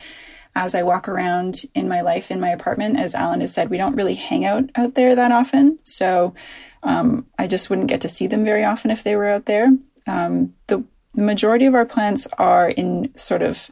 as 0.54 0.74
I 0.74 0.82
walk 0.82 1.08
around 1.08 1.62
in 1.74 1.88
my 1.88 2.00
life 2.00 2.30
in 2.30 2.40
my 2.40 2.50
apartment. 2.50 2.98
As 2.98 3.14
Alan 3.14 3.40
has 3.40 3.52
said, 3.52 3.70
we 3.70 3.76
don't 3.76 3.96
really 3.96 4.14
hang 4.14 4.44
out 4.44 4.70
out 4.74 4.94
there 4.94 5.14
that 5.14 5.32
often. 5.32 5.78
So 5.84 6.34
um, 6.82 7.26
I 7.38 7.46
just 7.46 7.70
wouldn't 7.70 7.88
get 7.88 8.00
to 8.02 8.08
see 8.08 8.26
them 8.26 8.44
very 8.44 8.64
often 8.64 8.90
if 8.90 9.04
they 9.04 9.16
were 9.16 9.28
out 9.28 9.46
there. 9.46 9.68
Um, 10.06 10.52
the, 10.66 10.82
the 11.14 11.22
majority 11.22 11.66
of 11.66 11.74
our 11.74 11.86
plants 11.86 12.26
are 12.38 12.68
in 12.68 13.16
sort 13.16 13.42
of 13.42 13.70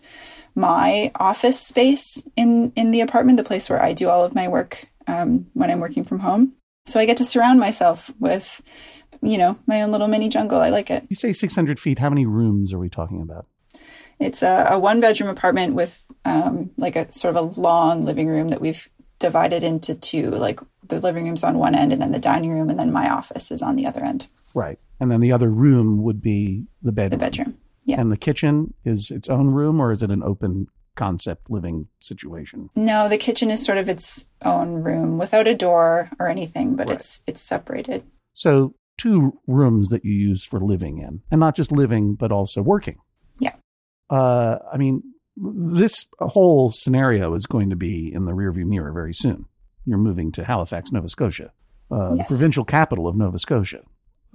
my 0.54 1.10
office 1.14 1.60
space 1.60 2.22
in, 2.36 2.72
in 2.76 2.90
the 2.90 3.00
apartment, 3.00 3.38
the 3.38 3.44
place 3.44 3.70
where 3.70 3.82
I 3.82 3.92
do 3.92 4.08
all 4.08 4.24
of 4.24 4.34
my 4.34 4.48
work 4.48 4.84
um, 5.06 5.46
when 5.54 5.70
I'm 5.70 5.80
working 5.80 6.04
from 6.04 6.20
home. 6.20 6.54
So 6.86 6.98
I 6.98 7.06
get 7.06 7.16
to 7.18 7.24
surround 7.24 7.60
myself 7.60 8.12
with, 8.18 8.62
you 9.22 9.38
know, 9.38 9.58
my 9.66 9.82
own 9.82 9.90
little 9.90 10.08
mini 10.08 10.28
jungle. 10.28 10.60
I 10.60 10.68
like 10.70 10.90
it. 10.90 11.04
You 11.08 11.16
say 11.16 11.32
600 11.32 11.78
feet. 11.78 11.98
How 11.98 12.08
many 12.10 12.26
rooms 12.26 12.72
are 12.72 12.78
we 12.78 12.88
talking 12.88 13.20
about? 13.22 13.46
It's 14.18 14.42
a, 14.42 14.68
a 14.70 14.78
one 14.78 15.00
bedroom 15.00 15.30
apartment 15.30 15.74
with 15.74 16.04
um, 16.24 16.70
like 16.76 16.96
a 16.96 17.10
sort 17.12 17.36
of 17.36 17.56
a 17.56 17.60
long 17.60 18.02
living 18.02 18.26
room 18.26 18.48
that 18.48 18.60
we've 18.60 18.88
divided 19.18 19.62
into 19.62 19.94
two. 19.94 20.30
Like 20.30 20.60
the 20.86 21.00
living 21.00 21.24
room's 21.26 21.44
on 21.44 21.58
one 21.58 21.74
end, 21.74 21.92
and 21.92 22.02
then 22.02 22.12
the 22.12 22.18
dining 22.18 22.50
room, 22.50 22.68
and 22.70 22.78
then 22.78 22.92
my 22.92 23.08
office 23.10 23.50
is 23.52 23.62
on 23.62 23.76
the 23.76 23.86
other 23.86 24.04
end. 24.04 24.26
Right. 24.54 24.78
And 24.98 25.10
then 25.12 25.20
the 25.20 25.30
other 25.32 25.48
room 25.48 26.02
would 26.02 26.20
be 26.20 26.64
the 26.82 26.90
bedroom. 26.92 27.10
The 27.10 27.24
bedroom. 27.24 27.58
Yeah. 27.84 28.00
And 28.00 28.10
the 28.10 28.16
kitchen 28.16 28.74
is 28.84 29.10
its 29.10 29.28
own 29.28 29.48
room 29.48 29.80
or 29.80 29.92
is 29.92 30.02
it 30.02 30.10
an 30.10 30.22
open 30.22 30.66
concept 30.96 31.48
living 31.48 31.86
situation? 32.00 32.68
No, 32.74 33.08
the 33.08 33.16
kitchen 33.18 33.50
is 33.50 33.64
sort 33.64 33.78
of 33.78 33.88
its 33.88 34.26
own 34.44 34.82
room 34.82 35.16
without 35.16 35.46
a 35.46 35.54
door 35.54 36.10
or 36.18 36.28
anything, 36.28 36.74
but 36.74 36.88
Right. 36.88 36.96
it's 36.96 37.22
it's 37.26 37.40
separated. 37.40 38.02
So, 38.34 38.74
two 38.98 39.38
rooms 39.46 39.88
that 39.88 40.04
you 40.04 40.12
use 40.12 40.44
for 40.44 40.60
living 40.60 40.98
in, 40.98 41.22
and 41.30 41.40
not 41.40 41.56
just 41.56 41.72
living, 41.72 42.14
but 42.14 42.30
also 42.30 42.60
working. 42.60 42.98
Yeah. 43.38 43.54
Uh, 44.10 44.58
I 44.72 44.76
mean, 44.76 45.02
this 45.36 46.06
whole 46.18 46.70
scenario 46.70 47.34
is 47.34 47.46
going 47.46 47.70
to 47.70 47.76
be 47.76 48.12
in 48.12 48.24
the 48.24 48.32
rearview 48.32 48.66
mirror 48.66 48.92
very 48.92 49.14
soon. 49.14 49.46
You're 49.86 49.98
moving 49.98 50.32
to 50.32 50.44
Halifax, 50.44 50.92
Nova 50.92 51.08
Scotia, 51.08 51.52
uh, 51.90 52.16
the 52.16 52.24
provincial 52.24 52.64
capital 52.64 53.06
of 53.06 53.16
Nova 53.16 53.38
Scotia, 53.38 53.82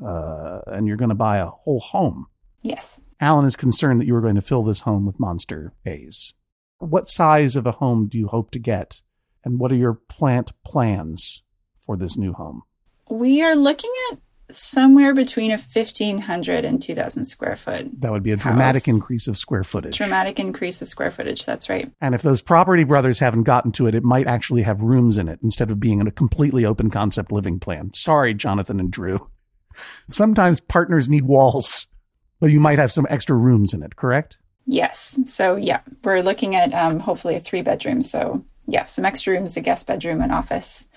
uh, 0.03 0.61
and 0.67 0.87
you're 0.87 0.97
going 0.97 1.09
to 1.09 1.15
buy 1.15 1.37
a 1.37 1.47
whole 1.47 1.79
home. 1.79 2.27
Yes. 2.61 2.99
Alan 3.19 3.45
is 3.45 3.55
concerned 3.55 3.99
that 4.01 4.07
you 4.07 4.15
are 4.15 4.21
going 4.21 4.35
to 4.35 4.41
fill 4.41 4.63
this 4.63 4.81
home 4.81 5.05
with 5.05 5.19
monster 5.19 5.73
A's. 5.85 6.33
What 6.79 7.07
size 7.07 7.55
of 7.55 7.65
a 7.65 7.71
home 7.73 8.07
do 8.07 8.17
you 8.17 8.27
hope 8.27 8.51
to 8.51 8.59
get? 8.59 9.01
And 9.43 9.59
what 9.59 9.71
are 9.71 9.75
your 9.75 9.93
plant 9.93 10.51
plans 10.65 11.43
for 11.79 11.97
this 11.97 12.17
new 12.17 12.33
home? 12.33 12.63
We 13.09 13.41
are 13.41 13.55
looking 13.55 13.91
at 14.11 14.19
somewhere 14.51 15.13
between 15.13 15.51
a 15.51 15.57
1500 15.57 16.65
and 16.65 16.81
2000 16.81 17.25
square 17.25 17.55
foot 17.55 17.89
That 18.01 18.11
would 18.11 18.23
be 18.23 18.31
a 18.31 18.35
dramatic 18.35 18.85
House. 18.85 18.95
increase 18.95 19.27
of 19.27 19.37
square 19.37 19.63
footage. 19.63 19.97
dramatic 19.97 20.39
increase 20.39 20.81
of 20.81 20.87
square 20.87 21.11
footage. 21.11 21.45
That's 21.45 21.69
right. 21.69 21.89
And 22.01 22.13
if 22.13 22.21
those 22.21 22.41
property 22.41 22.83
brothers 22.83 23.19
haven't 23.19 23.43
gotten 23.43 23.71
to 23.73 23.87
it, 23.87 23.95
it 23.95 24.03
might 24.03 24.27
actually 24.27 24.61
have 24.63 24.81
rooms 24.81 25.17
in 25.17 25.27
it 25.27 25.39
instead 25.41 25.71
of 25.71 25.79
being 25.79 25.99
in 25.99 26.07
a 26.07 26.11
completely 26.11 26.65
open 26.65 26.89
concept 26.91 27.31
living 27.31 27.59
plan. 27.59 27.93
Sorry, 27.93 28.33
Jonathan 28.33 28.79
and 28.79 28.91
Drew. 28.91 29.29
Sometimes 30.09 30.59
partners 30.59 31.09
need 31.09 31.23
walls, 31.25 31.87
but 32.39 32.51
you 32.51 32.59
might 32.59 32.77
have 32.79 32.91
some 32.91 33.07
extra 33.09 33.35
rooms 33.35 33.73
in 33.73 33.81
it, 33.81 33.95
correct? 33.95 34.37
Yes. 34.65 35.19
So 35.25 35.55
yeah, 35.55 35.79
we're 36.03 36.21
looking 36.21 36.55
at 36.55 36.73
um, 36.73 36.99
hopefully 36.99 37.35
a 37.35 37.39
three 37.39 37.61
bedroom. 37.63 38.01
So 38.03 38.45
yeah, 38.65 38.85
some 38.85 39.03
extra 39.05 39.33
rooms, 39.33 39.57
a 39.57 39.61
guest 39.61 39.87
bedroom, 39.87 40.21
an 40.21 40.31
office. 40.31 40.87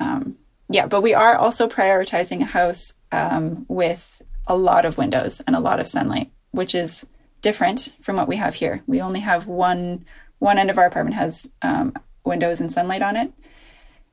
Um, 0.00 0.36
yeah, 0.70 0.86
but 0.86 1.02
we 1.02 1.14
are 1.14 1.34
also 1.34 1.68
prioritizing 1.68 2.42
a 2.42 2.46
house 2.46 2.94
um, 3.10 3.66
with 3.68 4.22
a 4.46 4.56
lot 4.56 4.84
of 4.84 4.96
windows 4.96 5.40
and 5.40 5.56
a 5.56 5.60
lot 5.60 5.80
of 5.80 5.88
sunlight, 5.88 6.30
which 6.52 6.76
is 6.76 7.04
different 7.42 7.92
from 8.00 8.16
what 8.16 8.28
we 8.28 8.36
have 8.36 8.54
here. 8.54 8.82
We 8.86 9.00
only 9.00 9.20
have 9.20 9.46
one 9.46 10.04
one 10.38 10.58
end 10.58 10.70
of 10.70 10.78
our 10.78 10.86
apartment 10.86 11.16
has 11.16 11.50
um, 11.60 11.92
windows 12.24 12.60
and 12.60 12.72
sunlight 12.72 13.02
on 13.02 13.16
it, 13.16 13.32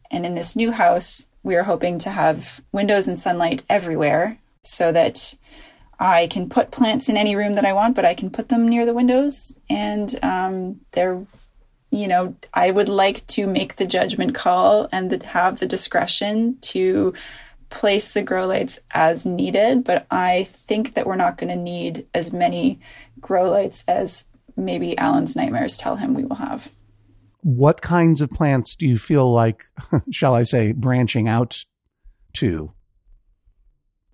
and 0.09 0.25
in 0.25 0.33
this 0.33 0.55
new 0.55 0.71
house, 0.71 1.27
we 1.43 1.55
are 1.55 1.63
hoping 1.63 1.99
to 1.99 2.09
have 2.09 2.59
windows 2.71 3.07
and 3.07 3.19
sunlight 3.19 3.63
everywhere, 3.69 4.39
so 4.63 4.91
that 4.91 5.35
I 5.99 6.25
can 6.27 6.49
put 6.49 6.71
plants 6.71 7.07
in 7.07 7.17
any 7.17 7.35
room 7.35 7.53
that 7.53 7.65
I 7.65 7.73
want, 7.73 7.95
but 7.95 8.03
I 8.03 8.15
can 8.15 8.31
put 8.31 8.49
them 8.49 8.67
near 8.67 8.85
the 8.85 8.95
windows, 8.95 9.55
and 9.69 10.13
um, 10.23 10.81
they're 10.93 11.23
you 11.91 12.07
know, 12.07 12.35
I 12.53 12.71
would 12.71 12.89
like 12.89 13.25
to 13.27 13.47
make 13.47 13.75
the 13.75 13.87
judgment 13.87 14.35
call 14.35 14.89
and 14.91 15.09
the, 15.09 15.25
have 15.27 15.59
the 15.59 15.67
discretion 15.67 16.57
to 16.61 17.13
place 17.69 18.13
the 18.13 18.21
grow 18.21 18.47
lights 18.47 18.79
as 18.91 19.25
needed. 19.25 19.83
But 19.83 20.05
I 20.11 20.43
think 20.49 20.93
that 20.93 21.05
we're 21.05 21.15
not 21.15 21.37
going 21.37 21.49
to 21.49 21.55
need 21.55 22.05
as 22.13 22.33
many 22.33 22.79
grow 23.19 23.49
lights 23.49 23.83
as 23.87 24.25
maybe 24.55 24.97
Alan's 24.97 25.35
nightmares 25.35 25.77
tell 25.77 25.95
him 25.95 26.13
we 26.13 26.25
will 26.25 26.37
have. 26.37 26.71
What 27.41 27.81
kinds 27.81 28.21
of 28.21 28.29
plants 28.29 28.75
do 28.75 28.87
you 28.87 28.97
feel 28.97 29.31
like, 29.31 29.63
shall 30.11 30.35
I 30.35 30.43
say, 30.43 30.73
branching 30.73 31.27
out 31.27 31.63
to? 32.33 32.73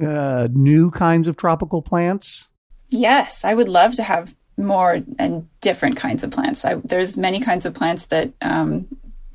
Uh, 0.04 0.48
new 0.52 0.92
kinds 0.92 1.28
of 1.28 1.38
tropical 1.38 1.82
plants. 1.82 2.50
Yes, 2.90 3.44
I 3.44 3.54
would 3.54 3.70
love 3.70 3.96
to 3.96 4.04
have 4.04 4.36
more 4.58 5.00
and 5.20 5.48
different 5.62 5.98
kinds 5.98 6.24
of 6.24 6.32
plants. 6.32 6.64
I, 6.66 6.76
there's 6.76 7.18
many 7.18 7.40
kinds 7.40 7.66
of 7.66 7.74
plants 7.74 8.08
that, 8.08 8.32
um, 8.42 8.88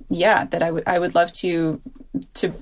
yeah, 0.08 0.44
that 0.46 0.62
I 0.62 0.70
would 0.70 0.84
I 0.86 0.98
would 0.98 1.14
love 1.14 1.32
to 1.32 1.80
to 2.34 2.52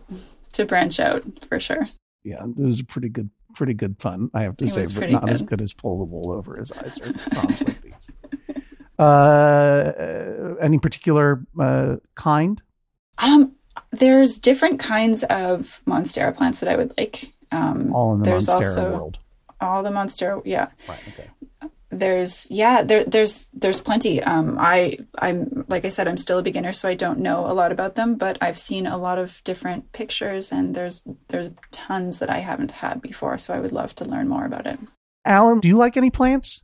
to 0.52 0.64
branch 0.64 0.98
out 1.00 1.22
for 1.48 1.60
sure. 1.60 1.88
Yeah, 2.24 2.42
those 2.46 2.80
are 2.80 2.84
pretty 2.84 3.08
good, 3.08 3.30
pretty 3.54 3.74
good 3.74 3.96
fun. 4.00 4.30
I 4.34 4.42
have 4.42 4.56
to 4.56 4.64
It 4.64 4.70
say, 4.70 4.86
but 4.98 5.10
not 5.10 5.24
good. 5.24 5.30
as 5.32 5.42
good 5.42 5.60
as 5.60 5.72
pull 5.72 5.98
the 5.98 6.04
wool 6.04 6.32
over 6.32 6.56
his 6.56 6.72
eyes 6.72 7.00
or 7.00 7.12
fronds 7.34 7.62
like 7.62 7.80
these. 7.82 8.10
Uh, 8.98 9.02
uh, 9.02 10.54
any 10.60 10.78
particular 10.78 11.44
uh, 11.60 11.96
kind? 12.14 12.62
Um, 13.18 13.52
there's 13.92 14.38
different 14.38 14.80
kinds 14.80 15.22
of 15.24 15.80
monstera 15.86 16.34
plants 16.36 16.60
that 16.60 16.68
I 16.68 16.76
would 16.76 16.94
like. 16.98 17.32
Um, 17.52 17.92
All 17.94 18.14
in 18.14 18.20
the 18.20 18.24
there's 18.24 18.46
Monstera 18.48 18.54
also 18.54 18.90
world. 18.92 19.18
all 19.60 19.82
the 19.82 19.90
monstera. 19.90 20.42
Yeah, 20.44 20.68
Right. 20.88 20.98
Okay. 21.08 21.28
There's 21.98 22.50
yeah 22.50 22.82
there 22.82 23.04
there's 23.04 23.46
there's 23.52 23.80
plenty 23.80 24.22
um 24.22 24.56
i 24.60 24.96
i'm 25.18 25.64
like 25.68 25.84
i 25.84 25.88
said 25.88 26.06
i'm 26.06 26.18
still 26.18 26.38
a 26.38 26.42
beginner 26.42 26.72
so 26.72 26.88
i 26.88 26.94
don't 26.94 27.18
know 27.18 27.46
a 27.46 27.52
lot 27.52 27.72
about 27.72 27.94
them 27.94 28.14
but 28.14 28.38
i've 28.40 28.58
seen 28.58 28.86
a 28.86 28.96
lot 28.96 29.18
of 29.18 29.42
different 29.44 29.92
pictures 29.92 30.52
and 30.52 30.74
there's 30.74 31.02
there's 31.28 31.50
tons 31.70 32.18
that 32.18 32.30
i 32.30 32.38
haven't 32.38 32.70
had 32.70 33.00
before 33.00 33.36
so 33.38 33.54
i 33.54 33.60
would 33.60 33.72
love 33.72 33.94
to 33.94 34.04
learn 34.04 34.28
more 34.28 34.44
about 34.44 34.66
it 34.66 34.78
Alan, 35.26 35.58
do 35.58 35.68
you 35.68 35.76
like 35.76 35.96
any 35.96 36.10
plants? 36.10 36.62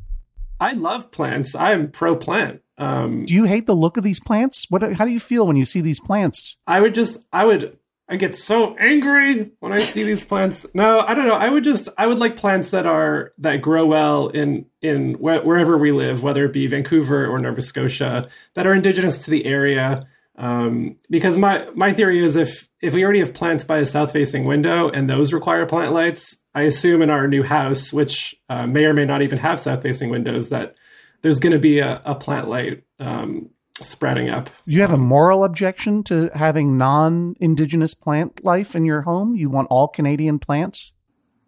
I 0.60 0.72
love 0.72 1.10
plants. 1.10 1.54
I'm 1.54 1.90
pro 1.90 2.14
plant. 2.14 2.62
Um, 2.78 3.26
Do 3.26 3.34
you 3.34 3.44
hate 3.44 3.66
the 3.66 3.74
look 3.74 3.96
of 3.96 4.04
these 4.04 4.20
plants? 4.20 4.66
What? 4.70 4.94
How 4.94 5.04
do 5.04 5.10
you 5.10 5.20
feel 5.20 5.46
when 5.46 5.56
you 5.56 5.64
see 5.64 5.80
these 5.80 6.00
plants? 6.00 6.56
I 6.66 6.80
would 6.80 6.94
just, 6.94 7.18
I 7.32 7.44
would, 7.44 7.76
I 8.08 8.16
get 8.16 8.34
so 8.34 8.76
angry 8.76 9.52
when 9.60 9.72
I 9.72 9.82
see 9.84 10.02
these 10.02 10.24
plants. 10.24 10.66
No, 10.74 11.00
I 11.00 11.14
don't 11.14 11.26
know. 11.26 11.34
I 11.34 11.48
would 11.48 11.64
just, 11.64 11.88
I 11.96 12.06
would 12.06 12.18
like 12.18 12.36
plants 12.36 12.70
that 12.72 12.84
are 12.84 13.32
that 13.38 13.62
grow 13.62 13.86
well 13.86 14.28
in 14.28 14.66
in 14.82 15.14
wh- 15.14 15.44
wherever 15.44 15.78
we 15.78 15.92
live, 15.92 16.22
whether 16.22 16.44
it 16.44 16.52
be 16.52 16.66
Vancouver 16.66 17.26
or 17.26 17.38
Nova 17.38 17.62
Scotia, 17.62 18.28
that 18.54 18.66
are 18.66 18.74
indigenous 18.74 19.24
to 19.24 19.30
the 19.30 19.46
area. 19.46 20.06
Um, 20.36 20.96
because 21.08 21.38
my 21.38 21.66
my 21.74 21.92
theory 21.92 22.22
is 22.22 22.36
if 22.36 22.68
if 22.80 22.92
we 22.92 23.04
already 23.04 23.20
have 23.20 23.34
plants 23.34 23.64
by 23.64 23.78
a 23.78 23.86
south 23.86 24.12
facing 24.12 24.44
window 24.44 24.88
and 24.88 25.08
those 25.08 25.32
require 25.32 25.64
plant 25.66 25.92
lights, 25.92 26.38
I 26.54 26.62
assume 26.62 27.02
in 27.02 27.10
our 27.10 27.28
new 27.28 27.42
house, 27.42 27.92
which 27.92 28.34
uh, 28.48 28.66
may 28.66 28.84
or 28.84 28.94
may 28.94 29.04
not 29.04 29.22
even 29.22 29.38
have 29.38 29.60
south 29.60 29.82
facing 29.82 30.10
windows, 30.10 30.48
that 30.48 30.74
there's 31.22 31.38
going 31.38 31.52
to 31.52 31.58
be 31.58 31.78
a, 31.78 32.02
a 32.04 32.14
plant 32.14 32.48
light 32.48 32.82
um, 32.98 33.50
spreading 33.80 34.28
up. 34.28 34.50
You 34.66 34.80
have 34.82 34.92
a 34.92 34.98
moral 34.98 35.44
objection 35.44 36.02
to 36.04 36.30
having 36.34 36.76
non-indigenous 36.78 37.94
plant 37.94 38.44
life 38.44 38.74
in 38.76 38.84
your 38.84 39.02
home? 39.02 39.34
You 39.34 39.50
want 39.50 39.68
all 39.70 39.88
Canadian 39.88 40.38
plants? 40.38 40.92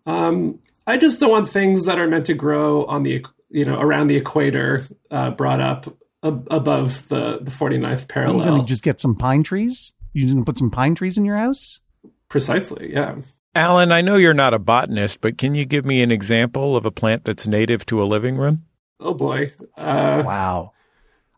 Um, 0.06 0.58
I 0.86 0.96
just 0.96 1.20
don't 1.20 1.30
want 1.30 1.48
things 1.48 1.84
that 1.86 1.98
are 1.98 2.06
meant 2.08 2.26
to 2.26 2.34
grow 2.34 2.84
on 2.86 3.02
the 3.02 3.24
you 3.50 3.64
know 3.64 3.78
around 3.78 4.08
the 4.08 4.16
equator 4.16 4.84
uh, 5.10 5.30
brought 5.30 5.60
up 5.60 5.96
ab- 6.22 6.46
above 6.50 7.08
the 7.08 7.38
the 7.40 7.50
49th 7.50 7.62
Are 7.64 7.70
you 7.70 7.76
going 7.86 8.06
parallel. 8.08 8.58
to 8.60 8.64
just 8.66 8.82
get 8.82 9.00
some 9.00 9.14
pine 9.14 9.42
trees? 9.42 9.94
You 10.12 10.26
going 10.26 10.38
to 10.38 10.44
put 10.44 10.58
some 10.58 10.70
pine 10.70 10.94
trees 10.94 11.16
in 11.18 11.24
your 11.24 11.36
house? 11.36 11.80
Precisely, 12.28 12.92
yeah. 12.92 13.16
Alan, 13.54 13.92
I 13.92 14.00
know 14.00 14.16
you're 14.16 14.34
not 14.34 14.52
a 14.54 14.58
botanist, 14.58 15.20
but 15.20 15.38
can 15.38 15.54
you 15.54 15.64
give 15.64 15.84
me 15.84 16.02
an 16.02 16.10
example 16.10 16.76
of 16.76 16.84
a 16.84 16.90
plant 16.90 17.24
that's 17.24 17.46
native 17.46 17.86
to 17.86 18.02
a 18.02 18.04
living 18.04 18.36
room? 18.36 18.64
Oh 19.00 19.14
boy. 19.14 19.52
Uh, 19.76 20.22
Wow. 20.26 20.72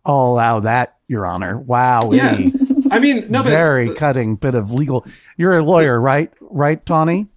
I'll 0.07 0.27
allow 0.27 0.61
that, 0.61 0.97
Your 1.09 1.27
Honor. 1.27 1.59
Wow. 1.59 2.13
yeah. 2.13 2.39
I 2.91 3.01
mean, 3.01 3.31
no, 3.31 3.43
but 3.43 3.51
Very 3.51 3.95
cutting 3.95 4.37
bit 4.37 4.55
of 4.55 4.71
legal. 4.71 5.05
You're 5.37 5.59
a 5.59 5.65
lawyer, 5.65 6.01
right? 6.01 6.33
Right, 6.41 6.85
Tawny? 6.85 7.29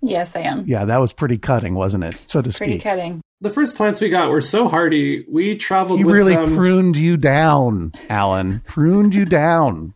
yes 0.00 0.34
i 0.34 0.40
am 0.40 0.66
Yeah, 0.66 0.86
that 0.86 1.00
was 1.00 1.12
pretty 1.12 1.38
cutting, 1.38 1.74
wasn't 1.74 2.04
it? 2.04 2.20
So 2.26 2.40
to 2.40 2.50
pretty 2.50 2.74
speak. 2.74 2.82
cutting 2.82 3.22
the 3.42 3.50
first 3.50 3.76
plants 3.76 4.00
we 4.00 4.08
got 4.08 4.30
were 4.30 4.40
so 4.40 4.68
hardy. 4.68 5.26
We 5.28 5.56
traveled 5.56 5.98
He 5.98 6.04
with 6.04 6.14
really 6.14 6.36
them. 6.36 6.54
pruned 6.54 6.96
you 6.96 7.16
down, 7.16 7.92
Alan. 8.08 8.60
Pruned 8.60 9.16
you 9.16 9.24
down. 9.24 9.94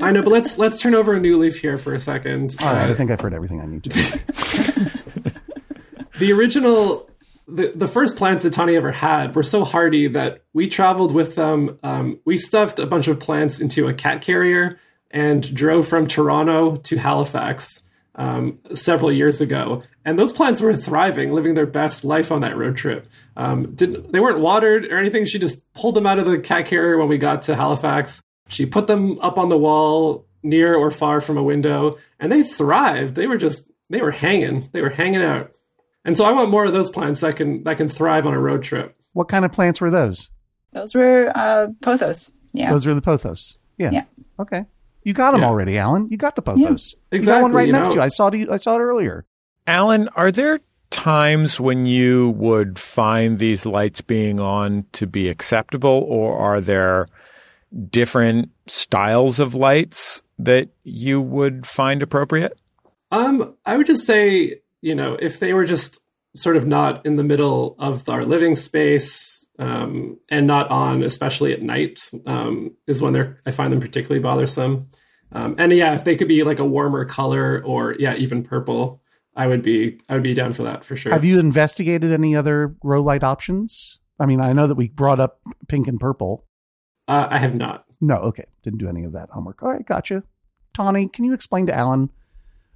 I 0.00 0.12
know, 0.12 0.22
but 0.22 0.30
let's 0.30 0.58
let's 0.58 0.80
turn 0.80 0.94
over 0.94 1.14
a 1.14 1.20
new 1.20 1.38
leaf 1.38 1.58
here 1.58 1.78
for 1.78 1.94
a 1.94 2.00
second. 2.00 2.54
All 2.60 2.66
right, 2.66 2.88
I 2.88 2.90
uh, 2.90 2.94
think 2.94 3.10
I've 3.10 3.20
heard 3.20 3.32
everything 3.32 3.60
I 3.60 3.66
need 3.66 3.84
to. 3.84 3.90
the 6.18 6.32
original 6.32 7.08
the, 7.54 7.72
the 7.74 7.88
first 7.88 8.16
plants 8.16 8.42
that 8.42 8.52
Tawny 8.52 8.76
ever 8.76 8.90
had 8.90 9.34
were 9.34 9.42
so 9.42 9.64
hardy 9.64 10.08
that 10.08 10.44
we 10.52 10.68
traveled 10.68 11.12
with 11.12 11.34
them. 11.34 11.78
Um, 11.82 12.20
we 12.24 12.36
stuffed 12.36 12.78
a 12.78 12.86
bunch 12.86 13.08
of 13.08 13.20
plants 13.20 13.60
into 13.60 13.88
a 13.88 13.94
cat 13.94 14.22
carrier 14.22 14.78
and 15.10 15.54
drove 15.54 15.86
from 15.86 16.06
Toronto 16.06 16.76
to 16.76 16.96
Halifax 16.96 17.82
um, 18.14 18.58
several 18.74 19.12
years 19.12 19.40
ago. 19.40 19.82
And 20.04 20.18
those 20.18 20.32
plants 20.32 20.60
were 20.60 20.74
thriving, 20.74 21.32
living 21.32 21.54
their 21.54 21.66
best 21.66 22.04
life 22.04 22.32
on 22.32 22.40
that 22.40 22.56
road 22.56 22.76
trip. 22.76 23.06
Um, 23.36 23.74
didn't 23.74 24.12
they 24.12 24.20
weren't 24.20 24.40
watered 24.40 24.86
or 24.86 24.98
anything. 24.98 25.24
She 25.24 25.38
just 25.38 25.70
pulled 25.74 25.94
them 25.94 26.06
out 26.06 26.18
of 26.18 26.26
the 26.26 26.38
cat 26.38 26.66
carrier 26.66 26.98
when 26.98 27.08
we 27.08 27.18
got 27.18 27.42
to 27.42 27.54
Halifax. 27.54 28.20
She 28.48 28.66
put 28.66 28.86
them 28.86 29.18
up 29.20 29.38
on 29.38 29.48
the 29.48 29.58
wall 29.58 30.26
near 30.42 30.74
or 30.74 30.90
far 30.90 31.20
from 31.20 31.36
a 31.36 31.42
window, 31.42 31.98
and 32.18 32.32
they 32.32 32.42
thrived. 32.42 33.14
They 33.14 33.26
were 33.26 33.36
just 33.36 33.70
they 33.88 34.02
were 34.02 34.10
hanging. 34.10 34.68
They 34.72 34.82
were 34.82 34.90
hanging 34.90 35.22
out. 35.22 35.52
And 36.04 36.16
so 36.16 36.24
I 36.24 36.32
want 36.32 36.50
more 36.50 36.64
of 36.64 36.72
those 36.72 36.90
plants 36.90 37.20
that 37.20 37.36
can 37.36 37.62
that 37.64 37.76
can 37.76 37.88
thrive 37.88 38.26
on 38.26 38.34
a 38.34 38.40
road 38.40 38.62
trip. 38.62 38.96
What 39.12 39.28
kind 39.28 39.44
of 39.44 39.52
plants 39.52 39.80
were 39.80 39.90
those? 39.90 40.30
those 40.72 40.94
were 40.94 41.30
uh 41.34 41.66
pothos 41.82 42.32
yeah 42.54 42.70
Those 42.70 42.86
are 42.86 42.94
the 42.94 43.02
pothos. 43.02 43.58
Yeah. 43.78 43.90
Yeah. 43.92 44.04
Okay. 44.38 44.64
You 45.04 45.12
got 45.12 45.32
them 45.32 45.40
Yeah. 45.42 45.48
already, 45.48 45.76
Alan. 45.78 46.08
You 46.10 46.16
got 46.16 46.34
the 46.36 46.42
pothos. 46.42 46.94
You 47.10 47.10
got 47.10 47.16
exactly, 47.18 47.42
one 47.42 47.52
right 47.52 47.66
you 47.66 47.72
next 47.72 47.88
know. 47.88 47.94
to 47.94 47.96
you. 47.98 48.02
I 48.02 48.08
saw 48.08 48.28
it. 48.28 48.48
I 48.50 48.56
saw 48.56 48.76
it 48.76 48.80
earlier. 48.80 49.24
Alan, 49.66 50.08
are 50.16 50.30
there 50.32 50.60
times 50.90 51.58
when 51.60 51.84
you 51.84 52.30
would 52.30 52.78
find 52.78 53.38
these 53.38 53.64
lights 53.66 54.00
being 54.00 54.38
on 54.40 54.84
to 54.92 55.06
be 55.06 55.28
acceptable, 55.28 56.04
or 56.08 56.38
are 56.38 56.60
there 56.60 57.06
different 57.90 58.50
styles 58.66 59.40
of 59.40 59.54
lights 59.54 60.22
that 60.38 60.68
you 60.84 61.20
would 61.20 61.66
find 61.66 62.02
appropriate? 62.02 62.58
Um, 63.10 63.54
I 63.66 63.76
would 63.76 63.86
just 63.86 64.06
say, 64.06 64.60
you 64.82 64.94
know, 64.94 65.16
if 65.18 65.40
they 65.40 65.54
were 65.54 65.64
just 65.64 66.00
sort 66.34 66.56
of 66.56 66.66
not 66.66 67.04
in 67.06 67.16
the 67.16 67.24
middle 67.24 67.76
of 67.78 68.08
our 68.08 68.24
living 68.24 68.54
space 68.54 69.48
um, 69.58 70.18
and 70.30 70.46
not 70.46 70.70
on, 70.70 71.02
especially 71.02 71.52
at 71.52 71.62
night, 71.62 72.10
um, 72.26 72.74
is 72.86 73.00
when 73.00 73.12
they're 73.12 73.40
I 73.46 73.50
find 73.52 73.72
them 73.72 73.80
particularly 73.80 74.20
bothersome. 74.20 74.88
Um, 75.30 75.54
and 75.58 75.72
yeah, 75.72 75.94
if 75.94 76.04
they 76.04 76.16
could 76.16 76.28
be 76.28 76.42
like 76.42 76.58
a 76.58 76.64
warmer 76.64 77.04
color 77.06 77.62
or 77.64 77.94
yeah, 77.98 78.14
even 78.16 78.42
purple, 78.42 79.00
I 79.34 79.46
would 79.46 79.62
be 79.62 80.00
I 80.08 80.14
would 80.14 80.22
be 80.22 80.34
down 80.34 80.52
for 80.52 80.64
that 80.64 80.84
for 80.84 80.96
sure. 80.96 81.12
Have 81.12 81.24
you 81.24 81.38
investigated 81.38 82.12
any 82.12 82.36
other 82.36 82.68
grow 82.80 83.02
light 83.02 83.24
options? 83.24 83.98
I 84.18 84.26
mean, 84.26 84.40
I 84.40 84.52
know 84.52 84.66
that 84.66 84.74
we 84.74 84.88
brought 84.88 85.20
up 85.20 85.40
pink 85.68 85.88
and 85.88 85.98
purple. 85.98 86.46
Uh, 87.08 87.28
I 87.30 87.38
have 87.38 87.54
not. 87.54 87.84
No, 88.00 88.16
okay. 88.16 88.44
Didn't 88.62 88.78
do 88.78 88.88
any 88.88 89.04
of 89.04 89.12
that 89.12 89.30
homework. 89.30 89.62
All 89.62 89.70
right, 89.70 89.86
gotcha. 89.86 90.22
Tawny, 90.74 91.08
can 91.08 91.24
you 91.24 91.34
explain 91.34 91.66
to 91.66 91.74
Alan 91.74 92.10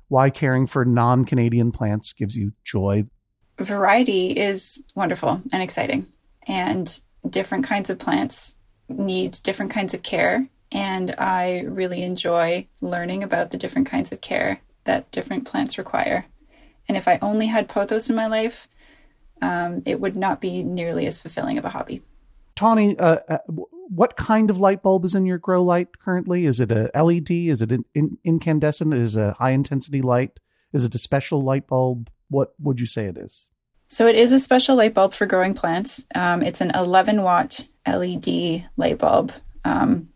why 0.08 0.30
caring 0.30 0.66
for 0.66 0.84
non 0.84 1.24
Canadian 1.24 1.72
plants 1.72 2.12
gives 2.12 2.34
you 2.36 2.52
joy? 2.64 3.04
variety 3.58 4.32
is 4.32 4.82
wonderful 4.94 5.40
and 5.52 5.62
exciting 5.62 6.06
and 6.46 7.00
different 7.28 7.64
kinds 7.64 7.90
of 7.90 7.98
plants 7.98 8.54
need 8.88 9.32
different 9.42 9.72
kinds 9.72 9.94
of 9.94 10.02
care 10.02 10.46
and 10.70 11.14
i 11.18 11.60
really 11.66 12.02
enjoy 12.02 12.66
learning 12.80 13.22
about 13.22 13.50
the 13.50 13.56
different 13.56 13.88
kinds 13.88 14.12
of 14.12 14.20
care 14.20 14.60
that 14.84 15.10
different 15.10 15.46
plants 15.46 15.78
require 15.78 16.26
and 16.86 16.96
if 16.96 17.08
i 17.08 17.18
only 17.22 17.46
had 17.46 17.68
pothos 17.68 18.10
in 18.10 18.16
my 18.16 18.26
life 18.26 18.68
um, 19.42 19.82
it 19.84 20.00
would 20.00 20.16
not 20.16 20.40
be 20.40 20.62
nearly 20.62 21.06
as 21.06 21.20
fulfilling 21.20 21.58
of 21.58 21.64
a 21.64 21.70
hobby 21.70 22.02
Tawny, 22.56 22.98
uh, 22.98 23.18
uh, 23.28 23.38
what 23.88 24.16
kind 24.16 24.50
of 24.50 24.58
light 24.58 24.82
bulb 24.82 25.04
is 25.04 25.14
in 25.14 25.26
your 25.26 25.38
grow 25.38 25.62
light 25.62 25.98
currently? 25.98 26.46
Is 26.46 26.58
it 26.58 26.72
a 26.72 26.90
LED? 26.94 27.30
Is 27.30 27.62
it 27.62 27.70
an 27.70 27.84
in- 27.94 28.18
incandescent? 28.24 28.94
Is 28.94 29.16
it 29.16 29.22
a 29.22 29.32
high 29.34 29.50
intensity 29.50 30.02
light? 30.02 30.40
Is 30.72 30.84
it 30.84 30.94
a 30.94 30.98
special 30.98 31.42
light 31.42 31.66
bulb? 31.68 32.10
What 32.28 32.54
would 32.58 32.80
you 32.80 32.86
say 32.86 33.06
it 33.06 33.16
is? 33.16 33.46
So 33.88 34.06
it 34.08 34.16
is 34.16 34.32
a 34.32 34.38
special 34.38 34.76
light 34.76 34.94
bulb 34.94 35.14
for 35.14 35.26
growing 35.26 35.54
plants. 35.54 36.06
Um, 36.14 36.42
it's 36.42 36.60
an 36.60 36.72
11 36.74 37.22
watt 37.22 37.68
LED 37.86 38.64
light 38.76 38.98
bulb. 38.98 39.32
Um, 39.64 40.08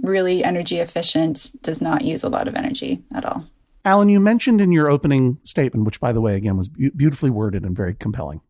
really 0.00 0.44
energy 0.44 0.78
efficient, 0.78 1.52
does 1.62 1.80
not 1.80 2.02
use 2.02 2.22
a 2.22 2.28
lot 2.28 2.46
of 2.46 2.54
energy 2.54 3.02
at 3.14 3.24
all. 3.24 3.46
Alan, 3.84 4.08
you 4.08 4.20
mentioned 4.20 4.60
in 4.60 4.72
your 4.72 4.90
opening 4.90 5.38
statement, 5.44 5.86
which 5.86 6.00
by 6.00 6.12
the 6.12 6.20
way, 6.20 6.36
again, 6.36 6.56
was 6.56 6.68
beau- 6.68 6.90
beautifully 6.94 7.30
worded 7.30 7.64
and 7.64 7.76
very 7.76 7.94
compelling, 7.94 8.42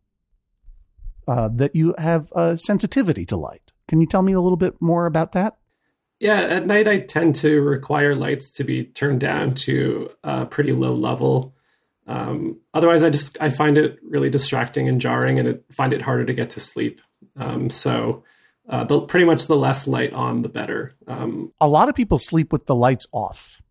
uh, 1.31 1.49
that 1.55 1.75
you 1.77 1.95
have 1.99 2.33
a 2.35 2.57
sensitivity 2.57 3.25
to 3.27 3.37
light. 3.37 3.63
Can 3.89 4.01
you 4.01 4.07
tell 4.07 4.23
me 4.23 4.33
a 4.33 4.41
little 4.41 4.57
bit 4.57 4.75
more 4.81 5.07
about 5.07 5.33
that? 5.33 5.57
Yeah, 6.19 6.41
at 6.41 6.67
night 6.67 6.87
I 6.87 6.99
tend 7.01 7.35
to 7.37 7.61
require 7.63 8.15
lights 8.15 8.51
to 8.53 8.65
be 8.65 8.85
turned 8.85 9.21
down 9.21 9.55
to 9.67 10.11
a 10.23 10.45
pretty 10.45 10.73
low 10.73 10.95
level. 10.95 11.55
Um, 12.07 12.59
otherwise, 12.75 13.03
I 13.03 13.11
just 13.11 13.39
I 13.41 13.49
find 13.51 13.79
it 13.79 13.99
really 14.03 14.29
distracting 14.31 14.89
and 14.89 15.01
jarring, 15.01 15.39
and 15.39 15.49
it, 15.49 15.65
find 15.73 15.93
it 15.93 16.03
harder 16.03 16.25
to 16.27 16.35
get 16.35 16.51
to 16.51 16.61
sleep. 16.61 17.01
Um, 17.37 17.71
so, 17.71 18.25
uh, 18.69 18.85
the, 18.85 19.01
pretty 19.03 19.25
much 19.27 19.47
the 19.47 19.57
less 19.57 19.87
light 19.87 20.13
on, 20.13 20.43
the 20.43 20.49
better. 20.49 20.95
Um, 21.07 21.53
A 21.61 21.69
lot 21.69 21.89
of 21.89 21.95
people 21.95 22.19
sleep 22.19 22.53
with 22.53 22.67
the 22.67 22.75
lights 22.75 23.07
off. 23.13 23.63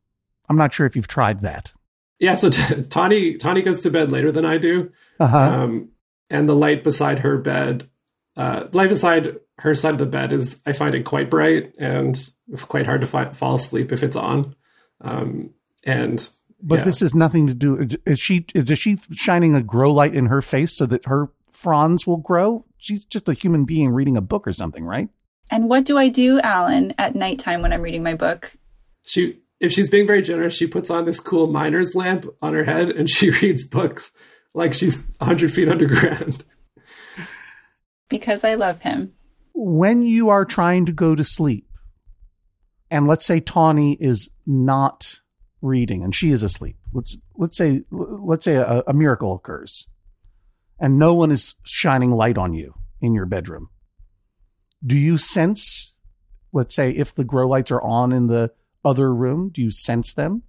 I'm 0.50 0.58
not 0.58 0.74
sure 0.74 0.86
if 0.88 0.96
you've 0.96 1.08
tried 1.08 1.42
that. 1.42 1.74
Yeah, 2.20 2.36
so 2.36 2.50
t- 2.50 2.82
Tawny 2.90 3.36
Tawny 3.38 3.62
goes 3.62 3.82
to 3.82 3.92
bed 3.92 4.12
later 4.12 4.32
than 4.32 4.46
I 4.46 4.58
do, 4.58 4.92
Uh-huh. 5.20 5.38
um, 5.38 5.90
and 6.30 6.48
the 6.48 6.56
light 6.56 6.84
beside 6.84 7.20
her 7.20 7.38
bed, 7.38 7.90
uh, 8.36 8.68
light 8.72 8.90
beside 8.90 9.38
her 9.60 9.76
side 9.76 9.92
of 9.92 9.98
the 9.98 10.06
bed 10.06 10.32
is 10.32 10.62
I 10.66 10.74
find 10.74 10.96
it 10.96 11.04
quite 11.04 11.30
bright 11.30 11.74
and 11.78 12.18
quite 12.68 12.86
hard 12.86 13.02
to 13.02 13.08
fi- 13.08 13.32
fall 13.32 13.56
asleep 13.56 13.92
if 13.92 14.04
it's 14.04 14.16
on. 14.16 14.56
Um, 15.02 15.52
and 15.84 16.30
but 16.62 16.80
yeah. 16.80 16.86
this 16.86 17.00
has 17.00 17.16
nothing 17.16 17.48
to 17.48 17.54
do. 17.54 17.88
Is 18.06 18.20
she 18.20 18.46
is 18.54 18.78
she 18.78 18.98
shining 19.12 19.56
a 19.56 19.62
grow 19.62 19.92
light 19.92 20.14
in 20.14 20.28
her 20.28 20.42
face 20.42 20.76
so 20.78 20.86
that 20.88 21.06
her 21.06 21.30
fronds 21.52 22.06
will 22.06 22.18
grow? 22.18 22.66
She's 22.78 23.06
just 23.06 23.28
a 23.30 23.34
human 23.34 23.66
being 23.66 23.92
reading 23.92 24.18
a 24.18 24.22
book 24.22 24.48
or 24.48 24.54
something, 24.54 24.84
right? 24.84 25.10
And 25.52 25.70
what 25.70 25.84
do 25.84 25.98
I 25.98 26.10
do, 26.10 26.40
Alan, 26.42 26.94
at 26.98 27.16
nighttime 27.16 27.62
when 27.62 27.74
I'm 27.74 27.82
reading 27.82 28.04
my 28.04 28.16
book? 28.16 28.54
she 29.10 29.40
if 29.60 29.72
she's 29.72 29.90
being 29.90 30.08
very 30.08 30.22
generous, 30.22 30.54
she 30.54 30.68
puts 30.68 30.90
on 30.90 31.06
this 31.06 31.20
cool 31.20 31.48
miner's 31.48 31.96
lamp 31.96 32.26
on 32.42 32.54
her 32.54 32.64
head 32.64 32.90
and 32.90 33.10
she 33.10 33.30
reads 33.42 33.66
books 33.66 34.12
like 34.60 34.74
she's 34.74 35.04
100 35.18 35.52
feet 35.52 35.70
underground. 35.70 36.44
Because 38.10 38.44
I 38.44 38.56
love 38.56 38.82
him. 38.82 39.14
When 39.54 40.04
you 40.04 40.30
are 40.30 40.46
trying 40.46 40.86
to 40.86 40.92
go 40.92 41.16
to 41.16 41.24
sleep, 41.24 41.68
and 42.92 43.08
let's 43.08 43.26
say 43.26 43.40
Tawny 43.40 43.94
is 44.00 44.30
not 44.46 45.20
reading 45.62 46.04
and 46.04 46.14
she 46.16 46.32
is 46.32 46.44
asleep. 46.44 46.78
Let's 46.94 47.18
let's 47.36 47.58
say 47.58 47.84
let's 47.92 48.46
say 48.46 48.56
a, 48.56 48.84
a 48.88 48.94
miracle 48.94 49.34
occurs, 49.36 49.88
and 50.80 50.98
no 50.98 51.14
one 51.14 51.32
is 51.32 51.56
shining 51.64 52.12
light 52.12 52.38
on 52.38 52.54
you 52.54 52.76
in 53.02 53.14
your 53.14 53.26
bedroom. 53.26 53.70
Do 54.86 54.98
you 54.98 55.18
sense, 55.18 55.94
let's 56.54 56.74
say, 56.74 56.92
if 56.92 57.14
the 57.14 57.24
grow 57.24 57.48
lights 57.48 57.72
are 57.72 57.82
on 57.82 58.12
in 58.12 58.28
the 58.28 58.52
other 58.84 59.14
room, 59.14 59.50
do 59.50 59.62
you 59.62 59.72
sense 59.72 60.14
them? 60.14 60.44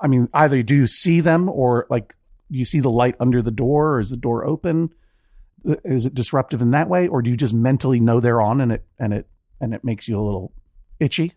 I 0.00 0.06
mean, 0.06 0.28
either 0.32 0.62
do 0.62 0.74
you 0.74 0.86
see 0.86 1.20
them 1.20 1.48
or 1.48 1.86
like 1.90 2.14
do 2.14 2.19
you 2.50 2.64
see 2.64 2.80
the 2.80 2.90
light 2.90 3.16
under 3.20 3.42
the 3.42 3.50
door 3.50 3.94
or 3.94 4.00
is 4.00 4.10
the 4.10 4.16
door 4.16 4.44
open? 4.44 4.90
Is 5.84 6.06
it 6.06 6.14
disruptive 6.14 6.62
in 6.62 6.70
that 6.70 6.88
way, 6.88 7.06
or 7.06 7.20
do 7.22 7.30
you 7.30 7.36
just 7.36 7.54
mentally 7.54 8.00
know 8.00 8.18
they're 8.20 8.40
on 8.40 8.60
and 8.60 8.72
it 8.72 8.84
and 8.98 9.12
it 9.12 9.28
and 9.60 9.74
it 9.74 9.84
makes 9.84 10.08
you 10.08 10.18
a 10.18 10.24
little 10.24 10.52
itchy? 10.98 11.32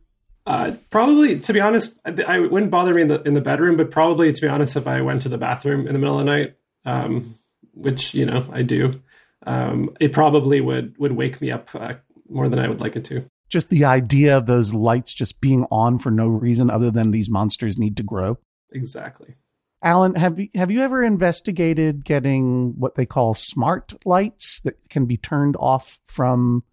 Uh, 0.46 0.76
probably, 0.90 1.40
to 1.40 1.54
be 1.54 1.62
honest, 1.62 2.00
I, 2.06 2.22
I 2.28 2.40
wouldn't 2.40 2.72
bother 2.72 2.94
me 2.94 3.02
in 3.02 3.08
the 3.08 3.22
in 3.24 3.34
the 3.34 3.42
bedroom, 3.42 3.78
but 3.78 3.92
probably, 3.92 4.32
to 4.32 4.42
be 4.42 4.48
honest, 4.48 4.76
if 4.76 4.88
I 4.88 5.02
went 5.02 5.22
to 5.24 5.30
the 5.30 5.38
bathroom 5.38 5.88
in 5.88 5.94
the 5.94 6.00
middle 6.00 6.20
of 6.20 6.26
the 6.26 6.32
night, 6.32 6.56
um, 6.86 7.36
which 7.74 8.14
you 8.14 8.26
know 8.26 8.46
I 8.52 8.62
do, 8.62 9.02
um, 9.46 9.96
it 10.00 10.12
probably 10.12 10.62
would 10.62 10.98
would 10.98 11.14
wake 11.14 11.42
me 11.42 11.52
up 11.52 11.70
uh, 11.74 11.96
more 12.30 12.50
than 12.50 12.60
I 12.60 12.68
would 12.68 12.82
like 12.82 12.96
it 12.96 13.06
to. 13.06 13.26
Just 13.50 13.70
the 13.70 13.86
idea 13.86 14.38
of 14.38 14.46
those 14.46 14.74
lights 14.74 15.14
just 15.14 15.40
being 15.40 15.66
on 15.70 16.00
for 16.00 16.12
no 16.12 16.28
reason 16.28 16.70
other 16.70 16.92
than 16.92 17.12
these 17.12 17.30
monsters 17.30 17.78
need 17.78 17.98
to 17.98 18.04
grow. 18.04 18.38
Exactly. 18.74 19.36
Alan, 19.84 20.16
have 20.16 20.40
you, 20.40 20.48
have 20.56 20.72
you 20.72 20.80
ever 20.80 21.04
investigated 21.04 22.06
getting 22.06 22.74
what 22.80 22.96
they 22.96 23.06
call 23.06 23.34
smart 23.34 23.94
lights 24.06 24.62
that 24.62 24.78
can 24.90 25.06
be 25.06 25.18
turned 25.18 25.58
off 25.58 26.00
from 26.06 26.64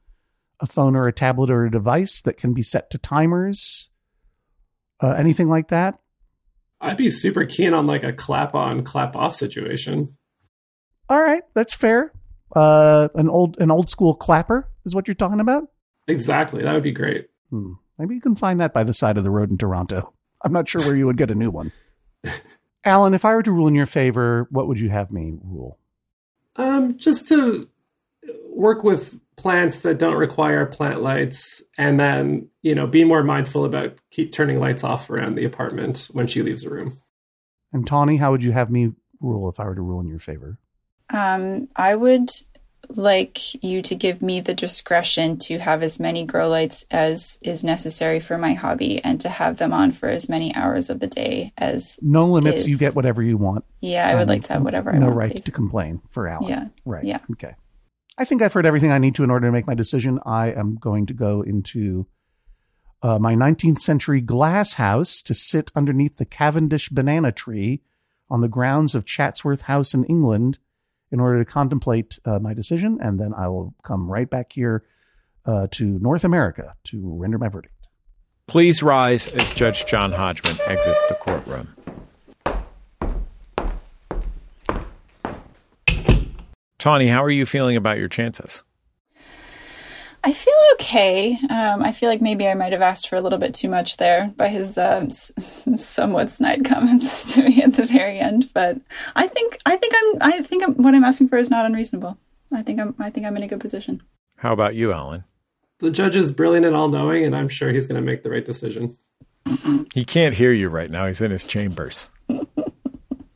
a 0.61 0.67
phone 0.67 0.95
or 0.95 1.09
a 1.09 1.13
tablet 1.13 1.51
or 1.51 1.67
a 1.67 1.71
device 1.71 2.21
that 2.23 2.37
can 2.37 2.55
be 2.55 2.63
set 2.63 2.89
to 2.91 2.99
timers? 2.99 3.91
Uh, 5.03 5.11
anything 5.11 5.49
like 5.49 5.69
that? 5.69 5.99
I'd 6.81 6.97
be 6.97 7.11
super 7.11 7.45
keen 7.45 7.75
on 7.75 7.89
like 7.89 8.05
a 8.05 8.13
clap 8.13 8.55
on, 8.55 8.85
clap 8.85 9.17
off 9.17 9.35
situation. 9.35 10.17
All 11.09 11.21
right, 11.21 11.43
that's 11.55 11.75
fair. 11.75 12.13
Uh, 12.55 13.09
an 13.17 13.29
old 13.29 13.59
an 13.61 13.71
old 13.71 13.91
school 13.91 14.15
clapper 14.15 14.69
is 14.85 14.95
what 14.95 15.09
you're 15.09 15.15
talking 15.17 15.41
about. 15.41 15.65
Exactly. 16.07 16.63
That 16.63 16.75
would 16.75 16.83
be 16.83 16.93
great. 16.93 17.27
Hmm. 17.51 17.73
Maybe 17.99 18.15
you 18.15 18.21
can 18.21 18.37
find 18.37 18.61
that 18.61 18.73
by 18.73 18.85
the 18.85 18.95
side 18.95 19.19
of 19.19 19.25
the 19.25 19.31
road 19.31 19.51
in 19.51 19.59
Toronto. 19.59 20.13
I'm 20.43 20.53
not 20.53 20.69
sure 20.69 20.81
where 20.83 20.97
you 20.97 21.07
would 21.07 21.19
get 21.19 21.31
a 21.31 21.35
new 21.35 21.51
one. 21.51 21.73
Alan, 22.85 23.15
if 23.15 23.25
I 23.25 23.35
were 23.35 23.43
to 23.43 23.53
rule 23.53 23.69
in 23.69 23.75
your 23.75 23.87
favor, 23.87 24.47
what 24.51 24.67
would 24.67 24.81
you 24.81 24.91
have 24.91 25.13
me 25.13 25.35
rule? 25.43 25.79
Um, 26.57 26.97
just 26.97 27.29
to 27.29 27.69
work 28.49 28.83
with 28.83 29.19
plants 29.37 29.81
that 29.81 29.99
don't 29.99 30.17
require 30.17 30.67
plant 30.67 31.03
lights, 31.03 31.63
and 31.79 31.99
then 31.99 32.49
you 32.63 32.75
know 32.75 32.87
be 32.87 33.05
more 33.05 33.23
mindful 33.23 33.65
about 33.65 33.95
keep 34.11 34.33
turning 34.33 34.59
lights 34.59 34.85
off 34.85 35.11
around 35.11 35.35
the 35.35 35.45
apartment 35.45 36.09
when 36.13 36.27
she 36.27 36.43
leaves 36.43 36.63
the 36.63 36.71
room. 36.71 37.01
And 37.73 37.87
Tawny, 37.87 38.17
how 38.17 38.33
would 38.33 38.45
you 38.45 38.53
have 38.53 38.71
me 38.71 38.93
rule 39.21 39.49
if 39.49 39.61
I 39.61 39.65
were 39.65 39.75
to 39.75 39.83
rule 39.83 40.01
in 40.01 40.09
your 40.09 40.19
favor? 40.19 40.59
Um, 41.11 41.69
I 41.77 41.95
would 41.95 42.31
like 42.97 43.63
you 43.63 43.83
to 43.83 43.95
give 43.95 44.21
me 44.23 44.41
the 44.41 44.55
discretion 44.55 45.37
to 45.39 45.59
have 45.59 45.83
as 45.83 46.01
many 46.01 46.25
grow 46.25 46.49
lights 46.49 46.85
as 46.91 47.39
is 47.43 47.63
necessary 47.63 48.21
for 48.21 48.37
my 48.39 48.55
hobby 48.55 49.03
and 49.05 49.21
to 49.21 49.29
have 49.29 49.59
them 49.59 49.73
on 49.73 49.93
for 49.93 50.09
as 50.09 50.29
many 50.29 50.55
hours 50.55 50.91
of 50.91 50.99
the 51.01 51.07
day 51.07 51.53
as 51.57 51.99
No 52.03 52.27
limits. 52.27 52.67
You 52.67 52.77
get 52.79 52.97
whatever 52.97 53.23
you 53.23 53.37
want. 53.37 53.65
yeah, 53.81 54.09
I 54.09 54.15
would 54.17 54.29
like 54.29 54.45
to 54.45 54.55
have 54.55 54.63
whatever 54.63 54.91
I 54.93 54.99
no 54.99 55.07
want. 55.07 55.17
right 55.17 55.33
please. 55.33 55.45
to 55.45 55.51
complain 55.53 56.01
for 56.11 56.27
Alan. 56.27 56.49
Yeah. 56.49 56.69
Right. 56.85 57.05
Yeah. 57.05 57.19
Okay. 57.33 57.55
I 58.19 58.25
think 58.25 58.43
I've 58.43 58.53
heard 58.53 58.67
everything 58.67 58.93
I 58.93 58.99
need 58.99 59.15
to 59.15 59.25
in 59.25 59.31
order 59.31 59.47
to 59.47 59.53
make 59.53 59.67
my 59.67 59.75
decision. 59.75 60.19
I 60.27 60.49
am 60.49 60.77
going 60.77 61.07
to 61.07 61.15
go 61.15 61.43
into 61.43 62.07
uh, 63.03 63.19
my 63.19 63.35
19th 63.35 63.81
century 63.81 64.21
glass 64.21 64.75
house 64.75 65.23
to 65.23 65.33
sit 65.33 65.71
underneath 65.75 66.17
the 66.17 66.27
Cavendish 66.27 66.89
banana 66.91 67.33
tree 67.33 67.81
on 68.29 68.41
the 68.43 68.49
grounds 68.49 68.95
of 68.95 69.07
Chatsworth 69.07 69.63
House 69.63 69.95
in 69.95 70.05
England 70.05 70.59
in 71.13 71.21
order 71.21 71.43
to 71.43 71.45
contemplate 71.45 72.19
uh, 72.25 72.39
my 72.39 72.55
decision. 72.55 72.99
And 73.03 73.19
then 73.19 73.35
I 73.35 73.49
will 73.49 73.75
come 73.83 74.11
right 74.11 74.29
back 74.29 74.53
here 74.53 74.85
uh, 75.47 75.67
to 75.73 75.99
North 76.01 76.25
America 76.25 76.75
to 76.85 77.15
render 77.17 77.39
my 77.39 77.49
verdict. 77.49 77.75
Please 78.47 78.83
rise 78.83 79.29
as 79.29 79.53
Judge 79.53 79.87
John 79.87 80.13
Hodgman 80.13 80.57
exits 80.67 81.05
the 81.09 81.15
courtroom. 81.15 81.75
Tawny, 86.79 87.09
how 87.09 87.23
are 87.23 87.31
you 87.31 87.45
feeling 87.45 87.77
about 87.77 87.99
your 87.99 88.09
chances? 88.09 88.65
I 90.23 90.33
feel 90.33 90.55
okay. 90.75 91.39
Um, 91.49 91.83
I 91.83 91.93
feel 91.93 92.09
like 92.11 92.21
maybe 92.21 92.47
I 92.47 92.55
might 92.55 92.73
have 92.73 92.83
asked 92.83 93.09
for 93.09 93.17
a 93.17 93.23
little 93.23 93.39
bit 93.39 93.55
too 93.55 93.69
much 93.69 93.97
there 93.97 94.33
by 94.37 94.49
his 94.49 94.77
um, 94.77 95.05
s- 95.05 95.33
s- 95.39 95.67
somewhat 95.85 96.31
snide 96.31 96.65
comments 96.67 97.33
to 97.35 97.43
me 97.43 97.63
at 97.63 97.73
the 97.75 97.87
very 97.87 98.19
end. 98.19 98.51
But 98.53 98.79
I 99.17 99.27
think 99.29 99.57
I 99.65 99.77
think 99.77 99.95
I'm 99.97 100.19
I 100.21 100.43
think 100.43 100.63
I'm, 100.63 100.75
what 100.75 100.95
I'm 100.95 101.05
asking 101.05 101.29
for 101.29 101.39
is 101.39 101.49
not 101.51 101.65
unreasonable. 101.65 102.19
I 102.53 102.63
think 102.63 102.81
I'm 102.81 102.95
I 102.99 103.09
think 103.11 103.27
I'm 103.27 103.37
in 103.37 103.43
a 103.43 103.49
good 103.49 103.61
position. 103.61 104.03
How 104.37 104.53
about 104.53 104.75
you, 104.75 104.93
Alan? 104.93 105.25
The 105.79 105.91
judge 105.91 106.17
is 106.17 106.33
brilliant 106.33 106.67
and 106.67 106.77
all 106.77 106.89
knowing, 106.89 107.25
and 107.25 107.35
I'm 107.35 107.49
sure 107.49 107.73
he's 107.73 107.87
going 107.87 108.01
to 108.01 108.05
make 108.05 108.23
the 108.23 108.31
right 108.31 108.45
decision. 108.45 108.99
He 109.95 110.05
can't 110.05 110.35
hear 110.35 110.53
you 110.53 110.69
right 110.69 110.91
now. 110.91 111.07
He's 111.07 111.23
in 111.23 111.31
his 111.31 111.45
chambers. 111.45 112.11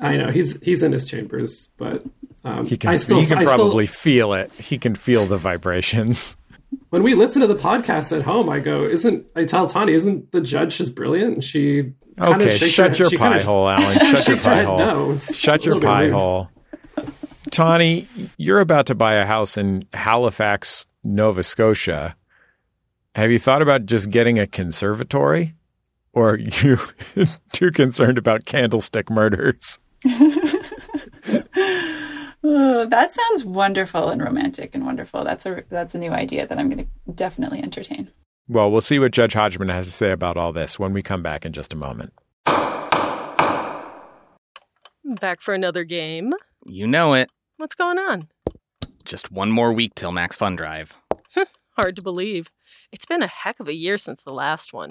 I 0.00 0.16
know 0.18 0.28
he's 0.30 0.60
he's 0.60 0.82
in 0.82 0.92
his 0.92 1.06
chambers, 1.06 1.68
but 1.78 2.04
um, 2.44 2.66
He 2.66 2.76
can, 2.76 2.90
I 2.90 2.96
still 2.96 3.20
he 3.20 3.26
can 3.26 3.38
I 3.38 3.44
still- 3.44 3.56
probably 3.56 3.86
feel 3.86 4.34
it. 4.34 4.52
He 4.52 4.76
can 4.76 4.94
feel 4.94 5.24
the 5.26 5.38
vibrations. 5.38 6.36
When 6.90 7.02
we 7.02 7.14
listen 7.14 7.40
to 7.42 7.46
the 7.46 7.56
podcast 7.56 8.14
at 8.16 8.22
home, 8.22 8.48
I 8.48 8.58
go, 8.60 8.84
"Isn't 8.84 9.26
I 9.36 9.44
tell 9.44 9.66
Tawny, 9.66 9.92
isn't 9.92 10.32
the 10.32 10.40
judge 10.40 10.78
just 10.78 10.94
brilliant?" 10.94 11.34
And 11.34 11.44
she 11.44 11.92
Okay, 12.20 12.56
shut 12.56 12.90
her, 12.90 12.96
your 13.04 13.10
she 13.10 13.16
pie 13.16 13.28
kinda- 13.30 13.44
hole, 13.44 13.68
Alan. 13.68 13.92
Shut 13.98 14.10
your 14.12 14.18
shakes 14.20 14.44
pie 14.46 14.54
head 14.56 14.64
hole. 14.66 14.78
no. 14.78 15.18
Shut 15.18 15.64
your 15.66 15.74
little 15.76 15.80
bit 15.80 15.86
pie 15.86 16.08
hole. 16.10 16.48
Tawny, 17.50 18.08
you're 18.36 18.60
about 18.60 18.86
to 18.86 18.94
buy 18.94 19.14
a 19.14 19.26
house 19.26 19.56
in 19.58 19.84
Halifax, 19.92 20.86
Nova 21.04 21.42
Scotia. 21.42 22.16
Have 23.14 23.30
you 23.30 23.38
thought 23.38 23.62
about 23.62 23.86
just 23.86 24.10
getting 24.10 24.38
a 24.38 24.46
conservatory? 24.46 25.54
Or 26.12 26.30
are 26.30 26.38
you 26.38 26.78
too 27.52 27.70
concerned 27.72 28.18
about 28.18 28.44
candlestick 28.44 29.10
murders? 29.10 29.78
Oh, 32.46 32.84
that 32.84 33.14
sounds 33.14 33.42
wonderful 33.42 34.10
and 34.10 34.22
romantic 34.22 34.74
and 34.74 34.84
wonderful. 34.84 35.24
That's 35.24 35.46
a 35.46 35.64
that's 35.70 35.94
a 35.94 35.98
new 35.98 36.10
idea 36.10 36.46
that 36.46 36.58
I'm 36.58 36.68
going 36.68 36.84
to 36.84 37.12
definitely 37.12 37.60
entertain. 37.60 38.10
Well, 38.46 38.70
we'll 38.70 38.82
see 38.82 38.98
what 38.98 39.12
Judge 39.12 39.32
Hodgman 39.32 39.70
has 39.70 39.86
to 39.86 39.90
say 39.92 40.10
about 40.12 40.36
all 40.36 40.52
this 40.52 40.78
when 40.78 40.92
we 40.92 41.00
come 41.00 41.22
back 41.22 41.46
in 41.46 41.54
just 41.54 41.72
a 41.72 41.76
moment. 41.76 42.12
Back 45.18 45.40
for 45.40 45.54
another 45.54 45.84
game. 45.84 46.34
You 46.66 46.86
know 46.86 47.14
it. 47.14 47.30
What's 47.56 47.74
going 47.74 47.98
on? 47.98 48.20
Just 49.06 49.32
one 49.32 49.50
more 49.50 49.72
week 49.72 49.94
till 49.94 50.12
Max 50.12 50.36
Fun 50.36 50.56
Drive. 50.56 50.92
Hard 51.78 51.96
to 51.96 52.02
believe. 52.02 52.48
It's 52.92 53.06
been 53.06 53.22
a 53.22 53.26
heck 53.26 53.58
of 53.58 53.68
a 53.70 53.74
year 53.74 53.96
since 53.96 54.22
the 54.22 54.34
last 54.34 54.74
one. 54.74 54.90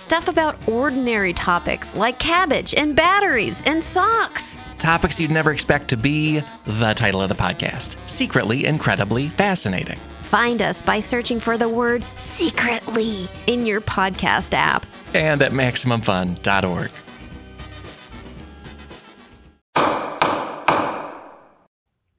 Stuff 0.00 0.28
about 0.28 0.56
ordinary 0.66 1.34
topics 1.34 1.94
like 1.94 2.18
cabbage 2.18 2.72
and 2.72 2.96
batteries 2.96 3.60
and 3.66 3.84
socks. 3.84 4.58
Topics 4.78 5.20
you'd 5.20 5.30
never 5.30 5.52
expect 5.52 5.88
to 5.88 5.96
be 5.98 6.40
the 6.64 6.94
title 6.94 7.20
of 7.20 7.28
the 7.28 7.34
podcast 7.34 7.96
Secretly 8.08 8.64
Incredibly 8.64 9.28
Fascinating. 9.28 9.98
Find 10.22 10.62
us 10.62 10.80
by 10.80 11.00
searching 11.00 11.38
for 11.38 11.58
the 11.58 11.68
word 11.68 12.02
secretly 12.16 13.26
in 13.46 13.66
your 13.66 13.82
podcast 13.82 14.54
app. 14.54 14.86
And 15.14 15.42
at 15.42 15.52
MaximumFun.org. 15.52 16.90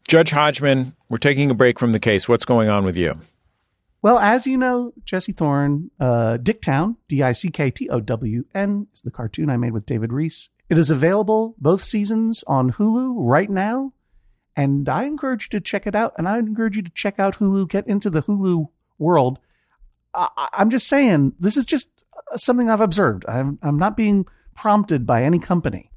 Judge 0.07 0.29
Hodgman, 0.29 0.93
we're 1.09 1.17
taking 1.17 1.49
a 1.49 1.55
break 1.55 1.79
from 1.79 1.93
the 1.93 1.99
case. 1.99 2.29
What's 2.29 2.45
going 2.45 2.69
on 2.69 2.85
with 2.85 2.95
you? 2.95 3.19
Well, 4.01 4.17
as 4.17 4.47
you 4.47 4.57
know, 4.57 4.93
Jesse 5.05 5.31
Thorn, 5.31 5.91
uh, 5.99 6.37
Dicktown, 6.41 6.95
D 7.07 7.21
I 7.21 7.33
C 7.33 7.49
K 7.49 7.69
T 7.69 7.87
O 7.89 7.99
W 7.99 8.45
N, 8.55 8.87
is 8.93 9.01
the 9.01 9.11
cartoon 9.11 9.49
I 9.49 9.57
made 9.57 9.73
with 9.73 9.85
David 9.85 10.11
Rees. 10.11 10.49
It 10.69 10.77
is 10.77 10.89
available 10.89 11.55
both 11.59 11.83
seasons 11.83 12.43
on 12.47 12.73
Hulu 12.73 13.13
right 13.17 13.49
now. 13.49 13.93
And 14.55 14.89
I 14.89 15.03
encourage 15.03 15.45
you 15.45 15.59
to 15.59 15.63
check 15.63 15.85
it 15.85 15.95
out. 15.95 16.13
And 16.17 16.27
I 16.27 16.39
encourage 16.39 16.75
you 16.75 16.81
to 16.81 16.91
check 16.91 17.19
out 17.19 17.37
Hulu, 17.37 17.69
get 17.69 17.87
into 17.87 18.09
the 18.09 18.23
Hulu 18.23 18.69
world. 18.97 19.39
I, 20.13 20.47
I'm 20.53 20.69
just 20.69 20.87
saying, 20.87 21.33
this 21.39 21.55
is 21.55 21.65
just 21.65 22.03
something 22.35 22.69
I've 22.69 22.81
observed. 22.81 23.25
I'm, 23.27 23.59
I'm 23.61 23.77
not 23.77 23.95
being 23.95 24.25
prompted 24.55 25.05
by 25.05 25.23
any 25.23 25.39
company. 25.39 25.91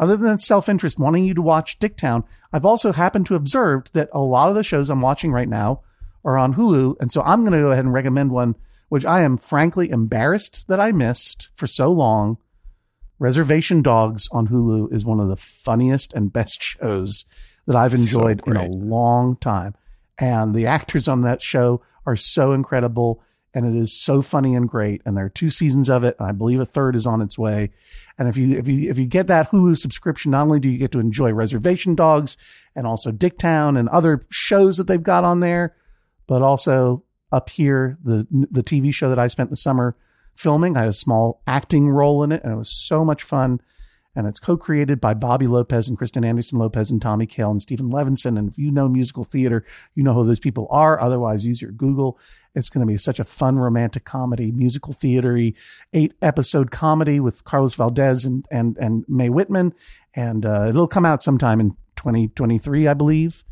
Other 0.00 0.16
than 0.16 0.38
self 0.38 0.68
interest 0.68 0.98
wanting 0.98 1.24
you 1.24 1.34
to 1.34 1.42
watch 1.42 1.78
Dicktown, 1.78 2.24
I've 2.52 2.64
also 2.64 2.92
happened 2.92 3.26
to 3.26 3.34
observe 3.34 3.84
that 3.92 4.08
a 4.12 4.20
lot 4.20 4.48
of 4.48 4.54
the 4.54 4.64
shows 4.64 4.88
I'm 4.88 5.02
watching 5.02 5.32
right 5.32 5.48
now 5.48 5.82
are 6.24 6.38
on 6.38 6.54
Hulu. 6.54 6.96
And 7.00 7.10
so 7.10 7.22
I'm 7.22 7.40
going 7.42 7.52
to 7.52 7.60
go 7.60 7.72
ahead 7.72 7.84
and 7.84 7.92
recommend 7.92 8.30
one, 8.30 8.54
which 8.88 9.04
I 9.04 9.22
am 9.22 9.36
frankly 9.36 9.90
embarrassed 9.90 10.66
that 10.68 10.80
I 10.80 10.92
missed 10.92 11.50
for 11.54 11.66
so 11.66 11.90
long. 11.90 12.38
Reservation 13.18 13.82
Dogs 13.82 14.28
on 14.32 14.48
Hulu 14.48 14.92
is 14.92 15.04
one 15.04 15.20
of 15.20 15.28
the 15.28 15.36
funniest 15.36 16.12
and 16.12 16.32
best 16.32 16.62
shows 16.62 17.24
that 17.66 17.76
I've 17.76 17.94
enjoyed 17.94 18.46
in 18.46 18.56
a 18.56 18.66
long 18.66 19.36
time. 19.36 19.74
And 20.18 20.54
the 20.54 20.66
actors 20.66 21.08
on 21.08 21.22
that 21.22 21.42
show 21.42 21.82
are 22.06 22.16
so 22.16 22.52
incredible 22.52 23.22
and 23.54 23.66
it 23.66 23.80
is 23.80 23.92
so 23.92 24.22
funny 24.22 24.54
and 24.54 24.68
great. 24.68 25.02
And 25.04 25.16
there 25.16 25.26
are 25.26 25.30
two 25.30 25.50
seasons 25.50 25.90
of 25.90 26.04
it, 26.04 26.16
and 26.18 26.28
I 26.28 26.32
believe 26.32 26.60
a 26.60 26.66
third 26.66 26.96
is 26.96 27.06
on 27.06 27.20
its 27.20 27.38
way. 27.38 27.70
And 28.18 28.28
if 28.28 28.36
you 28.36 28.56
if 28.56 28.66
you 28.66 28.90
if 28.90 28.98
you 28.98 29.06
get 29.06 29.26
that 29.26 29.50
Hulu 29.50 29.76
subscription, 29.76 30.30
not 30.30 30.42
only 30.42 30.60
do 30.60 30.70
you 30.70 30.78
get 30.78 30.92
to 30.92 31.00
enjoy 31.00 31.32
Reservation 31.32 31.94
Dogs 31.94 32.36
and 32.74 32.86
also 32.86 33.12
Dicktown 33.12 33.78
and 33.78 33.88
other 33.88 34.24
shows 34.30 34.76
that 34.76 34.86
they've 34.86 35.02
got 35.02 35.24
on 35.24 35.40
there, 35.40 35.74
but 36.32 36.40
also 36.40 37.04
up 37.30 37.50
here 37.50 37.98
the 38.02 38.26
the 38.50 38.62
TV 38.62 38.92
show 38.92 39.10
that 39.10 39.18
I 39.18 39.26
spent 39.26 39.50
the 39.50 39.56
summer 39.56 39.94
filming. 40.34 40.78
I 40.78 40.80
had 40.80 40.88
a 40.88 40.94
small 40.94 41.42
acting 41.46 41.90
role 41.90 42.22
in 42.24 42.32
it, 42.32 42.42
and 42.42 42.54
it 42.54 42.56
was 42.56 42.74
so 42.74 43.04
much 43.04 43.22
fun. 43.22 43.60
And 44.16 44.26
it's 44.26 44.40
co-created 44.40 44.98
by 44.98 45.12
Bobby 45.12 45.46
Lopez 45.46 45.88
and 45.88 45.98
Kristen 45.98 46.24
Anderson 46.24 46.58
Lopez 46.58 46.90
and 46.90 47.02
Tommy 47.02 47.26
Kail 47.26 47.50
and 47.50 47.60
Steven 47.60 47.90
Levenson. 47.90 48.38
And 48.38 48.48
if 48.48 48.56
you 48.56 48.70
know 48.70 48.88
musical 48.88 49.24
theater, 49.24 49.64
you 49.94 50.02
know 50.02 50.14
who 50.14 50.26
those 50.26 50.40
people 50.40 50.68
are. 50.70 50.98
Otherwise, 50.98 51.44
use 51.44 51.60
your 51.60 51.70
Google. 51.70 52.18
It's 52.54 52.70
going 52.70 52.86
to 52.86 52.90
be 52.90 52.96
such 52.96 53.18
a 53.20 53.24
fun 53.24 53.58
romantic 53.58 54.06
comedy, 54.06 54.52
musical 54.52 54.94
theatery, 54.94 55.54
eight 55.92 56.14
episode 56.22 56.70
comedy 56.70 57.20
with 57.20 57.44
Carlos 57.44 57.74
Valdes 57.74 58.24
and 58.24 58.46
and 58.50 58.78
and 58.78 59.04
Mae 59.06 59.28
Whitman, 59.28 59.74
and 60.14 60.46
uh, 60.46 60.66
it'll 60.70 60.88
come 60.88 61.04
out 61.04 61.22
sometime 61.22 61.60
in 61.60 61.76
2023, 61.96 62.88
I 62.88 62.94
believe. 62.94 63.44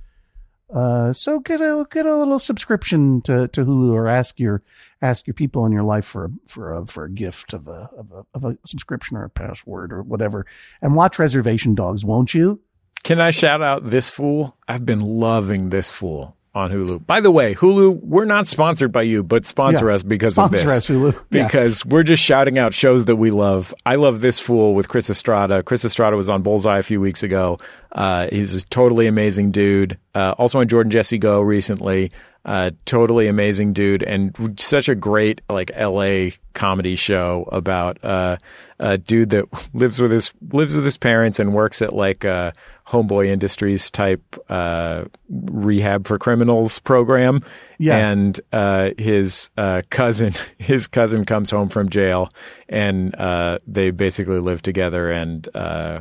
Uh, 0.73 1.13
so 1.13 1.41
get 1.41 1.61
a 1.61 1.85
get 1.91 2.07
a 2.07 2.17
little 2.17 2.39
subscription 2.39 3.21
to, 3.23 3.49
to 3.49 3.65
Hulu 3.65 3.93
or 3.93 4.07
ask 4.09 4.39
your 4.39 4.63
ask 5.03 5.27
your 5.27 5.35
people 5.35 5.67
in 5.67 5.73
your 5.73 5.83
life 5.83 6.05
for 6.05 6.27
a, 6.27 6.31
for 6.47 6.75
a 6.75 6.87
for 6.87 7.05
a 7.05 7.11
gift 7.11 7.53
of 7.53 7.67
a, 7.67 7.91
of 7.97 8.13
a 8.13 8.25
of 8.35 8.45
a 8.45 8.59
subscription 8.65 9.17
or 9.17 9.25
a 9.25 9.31
password 9.31 9.93
or 9.93 10.03
whatever, 10.03 10.47
and 10.81 10.95
watch 10.95 11.19
Reservation 11.19 11.75
Dogs, 11.75 12.05
won't 12.05 12.35
you? 12.35 12.61
Can 13.03 13.21
I 13.21 13.31
shout 13.31 13.63
out 13.63 13.91
this 13.91 14.11
fool? 14.11 14.57
I've 14.69 14.87
been 14.87 15.01
loving 15.01 15.71
this 15.71 15.91
fool 15.91 16.37
on 16.55 16.71
Hulu. 16.71 17.07
By 17.07 17.21
the 17.21 17.31
way, 17.31 17.55
Hulu, 17.55 18.01
we're 18.03 18.25
not 18.25 18.47
sponsored 18.47 18.91
by 18.91 19.03
you, 19.03 19.23
but 19.23 19.47
sponsor 19.47 19.89
Yeah. 19.89 19.95
us 19.95 20.03
because 20.03 20.35
Sponsor 20.35 20.57
of 20.57 20.63
this. 20.65 20.73
us, 20.73 20.89
Hulu. 20.89 21.15
Yeah. 21.31 21.45
Because 21.47 21.87
we're 21.87 22.03
just 22.03 22.23
shouting 22.23 22.59
out 22.59 22.75
shows 22.75 23.05
that 23.05 23.17
we 23.17 23.31
love. 23.31 23.73
I 23.87 23.95
love 23.95 24.21
this 24.21 24.41
fool 24.41 24.75
with 24.75 24.89
Chris 24.89 25.09
Estrada. 25.11 25.63
Chris 25.63 25.85
Estrada 25.85 26.17
was 26.17 26.29
on 26.29 26.43
Bullseye 26.43 26.79
a 26.79 26.83
few 26.83 27.01
weeks 27.01 27.23
ago. 27.23 27.59
Uh, 27.93 28.27
he's 28.33 28.55
a 28.55 28.67
totally 28.67 29.07
amazing 29.07 29.53
dude. 29.53 29.97
Uh, 30.15 30.35
also 30.39 30.59
on 30.61 30.67
Jordan 30.69 30.91
Jesse 30.91 31.19
Go 31.19 31.41
recently. 31.41 32.11
Uh, 32.43 32.71
totally 32.87 33.27
amazing 33.29 33.75
dude 33.75 34.03
and 34.03 34.35
such 34.59 34.89
a 34.89 34.95
great 34.95 35.43
like 35.51 35.71
LA 35.79 36.31
comedy 36.55 36.97
show 36.97 37.47
about 37.53 38.03
uh, 38.03 38.35
a 38.79 38.97
dude 38.97 39.29
that 39.29 39.45
lives 39.75 40.01
with 40.01 40.11
his 40.11 40.33
lives 40.51 40.75
with 40.75 40.87
his 40.87 40.97
parents 40.97 41.39
and 41.39 41.53
works 41.53 41.83
at 41.83 41.93
like 41.93 42.25
a 42.25 42.55
homeboy 42.91 43.27
industries 43.27 43.91
type 43.91 44.23
uh, 44.49 45.05
rehab 45.29 46.07
for 46.07 46.19
criminals 46.19 46.79
program. 46.81 47.43
Yeah. 47.79 47.97
And 47.97 48.41
uh, 48.53 48.91
his 48.99 49.51
uh, 49.57 49.83
cousin 49.91 50.33
his 50.59 50.87
cousin 50.87 51.25
comes 51.25 51.51
home 51.51 51.69
from 51.69 51.89
jail 51.89 52.31
and 52.69 53.15
uh, 53.15 53.59
they 53.67 53.91
basically 53.91 54.41
live 54.41 54.63
together 54.63 55.11
and 55.11 55.49
uh, 55.55 56.01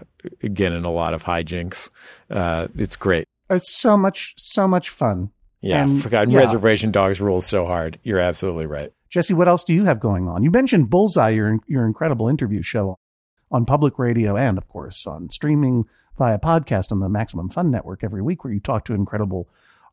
get 0.53 0.73
in 0.73 0.83
a 0.83 0.91
lot 0.91 1.13
of 1.13 1.23
hijinks. 1.23 1.89
Uh, 2.29 2.67
it's 2.75 2.95
great. 2.95 3.25
It's 3.49 3.71
so 3.71 3.95
much 3.95 4.33
so 4.37 4.67
much 4.67 4.89
fun. 4.89 5.29
Yeah, 5.61 5.83
And, 5.83 6.01
forgot 6.01 6.29
yeah. 6.29 6.39
Reservation 6.39 6.91
Dogs 6.91 7.19
rules 7.19 7.45
so 7.45 7.65
hard. 7.65 7.99
You're 8.03 8.19
absolutely 8.19 8.65
right. 8.65 8.93
Jesse, 9.09 9.33
what 9.33 9.49
else 9.49 9.65
do 9.65 9.73
you 9.73 9.83
have 9.83 9.99
going 9.99 10.29
on? 10.29 10.41
You 10.41 10.51
mentioned 10.51 10.89
Bullseye, 10.89 11.29
your 11.29 11.57
your 11.67 11.85
incredible 11.85 12.27
interview 12.27 12.61
show 12.61 12.97
on 13.51 13.65
public 13.65 13.97
radio 13.97 14.37
and 14.37 14.57
of 14.57 14.67
course 14.67 15.05
on 15.07 15.29
streaming 15.29 15.85
via 16.19 16.37
podcast 16.37 16.91
on 16.91 16.99
the 16.99 17.09
Maximum 17.09 17.49
Fun 17.49 17.71
Network 17.71 18.03
every 18.03 18.21
week 18.21 18.43
where 18.43 18.53
you 18.53 18.59
talk 18.59 18.85
to 18.85 18.93
incredible 18.93 19.47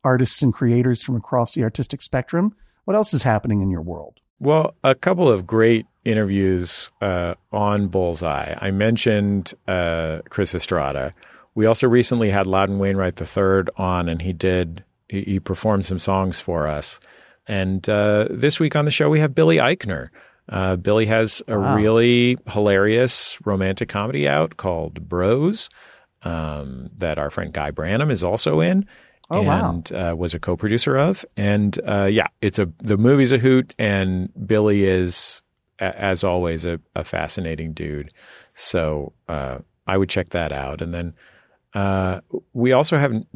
artists 0.05 0.43
and 0.43 0.53
creators 0.53 1.01
from 1.03 1.17
across 1.17 1.55
the 1.55 1.63
artistic 1.63 2.03
spectrum. 2.03 2.55
What 2.85 2.97
else 2.97 3.15
is 3.15 3.23
happening 3.23 3.63
in 3.63 3.71
your 3.71 3.81
world? 3.81 4.21
Well, 4.39 4.75
a 4.85 4.95
couple 4.95 5.29
of 5.31 5.47
great 5.47 5.87
interviews 6.05 6.91
uh, 7.01 7.35
on 7.53 7.89
Bullseye. 7.89 8.55
I 8.61 8.71
mentioned 8.73 9.55
uh, 9.67 10.19
Chris 10.29 10.55
Estrada. 10.55 11.15
We 11.55 11.65
also 11.65 11.89
recently 11.89 12.31
had 12.31 12.47
Loudon 12.47 12.79
Wainwright 12.79 13.19
III 13.21 13.73
on, 13.79 14.09
and 14.11 14.21
he 14.21 14.33
did 14.35 14.85
he, 15.09 15.23
he 15.23 15.41
performed 15.41 15.87
some 15.87 15.99
songs 15.99 16.39
for 16.41 16.67
us. 16.67 17.01
And 17.49 17.89
uh, 17.89 18.27
this 18.31 18.59
week 18.61 18.75
on 18.77 18.85
the 18.85 18.91
show, 18.91 19.09
we 19.09 19.21
have 19.21 19.35
Billy 19.35 19.57
Eichner. 19.57 20.09
Uh, 20.49 20.77
Billy 20.77 21.07
has 21.07 21.43
a 21.49 21.59
Wow. 21.59 21.77
really 21.77 22.37
hilarious 22.49 23.39
romantic 23.47 23.89
comedy 23.89 24.29
out 24.29 24.57
called 24.57 25.09
Bros 25.09 25.69
um, 26.27 26.91
that 26.97 27.19
our 27.19 27.31
friend 27.31 27.53
Guy 27.53 27.71
Branum 27.71 28.11
is 28.11 28.23
also 28.25 28.61
in. 28.61 28.87
Oh, 29.29 29.43
wow. 29.43 29.71
and 29.71 29.93
uh, 29.93 30.15
was 30.17 30.35
a 30.35 30.39
co-producer 30.39 30.97
of. 30.97 31.25
And 31.37 31.77
uh, 31.85 32.05
yeah, 32.11 32.29
it's 32.41 32.61
a 32.61 32.71
the 32.79 32.97
movie's 32.97 33.33
a 33.33 33.39
hoot, 33.39 33.75
and 33.77 34.31
Billy 34.47 34.85
is, 34.85 35.43
a- 35.81 35.99
as 36.01 36.23
always, 36.23 36.65
a, 36.65 36.79
a 36.95 37.03
fascinating 37.03 37.73
dude. 37.73 38.11
So 38.55 39.13
uh, 39.29 39.59
I 39.87 39.97
would 39.97 40.09
check 40.09 40.29
that 40.31 40.53
out. 40.53 40.81
And 40.81 40.95
then 40.95 41.15
uh, 41.75 42.21
we 42.53 42.71
also 42.73 42.99
have 42.99 43.13
n- 43.13 43.27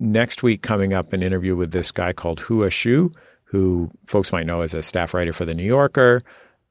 next 0.00 0.42
week 0.42 0.62
coming 0.62 0.94
up 0.94 1.12
an 1.12 1.22
interview 1.22 1.56
with 1.56 1.72
this 1.72 1.92
guy 1.92 2.14
called 2.14 2.40
Hua 2.40 2.70
Hsu, 2.70 3.10
who 3.44 3.90
folks 4.06 4.32
might 4.32 4.46
know 4.46 4.62
as 4.62 4.72
a 4.72 4.82
staff 4.82 5.12
writer 5.12 5.34
for 5.34 5.44
the 5.44 5.54
New 5.54 5.62
Yorker. 5.66 6.22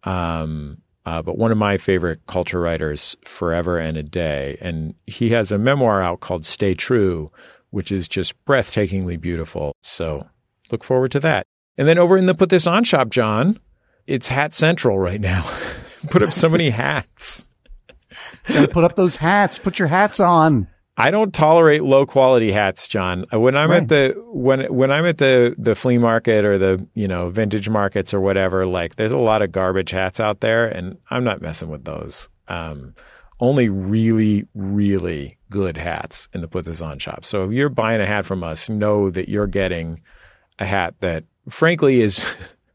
Um, 0.04 0.80
uh, 1.06 1.22
but 1.22 1.38
one 1.38 1.52
of 1.52 1.58
my 1.58 1.78
favorite 1.78 2.22
culture 2.28 2.60
writers 2.60 3.16
forever 3.26 3.78
and 3.78 3.98
a 3.98 4.04
day. 4.04 4.58
And 4.62 4.96
he 5.06 5.30
has 5.32 5.52
a 5.52 5.58
memoir 5.58 6.02
out 6.02 6.22
called 6.22 6.46
Stay 6.46 6.74
True, 6.74 7.32
which 7.72 7.92
is 7.92 8.08
just 8.08 8.34
breathtakingly 8.46 9.20
beautiful. 9.20 9.76
So 9.82 10.28
look 10.72 10.84
forward 10.84 11.12
to 11.12 11.20
that. 11.22 11.46
And 11.78 11.88
then 11.88 11.98
over 11.98 12.18
in 12.18 12.26
the 12.26 12.36
Put 12.36 12.50
This 12.50 12.68
On 12.68 12.84
shop, 12.84 13.10
John, 13.10 13.60
it's 14.08 14.28
Hat 14.28 14.54
Central 14.54 14.98
right 14.98 15.20
now. 15.20 15.44
Put 16.10 16.24
up 16.24 16.34
so 16.34 16.50
many 16.50 16.70
hats. 16.70 17.46
Put 18.46 18.84
up 18.84 18.96
those 18.96 19.16
hats. 19.16 19.58
Put 19.58 19.80
your 19.80 19.88
hats 19.88 20.20
on. 20.20 20.68
I 20.96 21.10
don't 21.10 21.34
tolerate 21.34 21.84
low 21.84 22.06
quality 22.06 22.52
hats, 22.52 22.88
John. 22.88 23.26
Uh, 23.34 23.40
When 23.40 23.56
I'm 23.56 23.72
Right. 23.72 23.82
at 23.82 23.88
the 23.90 24.14
when 24.28 24.72
when 24.74 24.92
I'm 24.92 25.06
at 25.08 25.18
the 25.18 25.56
the 25.58 25.74
flea 25.76 25.98
market 25.98 26.46
or 26.46 26.58
the 26.60 26.86
you 26.94 27.08
know 27.08 27.30
vintage 27.30 27.68
markets 27.68 28.14
or 28.14 28.22
whatever, 28.22 28.66
like 28.66 28.96
there's 28.96 29.12
a 29.12 29.18
lot 29.18 29.42
of 29.42 29.52
garbage 29.52 29.90
hats 29.92 30.20
out 30.20 30.42
there, 30.42 30.68
and 30.68 30.98
I'm 31.10 31.24
not 31.24 31.42
messing 31.42 31.70
with 31.70 31.86
those. 31.86 32.30
Um, 32.48 32.94
only 33.40 33.68
really, 33.70 34.46
really 34.54 35.38
good 35.50 35.76
hats 35.78 36.30
in 36.34 36.42
the 36.42 36.48
Put 36.48 36.66
This 36.66 36.82
On 36.82 37.00
shop. 37.00 37.26
So 37.26 37.44
if 37.46 37.52
you're 37.52 37.70
buying 37.70 38.00
a 38.00 38.06
hat 38.06 38.26
from 38.26 38.44
us, 38.44 38.70
know 38.70 39.10
that 39.10 39.28
you're 39.28 39.48
getting 39.48 40.00
a 40.60 40.66
hat 40.66 40.94
that 41.00 41.24
frankly 41.50 42.02
is 42.02 42.24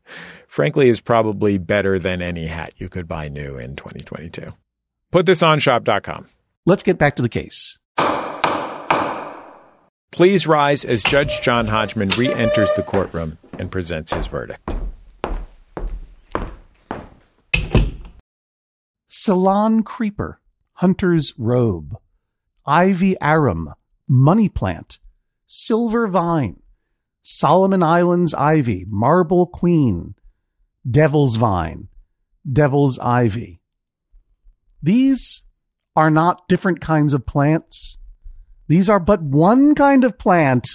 frankly 0.49 0.89
is 0.89 1.01
probably 1.01 1.57
better 1.59 1.99
than 2.01 2.21
any 2.21 2.47
hat 2.47 2.73
you 2.79 2.89
could 2.89 3.07
buy 3.07 3.29
new 3.29 3.57
in 3.57 3.77
2022. 3.77 4.53
PutThisOnShop.com. 5.12 6.27
Let's 6.66 6.83
get 6.83 6.99
back 6.99 7.16
to 7.16 7.23
the 7.23 7.29
case. 7.29 7.79
Please 10.11 10.47
rise 10.47 10.85
as 10.85 11.03
Judge 11.03 11.41
John 11.41 11.67
Hodgman 11.69 12.09
re 12.11 12.33
enters 12.33 12.73
the 12.73 12.83
courtroom 12.83 13.39
and 13.59 13.71
presents 13.71 14.13
his 14.13 14.27
verdict. 14.27 14.75
Ceylon 19.07 19.83
creeper, 19.83 20.41
hunter's 20.75 21.35
robe, 21.37 21.97
ivy 22.67 23.21
arum, 23.21 23.75
money 24.09 24.49
plant, 24.49 24.99
silver 25.47 26.09
vine, 26.09 26.63
Solomon 27.21 27.83
Islands 27.83 28.33
ivy, 28.33 28.87
marble 28.89 29.47
queen, 29.47 30.15
devil's 30.91 31.37
vine, 31.37 31.89
devil's 32.51 32.99
ivy. 32.99 33.61
These 34.83 35.43
are 35.95 36.11
not 36.11 36.49
different 36.49 36.81
kinds 36.81 37.13
of 37.13 37.27
plants. 37.27 37.97
These 38.69 38.89
are 38.89 39.01
but 39.01 39.23
one 39.23 39.75
kind 39.75 40.05
of 40.05 40.19
plant. 40.19 40.69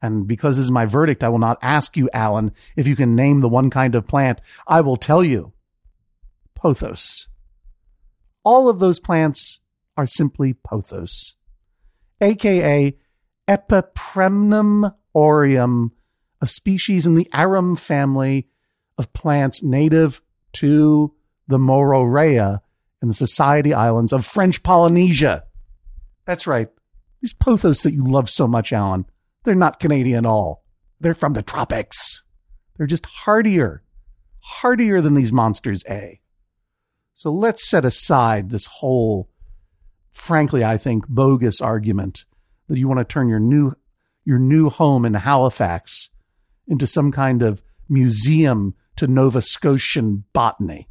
And 0.00 0.26
because 0.26 0.56
this 0.56 0.64
is 0.64 0.70
my 0.70 0.86
verdict, 0.86 1.22
I 1.22 1.28
will 1.28 1.38
not 1.38 1.58
ask 1.62 1.96
you, 1.96 2.10
Alan, 2.12 2.52
if 2.76 2.88
you 2.88 2.96
can 2.96 3.14
name 3.14 3.40
the 3.40 3.48
one 3.48 3.70
kind 3.70 3.94
of 3.94 4.06
plant. 4.06 4.40
I 4.66 4.80
will 4.80 4.96
tell 4.96 5.22
you. 5.22 5.52
Pothos. 6.58 7.28
All 8.44 8.68
of 8.68 8.80
those 8.80 8.98
plants 8.98 9.60
are 9.96 10.06
simply 10.06 10.54
pothos, 10.54 11.36
aka 12.20 12.96
Epipremnum 13.48 14.94
aureum, 15.14 15.92
a 16.40 16.46
species 16.46 17.06
in 17.06 17.14
the 17.14 17.28
arum 17.32 17.76
family 17.76 18.48
of 18.98 19.12
plants 19.12 19.62
native 19.62 20.20
to 20.54 21.14
the 21.48 21.58
Moorea 21.58 22.60
in 23.00 23.08
the 23.08 23.14
Society 23.14 23.74
Islands 23.74 24.12
of 24.12 24.24
French 24.24 24.62
Polynesia. 24.62 25.44
That's 26.26 26.46
right. 26.46 26.68
These 27.20 27.34
pothos 27.34 27.82
that 27.82 27.94
you 27.94 28.04
love 28.04 28.28
so 28.28 28.46
much, 28.46 28.72
Alan, 28.72 29.06
they're 29.44 29.54
not 29.54 29.80
Canadian 29.80 30.24
at 30.24 30.28
all. 30.28 30.64
They're 31.00 31.14
from 31.14 31.32
the 31.32 31.42
tropics. 31.42 32.22
They're 32.76 32.86
just 32.86 33.06
hardier, 33.06 33.82
hardier 34.40 35.00
than 35.00 35.14
these 35.14 35.32
monsters, 35.32 35.84
A. 35.88 36.20
So 37.14 37.32
let's 37.32 37.68
set 37.68 37.84
aside 37.84 38.50
this 38.50 38.66
whole, 38.66 39.28
frankly, 40.12 40.64
I 40.64 40.78
think, 40.78 41.06
bogus 41.08 41.60
argument 41.60 42.24
that 42.68 42.78
you 42.78 42.88
want 42.88 43.00
to 43.00 43.04
turn 43.04 43.28
your 43.28 43.40
new 43.40 43.74
your 44.24 44.38
new 44.38 44.70
home 44.70 45.04
in 45.04 45.14
Halifax 45.14 46.10
into 46.68 46.86
some 46.86 47.10
kind 47.10 47.42
of 47.42 47.60
museum 47.88 48.74
to 48.96 49.08
Nova 49.08 49.42
Scotian 49.42 50.24
botany. 50.32 50.88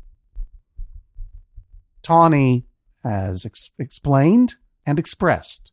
Tawny 2.04 2.66
has 3.04 3.46
ex- 3.46 3.72
explained 3.80 4.56
and 4.86 5.00
expressed 5.00 5.72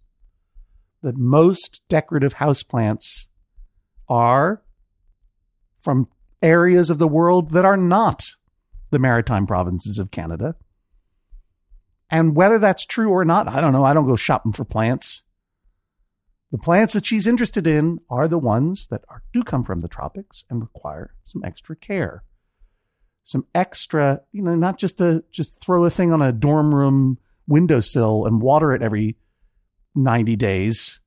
that 1.03 1.17
most 1.17 1.81
decorative 1.89 2.35
houseplants 2.35 3.29
are 4.09 4.63
from 5.81 6.09
areas 6.43 6.91
of 6.91 6.99
the 6.99 7.09
world 7.09 7.53
that 7.53 7.65
are 7.65 7.77
not 7.77 8.25
the 8.91 8.99
maritime 8.99 9.47
provinces 9.47 9.99
of 9.99 10.11
Canada. 10.11 10.55
And 12.11 12.35
whether 12.35 12.59
that's 12.59 12.87
true 12.87 13.11
or 13.11 13.25
not, 13.25 13.49
I 13.49 13.61
don't 13.61 13.73
know. 13.73 13.85
I 13.85 13.93
don't 13.93 14.07
go 14.07 14.17
shopping 14.17 14.53
for 14.53 14.65
plants. 14.65 15.25
The 16.51 16.59
plants 16.59 16.95
that 16.95 17.05
she's 17.05 17.27
interested 17.27 17.67
in 17.67 18.01
are 18.09 18.27
the 18.27 18.39
ones 18.39 18.87
that 18.87 19.03
are, 19.09 19.23
do 19.35 19.43
come 19.43 19.63
from 19.63 19.81
the 19.81 19.89
tropics 19.89 20.45
and 20.49 20.63
require 20.63 21.15
some 21.23 21.45
extra 21.45 21.77
care. 21.77 22.25
Some 23.23 23.47
extra, 23.55 24.23
you 24.33 24.43
know, 24.43 24.55
not 24.55 24.79
just 24.79 24.99
to 24.99 25.23
just 25.31 25.61
throw 25.61 25.85
a 25.85 25.91
thing 25.91 26.13
on 26.13 26.23
a 26.23 26.33
dorm 26.33 26.75
room 26.75 27.19
windowsill 27.49 28.27
and 28.27 28.41
water 28.41 28.73
it 28.73 28.83
every 28.83 29.17
90 29.95 30.37
days 30.37 31.01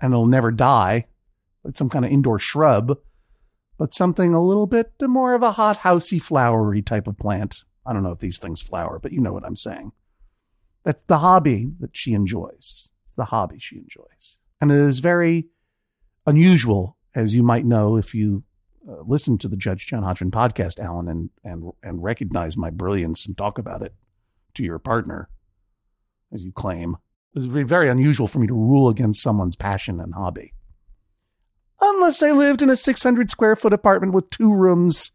and 0.00 0.12
it'll 0.12 0.26
never 0.26 0.50
die. 0.50 1.06
It's 1.64 1.78
some 1.78 1.88
kind 1.88 2.04
of 2.04 2.12
indoor 2.12 2.38
shrub, 2.38 2.98
but 3.76 3.94
something 3.94 4.32
a 4.32 4.44
little 4.44 4.66
bit 4.66 4.92
more 5.02 5.34
of 5.34 5.42
a 5.42 5.52
hot 5.52 5.80
housey 5.80 6.22
flowery 6.22 6.82
type 6.82 7.06
of 7.06 7.18
plant. 7.18 7.64
I 7.84 7.92
don't 7.92 8.02
know 8.02 8.12
if 8.12 8.20
these 8.20 8.38
things 8.38 8.60
flower, 8.60 8.98
but 8.98 9.12
you 9.12 9.20
know 9.20 9.32
what 9.32 9.44
I'm 9.44 9.56
saying. 9.56 9.92
That's 10.84 11.02
the 11.06 11.18
hobby 11.18 11.72
that 11.80 11.96
she 11.96 12.12
enjoys. 12.12 12.90
It's 13.04 13.14
the 13.16 13.26
hobby 13.26 13.58
she 13.58 13.76
enjoys. 13.76 14.38
And 14.60 14.70
it 14.70 14.78
is 14.78 15.00
very 15.00 15.46
unusual, 16.26 16.96
as 17.14 17.34
you 17.34 17.42
might 17.42 17.64
know 17.64 17.96
if 17.96 18.14
you 18.14 18.44
uh, 18.88 19.02
listen 19.06 19.38
to 19.38 19.48
the 19.48 19.56
Judge 19.56 19.86
John 19.86 20.02
Hodgman 20.02 20.30
podcast, 20.30 20.78
Alan, 20.78 21.08
and, 21.08 21.30
and, 21.44 21.72
and 21.82 22.02
recognize 22.02 22.56
my 22.56 22.70
brilliance 22.70 23.26
and 23.26 23.36
talk 23.36 23.58
about 23.58 23.82
it 23.82 23.94
to 24.54 24.62
your 24.62 24.78
partner, 24.78 25.28
as 26.32 26.44
you 26.44 26.52
claim. 26.52 26.96
It 27.34 27.40
would 27.40 27.54
be 27.54 27.62
very 27.62 27.88
unusual 27.88 28.26
for 28.26 28.38
me 28.38 28.46
to 28.46 28.54
rule 28.54 28.88
against 28.88 29.22
someone's 29.22 29.56
passion 29.56 30.00
and 30.00 30.14
hobby. 30.14 30.52
Unless 31.80 32.18
they 32.18 32.32
lived 32.32 32.62
in 32.62 32.70
a 32.70 32.76
600 32.76 33.30
square 33.30 33.54
foot 33.54 33.72
apartment 33.72 34.12
with 34.12 34.30
two 34.30 34.52
rooms 34.52 35.12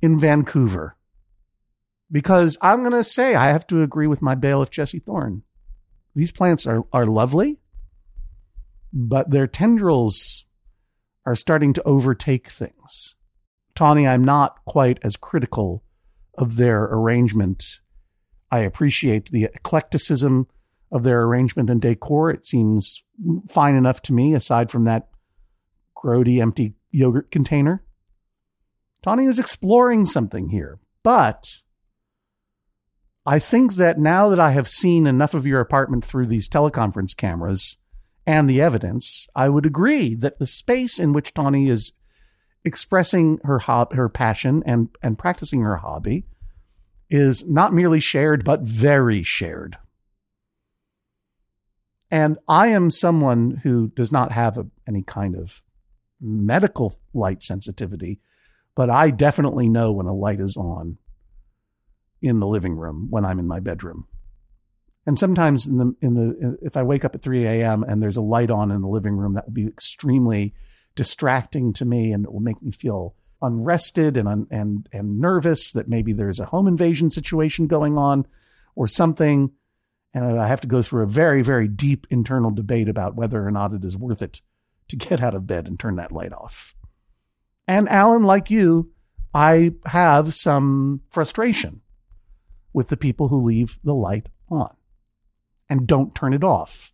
in 0.00 0.18
Vancouver. 0.18 0.96
Because 2.10 2.58
I'm 2.60 2.80
going 2.80 2.92
to 2.92 3.04
say, 3.04 3.34
I 3.34 3.48
have 3.48 3.66
to 3.68 3.82
agree 3.82 4.06
with 4.06 4.20
my 4.20 4.34
bailiff, 4.34 4.70
Jesse 4.70 4.98
Thorn. 4.98 5.42
These 6.14 6.32
plants 6.32 6.66
are, 6.66 6.84
are 6.92 7.06
lovely 7.06 7.58
but 8.92 9.30
their 9.30 9.46
tendrils 9.46 10.44
are 11.24 11.34
starting 11.34 11.72
to 11.72 11.82
overtake 11.84 12.48
things. 12.48 13.16
Tawny, 13.74 14.06
I'm 14.06 14.24
not 14.24 14.64
quite 14.64 14.98
as 15.02 15.16
critical 15.16 15.82
of 16.36 16.56
their 16.56 16.82
arrangement. 16.84 17.80
I 18.52 18.60
appreciate 18.60 19.30
the 19.30 19.48
eclecticism 19.54 20.46
of 20.92 21.04
their 21.04 21.22
arrangement 21.22 21.70
and 21.70 21.80
decor. 21.80 22.30
It 22.30 22.44
seems 22.44 23.02
fine 23.48 23.74
enough 23.76 24.02
to 24.02 24.12
me, 24.12 24.34
aside 24.34 24.70
from 24.70 24.84
that 24.84 25.08
grody, 25.96 26.40
empty 26.40 26.74
yogurt 26.90 27.30
container. 27.30 27.82
Tawny 29.02 29.24
is 29.24 29.38
exploring 29.38 30.04
something 30.04 30.50
here, 30.50 30.78
but 31.02 31.62
I 33.24 33.38
think 33.38 33.76
that 33.76 33.98
now 33.98 34.28
that 34.28 34.38
I 34.38 34.50
have 34.50 34.68
seen 34.68 35.06
enough 35.06 35.32
of 35.32 35.46
your 35.46 35.60
apartment 35.60 36.04
through 36.04 36.26
these 36.26 36.48
teleconference 36.48 37.16
cameras, 37.16 37.78
and 38.26 38.48
the 38.48 38.60
evidence, 38.60 39.26
I 39.34 39.48
would 39.48 39.64
agree 39.64 40.14
that 40.16 40.38
the 40.38 40.46
space 40.46 41.00
in 41.00 41.14
which 41.14 41.32
Tawny 41.32 41.68
is 41.68 41.92
expressing 42.64 43.38
her 43.44 43.60
hob- 43.60 43.94
her 43.94 44.08
passion 44.10 44.62
and 44.66 44.90
and 45.02 45.18
practicing 45.18 45.62
her 45.62 45.78
hobby 45.78 46.26
is 47.12 47.46
not 47.46 47.74
merely 47.74 48.00
shared 48.00 48.42
but 48.42 48.62
very 48.62 49.22
shared. 49.22 49.76
And 52.10 52.38
I 52.48 52.68
am 52.68 52.90
someone 52.90 53.60
who 53.62 53.88
does 53.94 54.10
not 54.10 54.32
have 54.32 54.56
a, 54.56 54.66
any 54.88 55.02
kind 55.02 55.36
of 55.36 55.62
medical 56.20 56.94
light 57.12 57.42
sensitivity, 57.42 58.20
but 58.74 58.88
I 58.88 59.10
definitely 59.10 59.68
know 59.68 59.92
when 59.92 60.06
a 60.06 60.14
light 60.14 60.40
is 60.40 60.56
on 60.56 60.98
in 62.22 62.40
the 62.40 62.46
living 62.46 62.76
room 62.76 63.08
when 63.10 63.24
I'm 63.24 63.38
in 63.38 63.46
my 63.46 63.60
bedroom. 63.60 64.06
And 65.04 65.18
sometimes 65.18 65.66
in 65.66 65.78
the 65.78 65.94
in 66.00 66.14
the 66.14 66.58
if 66.62 66.76
I 66.76 66.82
wake 66.82 67.04
up 67.04 67.14
at 67.14 67.22
3 67.22 67.44
a.m. 67.44 67.82
and 67.82 68.00
there's 68.00 68.16
a 68.16 68.22
light 68.22 68.50
on 68.50 68.70
in 68.70 68.80
the 68.80 68.88
living 68.88 69.16
room, 69.16 69.34
that 69.34 69.46
will 69.46 69.52
be 69.52 69.66
extremely 69.66 70.54
distracting 70.94 71.72
to 71.74 71.84
me, 71.84 72.12
and 72.12 72.24
it 72.24 72.32
will 72.32 72.40
make 72.40 72.62
me 72.62 72.70
feel 72.70 73.16
unrested 73.42 74.16
and 74.16 74.46
and 74.50 74.88
and 74.92 75.20
nervous 75.20 75.72
that 75.72 75.88
maybe 75.88 76.12
there's 76.12 76.40
a 76.40 76.46
home 76.46 76.66
invasion 76.66 77.10
situation 77.10 77.66
going 77.66 77.98
on, 77.98 78.26
or 78.74 78.86
something. 78.86 79.50
And 80.14 80.38
I 80.40 80.46
have 80.46 80.60
to 80.60 80.68
go 80.68 80.82
through 80.82 81.02
a 81.02 81.06
very 81.06 81.42
very 81.42 81.68
deep 81.68 82.06
internal 82.10 82.50
debate 82.50 82.88
about 82.88 83.16
whether 83.16 83.46
or 83.46 83.50
not 83.50 83.72
it 83.72 83.84
is 83.84 83.96
worth 83.96 84.22
it 84.22 84.40
to 84.88 84.96
get 84.96 85.22
out 85.22 85.34
of 85.34 85.46
bed 85.46 85.66
and 85.66 85.78
turn 85.78 85.96
that 85.96 86.12
light 86.12 86.32
off. 86.32 86.74
And 87.66 87.88
Alan, 87.88 88.24
like 88.24 88.50
you, 88.50 88.90
I 89.34 89.72
have 89.86 90.34
some 90.34 91.00
frustration 91.10 91.80
with 92.72 92.88
the 92.88 92.96
people 92.96 93.28
who 93.28 93.44
leave 93.44 93.78
the 93.84 93.94
light 93.94 94.28
on 94.50 94.74
and 95.68 95.86
don't 95.86 96.14
turn 96.14 96.34
it 96.34 96.44
off. 96.44 96.92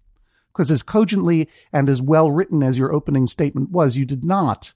Because 0.52 0.70
as 0.70 0.82
cogently 0.82 1.48
and 1.72 1.88
as 1.88 2.02
well 2.02 2.30
written 2.30 2.62
as 2.62 2.78
your 2.78 2.92
opening 2.92 3.26
statement 3.26 3.70
was, 3.70 3.96
you 3.96 4.04
did 4.04 4.24
not. 4.24 4.74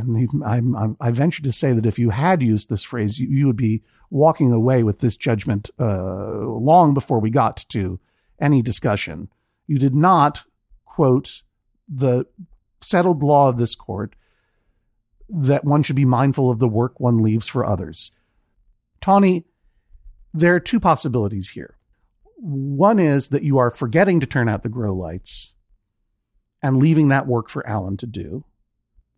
And 0.00 0.44
I'm, 0.44 0.76
I'm, 0.76 0.96
i 1.00 1.10
venture 1.10 1.42
to 1.42 1.52
say 1.52 1.72
that 1.72 1.86
if 1.86 1.98
you 1.98 2.10
had 2.10 2.42
used 2.42 2.68
this 2.68 2.84
phrase, 2.84 3.18
you, 3.18 3.28
you 3.28 3.46
would 3.46 3.56
be 3.56 3.82
walking 4.10 4.52
away 4.52 4.82
with 4.82 4.98
this 4.98 5.16
judgment 5.16 5.70
uh, 5.78 6.38
long 6.38 6.94
before 6.94 7.20
we 7.20 7.30
got 7.30 7.64
to 7.70 8.00
any 8.40 8.62
discussion. 8.62 9.28
You 9.66 9.78
did 9.78 9.94
not 9.94 10.44
quote 10.84 11.42
the 11.88 12.26
settled 12.80 13.22
law 13.22 13.48
of 13.48 13.58
this 13.58 13.74
court 13.74 14.14
that 15.28 15.64
one 15.64 15.82
should 15.82 15.96
be 15.96 16.04
mindful 16.04 16.50
of 16.50 16.58
the 16.58 16.68
work 16.68 16.98
one 16.98 17.22
leaves 17.22 17.46
for 17.46 17.64
others. 17.64 18.10
Tawny, 19.00 19.44
there 20.34 20.54
are 20.54 20.60
two 20.60 20.80
possibilities 20.80 21.50
here. 21.50 21.76
One 22.36 22.98
is 22.98 23.28
that 23.28 23.42
you 23.42 23.58
are 23.58 23.70
forgetting 23.70 24.20
to 24.20 24.26
turn 24.26 24.48
out 24.48 24.62
the 24.62 24.68
grow 24.68 24.94
lights 24.94 25.54
and 26.62 26.76
leaving 26.78 27.08
that 27.08 27.26
work 27.26 27.48
for 27.48 27.66
Alan 27.66 27.96
to 27.98 28.06
do, 28.06 28.44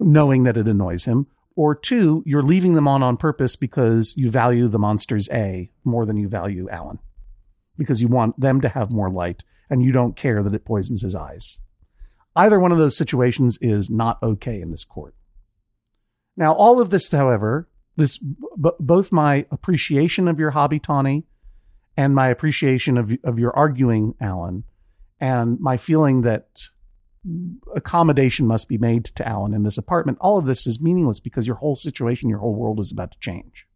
knowing 0.03 0.45
that 0.45 0.57
it 0.57 0.69
annoys 0.69 1.05
him. 1.05 1.27
Or 1.55 1.75
two, 1.75 2.23
you're 2.25 2.43
leaving 2.43 2.75
them 2.75 2.89
on 2.89 3.03
on 3.03 3.17
purpose 3.17 3.57
because 3.57 4.15
you 4.17 4.31
value 4.31 4.69
the 4.69 4.79
monsteras 4.79 5.69
more 5.85 6.07
than 6.07 6.17
you 6.17 6.29
value 6.29 6.69
Alan, 6.71 6.99
because 7.77 8.01
you 8.01 8.09
want 8.09 8.41
them 8.41 8.61
to 8.63 8.69
have 8.71 8.91
more 8.91 9.11
light 9.11 9.45
and 9.69 9.83
you 9.83 9.93
don't 9.93 10.17
care 10.17 10.43
that 10.43 10.55
it 10.55 10.65
poisons 10.65 11.03
his 11.03 11.15
eyes. 11.15 11.61
Either 12.35 12.59
one 12.59 12.73
of 12.73 12.79
those 12.79 12.97
situations 12.97 13.59
is 13.61 13.91
not 13.91 14.23
okay 14.23 14.61
in 14.61 14.71
this 14.71 14.85
court. 14.85 15.15
Now, 16.37 16.55
all 16.55 16.81
of 16.81 16.91
this, 16.91 17.11
however, 17.11 17.69
this 17.97 18.19
b- 18.19 18.71
both 18.81 19.13
my 19.13 19.47
appreciation 19.51 20.29
of 20.29 20.39
your 20.39 20.51
hobby, 20.51 20.79
Tawny, 20.79 21.25
and 21.97 22.15
my 22.15 22.29
appreciation 22.29 22.97
of 22.97 23.13
of 23.23 23.39
your 23.39 23.55
arguing, 23.55 24.15
Alan, 24.21 24.65
and 25.21 25.61
my 25.61 25.77
feeling 25.77 26.23
that 26.23 26.69
accommodation 27.75 28.47
must 28.47 28.69
be 28.69 28.79
made 28.79 29.05
to 29.05 29.27
Alan 29.27 29.55
in 29.55 29.63
this 29.63 29.79
apartment. 29.79 30.19
All 30.21 30.39
of 30.39 30.47
this 30.47 30.67
is 30.67 30.81
meaningless 30.81 31.21
because 31.21 31.47
your 31.47 31.57
whole 31.57 31.77
situation, 31.77 32.29
your 32.29 32.39
whole 32.39 32.55
world 32.55 32.81
is 32.81 32.91
about 32.91 33.13
to 33.13 33.19
change. 33.21 33.67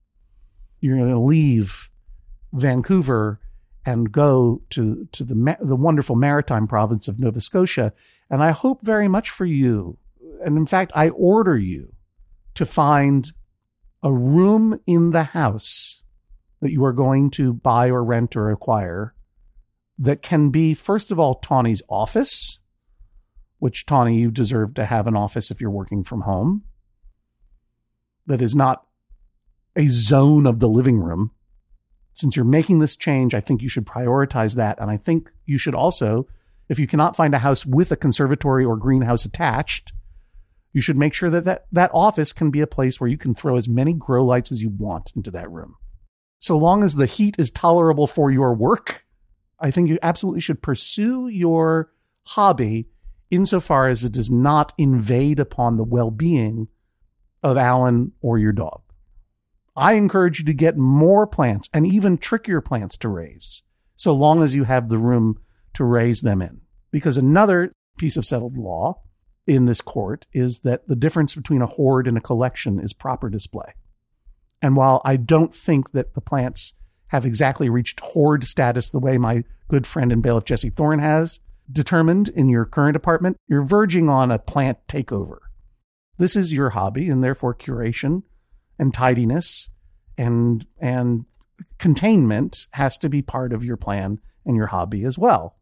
You're 0.81 0.97
going 0.97 1.11
to 1.11 1.19
leave 1.19 1.89
Vancouver 2.53 3.41
and 3.85 4.11
go 4.11 4.63
to 4.71 5.09
to 5.13 5.25
the 5.25 5.57
the 5.61 5.77
wonderful 5.77 6.17
maritime 6.17 6.67
province 6.67 7.07
of 7.07 7.21
Nova 7.21 7.41
Scotia, 7.41 7.93
and 8.29 8.43
I 8.43 8.51
hope 8.51 8.83
very 8.83 9.09
much 9.09 9.31
for 9.31 9.47
you. 9.47 9.97
And 10.45 10.59
in 10.59 10.67
fact, 10.67 10.93
I 10.95 11.11
order 11.11 11.57
you 11.57 11.95
to 12.55 12.67
find 12.67 13.33
a 14.03 14.13
room 14.13 14.81
in 14.87 15.11
the 15.11 15.23
house 15.23 16.03
that 16.61 16.73
you 16.73 16.85
are 16.85 16.93
going 16.93 17.31
to 17.31 17.53
buy 17.53 17.89
or 17.89 18.05
rent 18.05 18.37
or 18.37 18.51
acquire 18.51 19.15
that 19.99 20.23
can 20.23 20.51
be, 20.51 20.75
first 20.75 21.11
of 21.11 21.19
all, 21.19 21.37
Tawny's 21.37 21.83
office, 21.89 22.59
which 23.59 23.87
Tawny, 23.87 24.19
you 24.19 24.31
deserve 24.31 24.75
to 24.75 24.85
have 24.85 25.07
an 25.07 25.17
office 25.17 25.51
if 25.51 25.61
you're 25.61 25.71
working 25.71 26.05
from 26.05 26.23
home, 26.23 26.65
that 28.27 28.43
is 28.43 28.55
not 28.55 28.87
a 29.77 29.89
zone 29.89 30.47
of 30.47 30.59
the 30.59 30.69
living 30.69 30.99
room. 30.99 31.31
Since 32.13 32.35
you're 32.35 32.45
making 32.45 32.79
this 32.79 32.97
change, 32.97 33.35
I 33.35 33.41
think 33.41 33.63
you 33.63 33.69
should 33.69 33.87
prioritize 33.87 34.55
that. 34.55 34.79
And 34.81 34.91
I 34.91 34.97
think 34.97 35.31
you 35.45 35.59
should 35.59 35.75
also, 35.75 36.27
if 36.69 36.79
you 36.79 36.87
cannot 36.87 37.17
find 37.17 37.35
a 37.35 37.39
house 37.39 37.67
with 37.67 37.93
a 37.93 37.97
conservatory 37.97 38.65
or 38.65 38.77
greenhouse 38.77 39.25
attached, 39.25 39.93
you 40.73 40.81
should 40.81 40.99
make 40.99 41.15
sure 41.15 41.31
that, 41.31 41.45
that 41.45 41.67
that 41.73 41.91
office 41.95 42.33
can 42.33 42.51
be 42.51 42.61
a 42.61 42.67
place 42.67 43.01
where 43.01 43.09
you 43.09 43.17
can 43.17 43.35
throw 43.35 43.57
as 43.57 43.69
many 43.69 43.93
grow 43.93 44.25
lights 44.25 44.53
as 44.53 44.63
you 44.63 44.71
want 44.71 45.13
into 45.15 45.31
that 45.31 45.51
room. 45.51 45.77
So 46.39 46.59
long 46.59 46.85
as 46.85 46.95
the 46.95 47.07
heat 47.07 47.37
is 47.39 47.51
tolerable 47.51 48.07
for 48.07 48.31
your 48.31 48.55
work, 48.55 49.07
I 49.59 49.71
think 49.71 49.89
you 49.89 49.99
absolutely 50.03 50.43
should 50.43 50.63
pursue 50.63 51.29
your 51.29 51.91
hobby 52.25 52.89
insofar 53.31 53.89
as 53.89 54.05
it 54.05 54.13
does 54.13 54.31
not 54.31 54.73
invade 54.79 55.41
upon 55.41 55.77
the 55.77 55.85
well 55.85 56.11
being 56.11 56.69
of 57.43 57.57
Alan 57.57 58.13
or 58.21 58.39
your 58.39 58.53
dog. 58.53 58.83
I 59.77 59.93
encourage 59.95 60.39
you 60.39 60.45
to 60.47 60.55
get 60.55 60.77
more 60.77 61.27
plants 61.27 61.69
and 61.73 61.87
even 61.87 62.17
trickier 62.17 62.61
plants 62.61 62.97
to 62.99 63.09
raise, 63.09 63.63
so 63.95 64.15
long 64.15 64.43
as 64.43 64.55
you 64.55 64.65
have 64.65 64.89
the 64.89 64.99
room 64.99 65.39
to 65.75 65.85
raise 65.85 66.23
them 66.23 66.41
in. 66.41 66.63
Because 66.91 67.19
another 67.19 67.73
piece 67.99 68.17
of 68.17 68.25
settled 68.25 68.57
law 68.57 69.03
in 69.47 69.67
this 69.67 69.81
court 69.81 70.27
is 70.33 70.61
that 70.61 70.89
the 70.89 70.97
difference 70.97 71.35
between 71.35 71.63
a 71.63 71.67
hoard 71.67 72.09
and 72.09 72.17
a 72.17 72.23
collection 72.23 72.81
is 72.81 72.93
proper 72.93 73.29
display. 73.29 73.75
And 74.63 74.77
while 74.77 75.03
I 75.05 75.17
don't 75.17 75.55
think 75.55 75.93
that 75.93 76.15
the 76.15 76.21
plants 76.21 76.75
have 77.09 77.27
exactly 77.27 77.69
reached 77.69 78.01
hoard 78.01 78.45
status 78.45 78.91
the 78.91 78.99
way 78.99 79.19
my 79.19 79.45
good 79.69 79.87
friend 79.87 80.11
and 80.11 80.23
bailiff 80.23 80.45
Jesse 80.45 80.71
Thorn 80.71 80.99
has, 80.99 81.39
determined 81.71 82.29
in 82.29 82.49
your 82.49 82.65
current 82.65 82.97
apartment, 82.97 83.37
you're 83.49 83.65
verging 83.65 84.09
on 84.09 84.31
a 84.31 84.39
plant 84.39 84.79
takeover. 84.89 85.39
This 86.19 86.37
is 86.37 86.53
your 86.53 86.71
hobby, 86.71 87.09
and 87.09 87.23
therefore 87.23 87.55
curation 87.55 88.23
and 88.79 88.93
tidiness 88.93 89.69
and 90.19 90.67
and 90.81 91.25
containment 91.79 92.67
has 92.73 92.99
to 92.99 93.09
be 93.09 93.23
part 93.23 93.53
of 93.53 93.65
your 93.65 93.77
plan 93.77 94.19
and 94.45 94.57
your 94.57 94.67
hobby 94.67 95.05
as 95.05 95.19
well. 95.19 95.57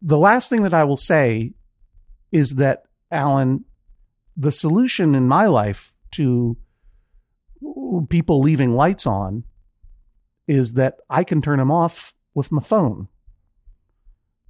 The 0.00 0.18
last 0.18 0.48
thing 0.48 0.62
that 0.62 0.74
I 0.74 0.84
will 0.84 0.96
say 0.96 1.54
is 2.32 2.56
that 2.56 2.82
Alan, 3.10 3.64
the 4.36 4.50
solution 4.50 5.14
in 5.14 5.28
my 5.28 5.46
life 5.46 5.94
to 6.12 6.56
people 8.08 8.40
leaving 8.40 8.74
lights 8.74 9.06
on 9.06 9.44
is 10.48 10.72
that 10.72 10.96
I 11.08 11.24
can 11.24 11.40
turn 11.40 11.58
them 11.58 11.70
off 11.70 12.12
with 12.34 12.50
my 12.50 12.62
phone. 12.62 13.08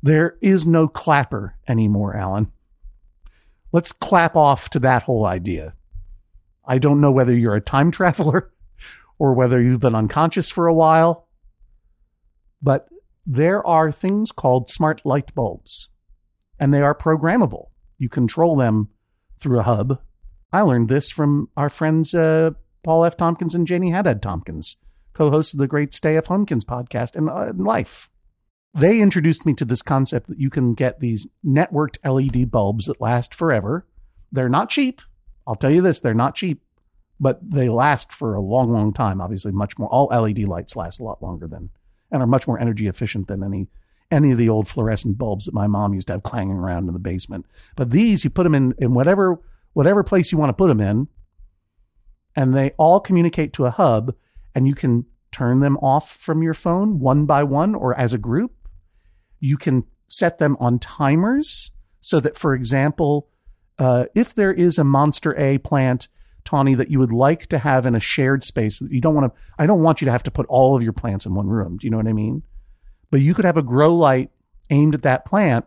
There 0.02 0.36
is 0.40 0.66
no 0.66 0.88
clapper 0.88 1.56
anymore, 1.68 2.16
Alan. 2.16 2.50
Let's 3.70 3.92
clap 3.92 4.34
off 4.34 4.68
to 4.70 4.80
that 4.80 5.04
whole 5.04 5.24
idea. 5.24 5.74
I 6.64 6.78
don't 6.78 7.00
know 7.00 7.12
whether 7.12 7.34
you're 7.34 7.54
a 7.54 7.60
time 7.60 7.90
traveler 7.90 8.52
or 9.18 9.34
whether 9.34 9.62
you've 9.62 9.80
been 9.80 9.94
unconscious 9.94 10.50
for 10.50 10.66
a 10.66 10.74
while, 10.74 11.28
but 12.60 12.88
there 13.24 13.64
are 13.64 13.92
things 13.92 14.32
called 14.32 14.68
smart 14.68 15.02
light 15.04 15.34
bulbs, 15.34 15.88
and 16.58 16.74
they 16.74 16.82
are 16.82 16.94
programmable. 16.94 17.66
You 17.98 18.08
control 18.08 18.56
them 18.56 18.88
through 19.38 19.60
a 19.60 19.64
hub. 19.64 20.00
I 20.52 20.62
learned 20.62 20.88
this 20.88 21.10
from 21.10 21.48
our 21.56 21.68
friends 21.68 22.14
uh, 22.14 22.50
Paul 22.82 23.04
F. 23.04 23.16
Tompkins 23.16 23.54
and 23.54 23.66
Janie 23.66 23.90
Haddad 23.90 24.20
Tompkins, 24.20 24.76
co 25.14 25.30
hosts 25.30 25.54
of 25.54 25.60
the 25.60 25.68
great 25.68 25.94
Stay 25.94 26.16
F. 26.16 26.26
Homekins 26.26 26.64
podcast 26.64 27.14
and 27.14 27.30
uh, 27.30 27.52
Life 27.56 28.10
they 28.74 29.00
introduced 29.00 29.44
me 29.44 29.54
to 29.54 29.64
this 29.64 29.82
concept 29.82 30.28
that 30.28 30.40
you 30.40 30.48
can 30.48 30.74
get 30.74 31.00
these 31.00 31.26
networked 31.44 31.98
LED 32.04 32.50
bulbs 32.50 32.86
that 32.86 33.00
last 33.00 33.34
forever. 33.34 33.86
They're 34.30 34.48
not 34.48 34.70
cheap. 34.70 35.02
I'll 35.46 35.56
tell 35.56 35.70
you 35.70 35.82
this, 35.82 36.00
they're 36.00 36.14
not 36.14 36.34
cheap, 36.34 36.62
but 37.20 37.38
they 37.42 37.68
last 37.68 38.12
for 38.12 38.34
a 38.34 38.40
long, 38.40 38.72
long 38.72 38.92
time. 38.92 39.20
Obviously, 39.20 39.52
much 39.52 39.78
more. 39.78 39.88
All 39.88 40.06
LED 40.06 40.40
lights 40.40 40.76
last 40.76 41.00
a 41.00 41.04
lot 41.04 41.22
longer 41.22 41.46
than 41.46 41.70
and 42.10 42.22
are 42.22 42.26
much 42.26 42.46
more 42.46 42.60
energy 42.60 42.86
efficient 42.86 43.28
than 43.28 43.42
any 43.42 43.68
any 44.10 44.30
of 44.30 44.38
the 44.38 44.48
old 44.48 44.68
fluorescent 44.68 45.16
bulbs 45.16 45.46
that 45.46 45.54
my 45.54 45.66
mom 45.66 45.94
used 45.94 46.06
to 46.06 46.12
have 46.12 46.22
clanging 46.22 46.56
around 46.56 46.86
in 46.86 46.92
the 46.92 46.98
basement. 46.98 47.46
But 47.76 47.90
these, 47.90 48.24
you 48.24 48.30
put 48.30 48.44
them 48.44 48.54
in 48.54 48.74
in 48.78 48.94
whatever 48.94 49.40
whatever 49.72 50.02
place 50.02 50.30
you 50.30 50.38
want 50.38 50.50
to 50.50 50.54
put 50.54 50.68
them 50.68 50.80
in, 50.80 51.08
and 52.36 52.54
they 52.54 52.70
all 52.78 53.00
communicate 53.00 53.52
to 53.54 53.66
a 53.66 53.70
hub, 53.70 54.14
and 54.54 54.68
you 54.68 54.74
can 54.74 55.06
turn 55.30 55.60
them 55.60 55.78
off 55.78 56.16
from 56.16 56.42
your 56.42 56.54
phone 56.54 57.00
one 57.00 57.24
by 57.24 57.42
one 57.42 57.74
or 57.74 57.98
as 57.98 58.12
a 58.12 58.18
group 58.18 58.52
you 59.42 59.58
can 59.58 59.84
set 60.06 60.38
them 60.38 60.56
on 60.60 60.78
timers 60.78 61.72
so 62.00 62.20
that, 62.20 62.38
for 62.38 62.54
example, 62.54 63.28
uh, 63.78 64.04
if 64.14 64.34
there 64.34 64.52
is 64.52 64.78
a 64.78 64.82
Monstera 64.82 65.62
plant, 65.62 66.08
Tawny, 66.44 66.76
that 66.76 66.90
you 66.90 67.00
would 67.00 67.12
like 67.12 67.48
to 67.48 67.58
have 67.58 67.84
in 67.84 67.96
a 67.96 68.00
shared 68.00 68.44
space 68.44 68.78
that 68.78 68.92
you 68.92 69.00
don't 69.00 69.14
want 69.14 69.32
to, 69.32 69.40
I 69.58 69.66
don't 69.66 69.82
want 69.82 70.00
you 70.00 70.06
to 70.06 70.12
have 70.12 70.22
to 70.24 70.30
put 70.30 70.46
all 70.48 70.76
of 70.76 70.82
your 70.82 70.92
plants 70.92 71.26
in 71.26 71.34
one 71.34 71.48
room. 71.48 71.76
Do 71.76 71.86
you 71.86 71.90
know 71.90 71.96
what 71.96 72.06
I 72.06 72.12
mean? 72.12 72.42
But 73.10 73.20
you 73.20 73.34
could 73.34 73.44
have 73.44 73.56
a 73.56 73.62
grow 73.62 73.94
light 73.94 74.30
aimed 74.70 74.94
at 74.94 75.02
that 75.02 75.26
plant 75.26 75.64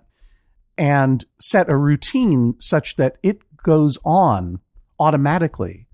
and 0.77 1.23
set 1.39 1.69
a 1.69 1.75
routine 1.75 2.55
such 2.59 2.95
that 2.95 3.17
it 3.23 3.41
goes 3.61 3.97
on 4.05 4.59
automatically 4.99 5.87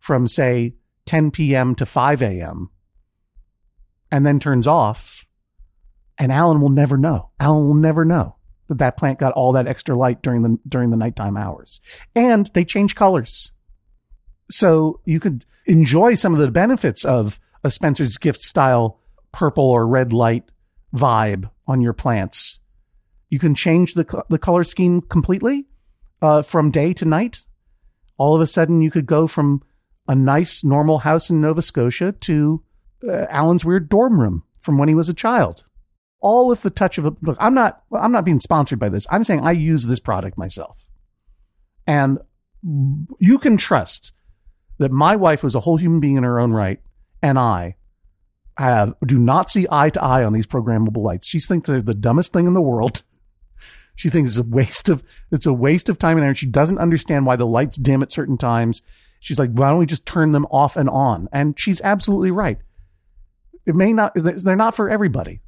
from, 0.00 0.26
say, 0.26 0.74
10 1.06 1.30
p.m. 1.30 1.76
to 1.76 1.86
5 1.86 2.22
a.m. 2.22 2.70
and 4.10 4.26
then 4.26 4.40
turns 4.40 4.66
off 4.66 5.24
and 6.18 6.32
Alan 6.32 6.60
will 6.60 6.70
never 6.70 6.96
know. 6.96 7.30
Alan 7.40 7.66
will 7.66 7.74
never 7.74 8.04
know 8.04 8.36
that 8.68 8.78
that 8.78 8.96
plant 8.96 9.18
got 9.18 9.32
all 9.32 9.52
that 9.52 9.66
extra 9.66 9.96
light 9.96 10.22
during 10.22 10.42
the 10.42 10.58
during 10.66 10.90
the 10.90 10.96
nighttime 10.96 11.36
hours. 11.36 11.80
And 12.14 12.50
they 12.54 12.64
change 12.64 12.94
colors. 12.94 13.52
So 14.50 15.00
you 15.04 15.20
could 15.20 15.44
enjoy 15.66 16.14
some 16.14 16.34
of 16.34 16.40
the 16.40 16.50
benefits 16.50 17.04
of 17.04 17.40
a 17.62 17.70
Spencer's 17.70 18.16
gift 18.16 18.40
style 18.40 19.00
purple 19.32 19.64
or 19.64 19.86
red 19.86 20.12
light 20.12 20.44
vibe 20.94 21.50
on 21.66 21.80
your 21.80 21.92
plants. 21.92 22.60
You 23.28 23.38
can 23.38 23.54
change 23.54 23.94
the 23.94 24.24
the 24.28 24.38
color 24.38 24.64
scheme 24.64 25.00
completely 25.02 25.66
uh, 26.22 26.42
from 26.42 26.70
day 26.70 26.92
to 26.94 27.04
night. 27.04 27.44
All 28.16 28.34
of 28.34 28.40
a 28.40 28.46
sudden, 28.46 28.80
you 28.80 28.90
could 28.90 29.06
go 29.06 29.26
from 29.26 29.62
a 30.06 30.14
nice 30.14 30.62
normal 30.62 30.98
house 30.98 31.30
in 31.30 31.40
Nova 31.40 31.62
Scotia 31.62 32.12
to 32.12 32.62
uh, 33.08 33.26
Alan's 33.28 33.64
weird 33.64 33.88
dorm 33.88 34.20
room 34.20 34.44
from 34.60 34.78
when 34.78 34.88
he 34.88 34.94
was 34.94 35.08
a 35.08 35.14
child 35.14 35.64
all 36.24 36.48
with 36.48 36.62
the 36.62 36.70
touch 36.70 36.98
of 36.98 37.04
a 37.04 37.14
look. 37.22 37.36
I'm 37.38 37.54
not, 37.54 37.82
I'm 37.92 38.10
not 38.10 38.24
being 38.24 38.40
sponsored 38.40 38.78
by 38.78 38.88
this. 38.88 39.06
I'm 39.10 39.24
saying 39.24 39.40
I 39.40 39.52
use 39.52 39.84
this 39.84 40.00
product 40.00 40.38
myself. 40.38 40.86
And 41.86 42.18
you 43.18 43.38
can 43.38 43.56
trust 43.56 44.12
that 44.78 44.90
my 44.90 45.16
wife 45.16 45.42
was 45.42 45.54
a 45.54 45.60
whole 45.60 45.76
human 45.76 46.00
being 46.00 46.16
in 46.16 46.24
her 46.24 46.40
own 46.40 46.52
right. 46.52 46.80
And 47.22 47.38
I 47.38 47.76
have, 48.56 48.94
do 49.04 49.18
not 49.18 49.50
see 49.50 49.66
eye 49.70 49.90
to 49.90 50.02
eye 50.02 50.24
on 50.24 50.32
these 50.32 50.46
programmable 50.46 51.02
lights. 51.02 51.28
She 51.28 51.38
thinks 51.40 51.68
they're 51.68 51.82
the 51.82 51.94
dumbest 51.94 52.32
thing 52.32 52.46
in 52.46 52.54
the 52.54 52.62
world. 52.62 53.02
She 53.96 54.10
thinks 54.10 54.30
it's 54.30 54.38
a 54.38 54.42
waste 54.42 54.88
of, 54.88 55.04
it's 55.30 55.46
a 55.46 55.52
waste 55.52 55.88
of 55.88 56.00
time 56.00 56.16
and 56.16 56.24
energy. 56.24 56.46
She 56.46 56.50
doesn't 56.50 56.78
understand 56.78 57.26
why 57.26 57.36
the 57.36 57.46
lights 57.46 57.76
dim 57.76 58.02
at 58.02 58.10
certain 58.10 58.36
times. 58.36 58.82
She's 59.20 59.38
like, 59.38 59.52
why 59.52 59.70
don't 59.70 59.78
we 59.78 59.86
just 59.86 60.04
turn 60.04 60.32
them 60.32 60.46
off 60.46 60.76
and 60.76 60.90
on? 60.90 61.28
And 61.32 61.56
she's 61.56 61.80
absolutely 61.80 62.32
right 62.32 62.58
it 63.66 63.74
may 63.74 63.92
not, 63.92 64.12
they're 64.14 64.56
not 64.56 64.74
for 64.74 64.90
everybody. 64.90 65.40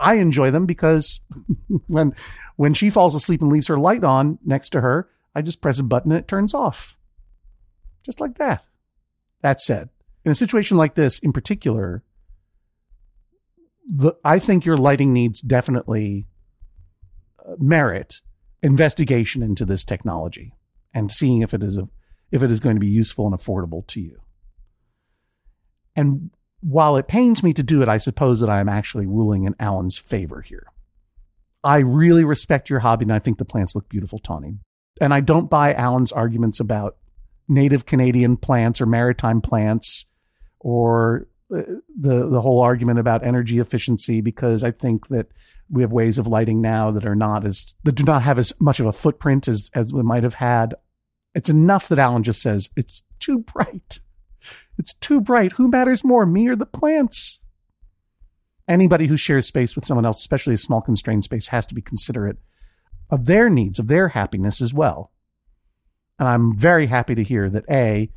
I 0.00 0.14
enjoy 0.14 0.50
them 0.50 0.66
because 0.66 1.20
when 1.86 2.14
when 2.56 2.74
she 2.74 2.90
falls 2.90 3.14
asleep 3.14 3.42
and 3.42 3.52
leaves 3.52 3.66
her 3.68 3.78
light 3.78 4.04
on 4.04 4.38
next 4.44 4.70
to 4.70 4.80
her, 4.80 5.08
I 5.34 5.42
just 5.42 5.60
press 5.60 5.78
a 5.78 5.82
button 5.82 6.12
and 6.12 6.20
it 6.20 6.28
turns 6.28 6.54
off. 6.54 6.96
Just 8.04 8.20
like 8.20 8.38
that. 8.38 8.64
That 9.42 9.60
said, 9.60 9.90
in 10.24 10.32
a 10.32 10.34
situation 10.34 10.76
like 10.76 10.94
this 10.94 11.18
in 11.18 11.32
particular, 11.32 12.02
the 13.88 14.12
I 14.24 14.38
think 14.38 14.64
your 14.64 14.76
lighting 14.76 15.12
needs 15.12 15.40
definitely 15.40 16.26
uh, 17.46 17.54
merit 17.58 18.20
investigation 18.62 19.42
into 19.42 19.64
this 19.64 19.84
technology 19.84 20.52
and 20.92 21.12
seeing 21.12 21.42
if 21.42 21.54
it 21.54 21.62
is 21.62 21.78
a 21.78 21.88
if 22.30 22.42
it 22.42 22.50
is 22.50 22.60
going 22.60 22.76
to 22.76 22.80
be 22.80 22.88
useful 22.88 23.26
and 23.26 23.34
affordable 23.34 23.86
to 23.86 24.00
you. 24.00 24.20
And 25.96 26.30
while 26.60 26.96
it 26.96 27.08
pains 27.08 27.42
me 27.42 27.52
to 27.54 27.62
do 27.62 27.82
it, 27.82 27.88
I 27.88 27.98
suppose 27.98 28.40
that 28.40 28.50
I 28.50 28.60
am 28.60 28.68
actually 28.68 29.06
ruling 29.06 29.44
in 29.44 29.54
Alan's 29.60 29.96
favor 29.96 30.40
here. 30.40 30.66
I 31.62 31.78
really 31.78 32.24
respect 32.24 32.70
your 32.70 32.80
hobby 32.80 33.04
and 33.04 33.12
I 33.12 33.18
think 33.18 33.38
the 33.38 33.44
plants 33.44 33.74
look 33.74 33.88
beautiful, 33.88 34.18
Tawny. 34.18 34.58
And 35.00 35.14
I 35.14 35.20
don't 35.20 35.50
buy 35.50 35.74
Alan's 35.74 36.12
arguments 36.12 36.60
about 36.60 36.96
native 37.48 37.86
Canadian 37.86 38.36
plants 38.36 38.80
or 38.80 38.86
maritime 38.86 39.40
plants 39.40 40.06
or 40.60 41.28
uh, 41.54 41.62
the 41.98 42.28
the 42.28 42.40
whole 42.40 42.60
argument 42.60 42.98
about 42.98 43.24
energy 43.24 43.58
efficiency 43.58 44.20
because 44.20 44.62
I 44.62 44.70
think 44.70 45.08
that 45.08 45.28
we 45.70 45.82
have 45.82 45.92
ways 45.92 46.18
of 46.18 46.26
lighting 46.26 46.60
now 46.60 46.90
that 46.90 47.06
are 47.06 47.16
not 47.16 47.46
as 47.46 47.74
that 47.84 47.94
do 47.94 48.04
not 48.04 48.22
have 48.22 48.38
as 48.38 48.52
much 48.58 48.80
of 48.80 48.86
a 48.86 48.92
footprint 48.92 49.48
as 49.48 49.70
as 49.74 49.92
we 49.92 50.02
might 50.02 50.24
have 50.24 50.34
had. 50.34 50.74
It's 51.34 51.48
enough 51.48 51.88
that 51.88 51.98
Alan 51.98 52.22
just 52.22 52.42
says 52.42 52.68
it's 52.76 53.02
too 53.18 53.38
bright. 53.38 54.00
It's 54.78 54.94
too 54.94 55.20
bright. 55.20 55.52
Who 55.52 55.68
matters 55.68 56.04
more, 56.04 56.24
me 56.24 56.48
or 56.48 56.56
the 56.56 56.66
plants? 56.66 57.40
Anybody 58.68 59.06
who 59.06 59.16
shares 59.16 59.46
space 59.46 59.74
with 59.74 59.84
someone 59.84 60.06
else, 60.06 60.18
especially 60.18 60.54
a 60.54 60.58
small 60.58 60.80
constrained 60.80 61.24
space, 61.24 61.48
has 61.48 61.66
to 61.66 61.74
be 61.74 61.82
considerate 61.82 62.38
of 63.10 63.26
their 63.26 63.48
needs, 63.50 63.78
of 63.78 63.88
their 63.88 64.08
happiness 64.08 64.60
as 64.60 64.72
well. 64.72 65.10
And 66.18 66.28
I'm 66.28 66.56
very 66.56 66.86
happy 66.86 67.14
to 67.14 67.22
hear 67.22 67.48
that 67.50 67.64
A, 67.70 68.10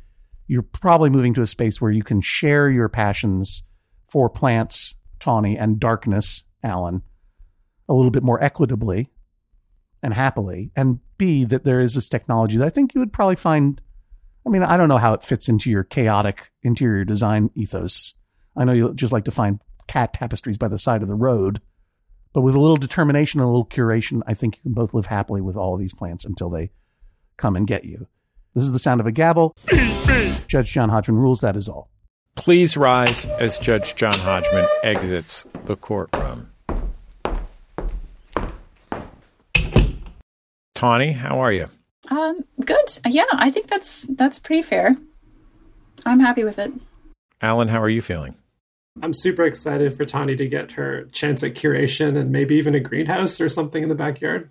you're 0.46 0.62
probably 0.62 1.08
moving 1.08 1.34
to 1.34 1.42
a 1.42 1.46
space 1.46 1.80
where 1.80 1.90
you 1.90 2.02
can 2.02 2.20
share 2.20 2.68
your 2.68 2.88
passions 2.88 3.62
for 4.10 4.28
plants, 4.28 4.96
Tawny, 5.18 5.56
and 5.56 5.80
darkness, 5.80 6.44
Alan, 6.62 7.02
a 7.88 7.94
little 7.94 8.10
bit 8.10 8.22
more 8.22 8.42
equitably 8.42 9.10
and 10.02 10.12
happily. 10.12 10.70
And 10.76 11.00
B, 11.16 11.44
that 11.44 11.64
there 11.64 11.80
is 11.80 11.94
this 11.94 12.08
technology 12.08 12.58
that 12.58 12.66
I 12.66 12.70
think 12.70 12.94
you 12.94 13.00
would 13.00 13.12
probably 13.12 13.36
find. 13.36 13.80
I 14.46 14.50
mean, 14.50 14.62
I 14.62 14.76
don't 14.76 14.88
know 14.88 14.98
how 14.98 15.14
it 15.14 15.22
fits 15.22 15.48
into 15.48 15.70
your 15.70 15.84
chaotic 15.84 16.50
interior 16.62 17.04
design 17.04 17.50
ethos. 17.54 18.14
I 18.56 18.64
know 18.64 18.72
you 18.72 18.92
just 18.94 19.12
like 19.12 19.24
to 19.24 19.30
find 19.30 19.60
cat 19.86 20.14
tapestries 20.14 20.58
by 20.58 20.68
the 20.68 20.78
side 20.78 21.02
of 21.02 21.08
the 21.08 21.14
road. 21.14 21.60
But 22.32 22.40
with 22.40 22.54
a 22.54 22.60
little 22.60 22.76
determination 22.76 23.40
and 23.40 23.46
a 23.46 23.50
little 23.50 23.66
curation, 23.66 24.22
I 24.26 24.34
think 24.34 24.56
you 24.56 24.62
can 24.62 24.72
both 24.72 24.94
live 24.94 25.06
happily 25.06 25.40
with 25.40 25.56
all 25.56 25.74
of 25.74 25.80
these 25.80 25.94
plants 25.94 26.24
until 26.24 26.48
they 26.48 26.70
come 27.36 27.56
and 27.56 27.66
get 27.66 27.84
you. 27.84 28.06
This 28.54 28.64
is 28.64 28.72
the 28.72 28.78
sound 28.78 29.00
of 29.00 29.06
a 29.06 29.12
gavel. 29.12 29.54
Judge 30.46 30.72
John 30.72 30.88
Hodgman 30.88 31.18
rules 31.18 31.40
that 31.40 31.56
is 31.56 31.68
all. 31.68 31.90
Please 32.34 32.76
rise 32.76 33.26
as 33.26 33.58
Judge 33.58 33.94
John 33.94 34.14
Hodgman 34.14 34.66
exits 34.82 35.46
the 35.66 35.76
courtroom. 35.76 36.48
Tawny, 40.74 41.12
how 41.12 41.38
are 41.38 41.52
you? 41.52 41.68
Um, 42.10 42.44
good. 42.64 42.98
Yeah, 43.06 43.24
I 43.32 43.50
think 43.50 43.68
that's 43.68 44.06
that's 44.08 44.38
pretty 44.38 44.62
fair. 44.62 44.96
I'm 46.04 46.20
happy 46.20 46.44
with 46.44 46.58
it. 46.58 46.72
Alan, 47.40 47.68
how 47.68 47.80
are 47.80 47.88
you 47.88 48.02
feeling? 48.02 48.34
I'm 49.00 49.12
super 49.12 49.44
excited 49.44 49.94
for 49.94 50.04
Tawny 50.04 50.36
to 50.36 50.46
get 50.46 50.72
her 50.72 51.04
chance 51.12 51.42
at 51.42 51.54
curation 51.54 52.18
and 52.18 52.30
maybe 52.30 52.56
even 52.56 52.74
a 52.74 52.80
greenhouse 52.80 53.40
or 53.40 53.48
something 53.48 53.82
in 53.82 53.88
the 53.88 53.94
backyard. 53.94 54.50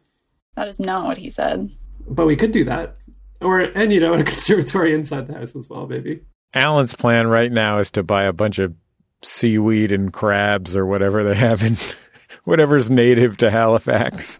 That 0.55 0.67
is 0.67 0.79
not 0.79 1.05
what 1.05 1.17
he 1.17 1.29
said. 1.29 1.69
But 2.07 2.25
we 2.25 2.35
could 2.35 2.51
do 2.51 2.63
that. 2.65 2.95
Or, 3.39 3.59
and 3.59 3.91
you 3.91 3.99
know, 3.99 4.13
a 4.13 4.23
conservatory 4.23 4.93
inside 4.93 5.27
the 5.27 5.35
house 5.35 5.55
as 5.55 5.69
well, 5.69 5.87
maybe. 5.87 6.21
Alan's 6.53 6.95
plan 6.95 7.27
right 7.27 7.51
now 7.51 7.77
is 7.77 7.91
to 7.91 8.03
buy 8.03 8.23
a 8.23 8.33
bunch 8.33 8.59
of 8.59 8.73
seaweed 9.21 9.91
and 9.91 10.11
crabs 10.11 10.75
or 10.75 10.85
whatever 10.85 11.23
they 11.23 11.35
have 11.35 11.63
in 11.63 11.77
whatever's 12.43 12.89
native 12.89 13.37
to 13.37 13.51
Halifax. 13.51 14.39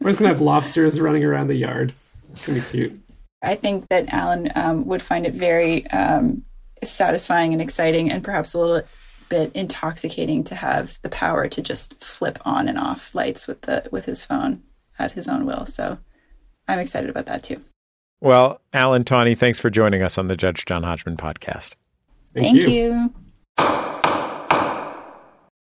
We're 0.00 0.10
just 0.10 0.18
going 0.18 0.28
to 0.30 0.34
have 0.34 0.40
lobsters 0.40 1.00
running 1.00 1.24
around 1.24 1.48
the 1.48 1.54
yard. 1.54 1.94
It's 2.36 2.46
going 2.46 2.60
to 2.60 2.66
be 2.66 2.70
cute. 2.70 3.00
I 3.42 3.54
think 3.54 3.88
that 3.88 4.08
Alan 4.08 4.52
um, 4.54 4.86
would 4.86 5.02
find 5.02 5.26
it 5.26 5.32
very 5.32 5.86
um, 5.88 6.44
satisfying 6.84 7.52
and 7.52 7.62
exciting 7.62 8.10
and 8.10 8.22
perhaps 8.22 8.52
a 8.52 8.58
little 8.58 8.82
bit 9.28 9.52
intoxicating 9.54 10.44
to 10.44 10.54
have 10.54 10.98
the 11.02 11.08
power 11.08 11.48
to 11.48 11.62
just 11.62 12.02
flip 12.02 12.38
on 12.44 12.68
and 12.68 12.78
off 12.78 13.14
lights 13.14 13.48
with 13.48 13.62
the 13.62 13.88
with 13.90 14.04
his 14.04 14.24
phone 14.24 14.62
at 14.98 15.12
his 15.12 15.28
own 15.28 15.46
will. 15.46 15.66
So 15.66 15.98
I'm 16.68 16.78
excited 16.78 17.10
about 17.10 17.26
that 17.26 17.42
too. 17.42 17.62
Well, 18.20 18.60
Alan 18.72 19.04
Tawny, 19.04 19.34
thanks 19.34 19.58
for 19.60 19.70
joining 19.70 20.02
us 20.02 20.18
on 20.18 20.26
the 20.28 20.36
Judge 20.36 20.64
John 20.64 20.82
Hodgman 20.82 21.16
podcast. 21.16 21.74
Thank, 22.34 22.60
Thank 22.60 22.62
you. 22.62 23.12
you. 23.58 23.92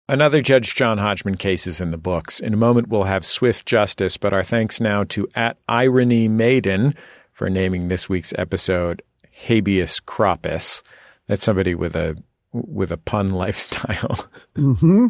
Another 0.07 0.41
Judge 0.41 0.75
John 0.75 0.99
Hodgman 0.99 1.35
case 1.35 1.65
is 1.65 1.81
in 1.81 1.89
the 1.89 1.97
books. 1.97 2.39
In 2.39 2.53
a 2.53 2.57
moment, 2.57 2.89
we'll 2.89 3.05
have 3.05 3.25
swift 3.25 3.65
justice, 3.65 4.17
but 4.17 4.33
our 4.33 4.43
thanks 4.43 4.79
now 4.79 5.03
to 5.05 5.27
at 5.33 5.57
Irony 5.67 6.27
Maiden 6.27 6.93
for 7.31 7.49
naming 7.49 7.87
this 7.87 8.07
week's 8.07 8.33
episode 8.37 9.01
Habeas 9.31 9.99
Cropus. 9.99 10.83
That's 11.27 11.43
somebody 11.43 11.73
with 11.73 11.95
a 11.95 12.15
with 12.53 12.91
a 12.91 12.97
pun 12.97 13.29
lifestyle. 13.31 14.29
Mm-hmm. 14.55 15.07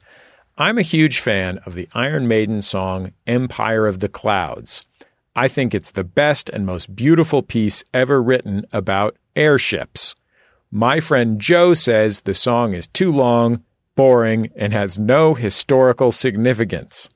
I'm 0.57 0.79
a 0.79 0.83
huge 0.83 1.19
fan 1.19 1.59
of 1.65 1.75
the 1.75 1.87
Iron 1.93 2.27
Maiden 2.27 2.61
song 2.63 3.13
Empire 3.27 3.85
of 3.85 3.99
the 3.99 4.09
Clouds. 4.09 4.83
I 5.35 5.47
think 5.47 5.73
it's 5.73 5.91
the 5.91 6.03
best 6.03 6.49
and 6.49 6.65
most 6.65 6.95
beautiful 6.95 7.43
piece 7.43 7.83
ever 7.93 8.21
written 8.21 8.65
about 8.71 9.15
airships. 9.35 10.15
My 10.71 10.99
friend 10.99 11.39
Joe 11.39 11.75
says 11.75 12.21
the 12.21 12.33
song 12.33 12.73
is 12.73 12.87
too 12.87 13.11
long, 13.11 13.63
boring, 13.95 14.49
and 14.55 14.73
has 14.73 14.97
no 14.97 15.35
historical 15.35 16.11
significance. 16.11 17.09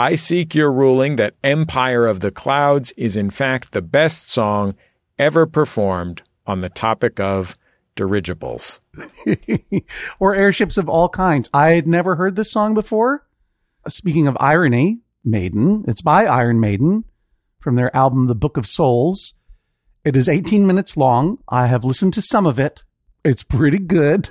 I 0.00 0.14
seek 0.14 0.54
your 0.54 0.72
ruling 0.72 1.16
that 1.16 1.34
Empire 1.44 2.06
of 2.06 2.20
the 2.20 2.30
Clouds 2.30 2.90
is 2.92 3.18
in 3.18 3.28
fact 3.28 3.72
the 3.72 3.82
best 3.82 4.30
song 4.30 4.74
ever 5.18 5.44
performed 5.44 6.22
on 6.46 6.60
the 6.60 6.70
topic 6.70 7.20
of 7.20 7.54
dirigibles. 7.96 8.80
or 10.18 10.34
airships 10.34 10.78
of 10.78 10.88
all 10.88 11.10
kinds. 11.10 11.50
I 11.52 11.72
had 11.72 11.86
never 11.86 12.16
heard 12.16 12.34
this 12.34 12.50
song 12.50 12.72
before. 12.72 13.26
Speaking 13.88 14.26
of 14.26 14.38
irony, 14.40 15.00
Maiden, 15.22 15.84
it's 15.86 16.00
by 16.00 16.24
Iron 16.24 16.60
Maiden 16.60 17.04
from 17.58 17.74
their 17.74 17.94
album 17.94 18.24
The 18.24 18.34
Book 18.34 18.56
of 18.56 18.66
Souls. 18.66 19.34
It 20.02 20.16
is 20.16 20.30
18 20.30 20.66
minutes 20.66 20.96
long. 20.96 21.40
I 21.46 21.66
have 21.66 21.84
listened 21.84 22.14
to 22.14 22.22
some 22.22 22.46
of 22.46 22.58
it. 22.58 22.84
It's 23.22 23.42
pretty 23.42 23.78
good. 23.78 24.30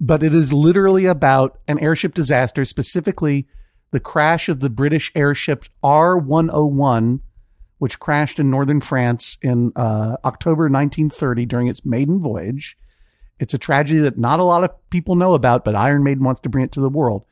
But 0.00 0.24
it 0.24 0.34
is 0.34 0.52
literally 0.52 1.06
about 1.06 1.60
an 1.68 1.78
airship 1.78 2.14
disaster, 2.14 2.64
specifically 2.64 3.46
the 3.90 4.00
crash 4.00 4.48
of 4.48 4.60
the 4.60 4.70
British 4.70 5.10
airship 5.14 5.64
R101, 5.82 7.20
which 7.78 7.98
crashed 7.98 8.38
in 8.38 8.50
northern 8.50 8.80
France 8.80 9.38
in 9.42 9.72
uh, 9.74 10.16
October 10.24 10.64
1930 10.64 11.46
during 11.46 11.68
its 11.68 11.84
maiden 11.84 12.20
voyage. 12.20 12.76
It's 13.38 13.54
a 13.54 13.58
tragedy 13.58 14.00
that 14.00 14.18
not 14.18 14.38
a 14.38 14.44
lot 14.44 14.64
of 14.64 14.90
people 14.90 15.16
know 15.16 15.34
about, 15.34 15.64
but 15.64 15.74
Iron 15.74 16.04
Maiden 16.04 16.22
wants 16.22 16.42
to 16.42 16.48
bring 16.48 16.64
it 16.64 16.72
to 16.72 16.80
the 16.80 16.90
world. 16.90 17.24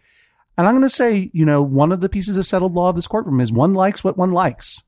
And 0.57 0.67
I'm 0.67 0.73
going 0.73 0.83
to 0.83 0.91
say, 0.91 1.31
you 1.33 1.45
know, 1.45 1.63
one 1.63 1.93
of 1.93 2.01
the 2.01 2.09
pieces 2.09 2.37
of 2.37 2.47
settled 2.47 2.75
law 2.75 2.89
of 2.89 2.97
this 2.97 3.07
courtroom 3.07 3.41
is 3.41 3.53
one 3.53 3.75
likes 3.75 4.03
what 4.03 4.17
one 4.17 4.33
likes. 4.33 4.83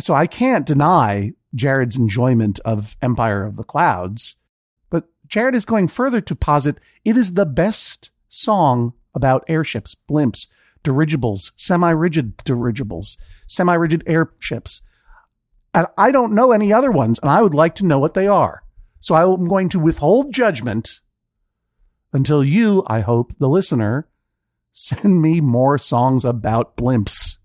So 0.00 0.14
I 0.14 0.26
can't 0.26 0.66
deny 0.66 1.32
Jared's 1.54 1.96
enjoyment 1.96 2.60
of 2.64 2.96
Empire 3.02 3.44
of 3.44 3.56
the 3.56 3.64
Clouds. 3.64 4.36
But 4.90 5.04
Jared 5.26 5.54
is 5.54 5.64
going 5.64 5.88
further 5.88 6.20
to 6.22 6.34
posit 6.34 6.78
it 7.04 7.16
is 7.16 7.34
the 7.34 7.46
best 7.46 8.10
song 8.28 8.94
about 9.14 9.44
airships, 9.48 9.94
blimps, 10.10 10.46
dirigibles, 10.82 11.52
semi 11.56 11.90
rigid 11.90 12.36
dirigibles, 12.44 13.18
semi 13.46 13.74
rigid 13.74 14.02
airships. 14.06 14.82
And 15.74 15.86
I 15.96 16.10
don't 16.10 16.34
know 16.34 16.52
any 16.52 16.72
other 16.72 16.90
ones, 16.90 17.18
and 17.20 17.30
I 17.30 17.42
would 17.42 17.54
like 17.54 17.74
to 17.76 17.86
know 17.86 17.98
what 17.98 18.14
they 18.14 18.26
are. 18.26 18.62
So 19.00 19.14
I'm 19.14 19.48
going 19.48 19.68
to 19.70 19.78
withhold 19.78 20.32
judgment 20.32 21.00
until 22.12 22.42
you, 22.42 22.82
I 22.86 23.00
hope, 23.00 23.32
the 23.38 23.48
listener, 23.48 24.08
send 24.72 25.20
me 25.20 25.40
more 25.40 25.78
songs 25.78 26.24
about 26.24 26.76
blimps. 26.76 27.38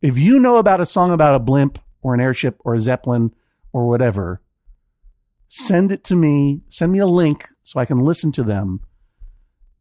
If 0.00 0.16
you 0.18 0.38
know 0.38 0.58
about 0.58 0.80
a 0.80 0.86
song 0.86 1.12
about 1.12 1.34
a 1.34 1.40
blimp 1.40 1.78
or 2.02 2.14
an 2.14 2.20
airship 2.20 2.60
or 2.64 2.74
a 2.74 2.80
zeppelin 2.80 3.34
or 3.72 3.88
whatever, 3.88 4.40
send 5.48 5.90
it 5.90 6.04
to 6.04 6.14
me. 6.14 6.60
Send 6.68 6.92
me 6.92 6.98
a 6.98 7.06
link 7.06 7.48
so 7.62 7.80
I 7.80 7.84
can 7.84 7.98
listen 7.98 8.30
to 8.32 8.42
them. 8.42 8.80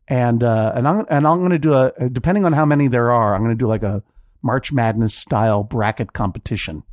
And 0.07 0.41
uh, 0.41 0.71
and 0.75 0.87
I'm 0.87 1.05
and 1.09 1.27
I'm 1.27 1.39
going 1.39 1.51
to 1.51 1.59
do 1.59 1.73
a 1.73 1.91
depending 2.09 2.45
on 2.45 2.53
how 2.53 2.65
many 2.65 2.87
there 2.87 3.11
are, 3.11 3.35
I'm 3.35 3.43
going 3.43 3.55
to 3.57 3.61
do 3.61 3.67
like 3.67 3.83
a 3.83 4.03
March 4.41 4.71
Madness 4.71 5.13
style 5.13 5.63
bracket 5.63 6.13
competition 6.13 6.83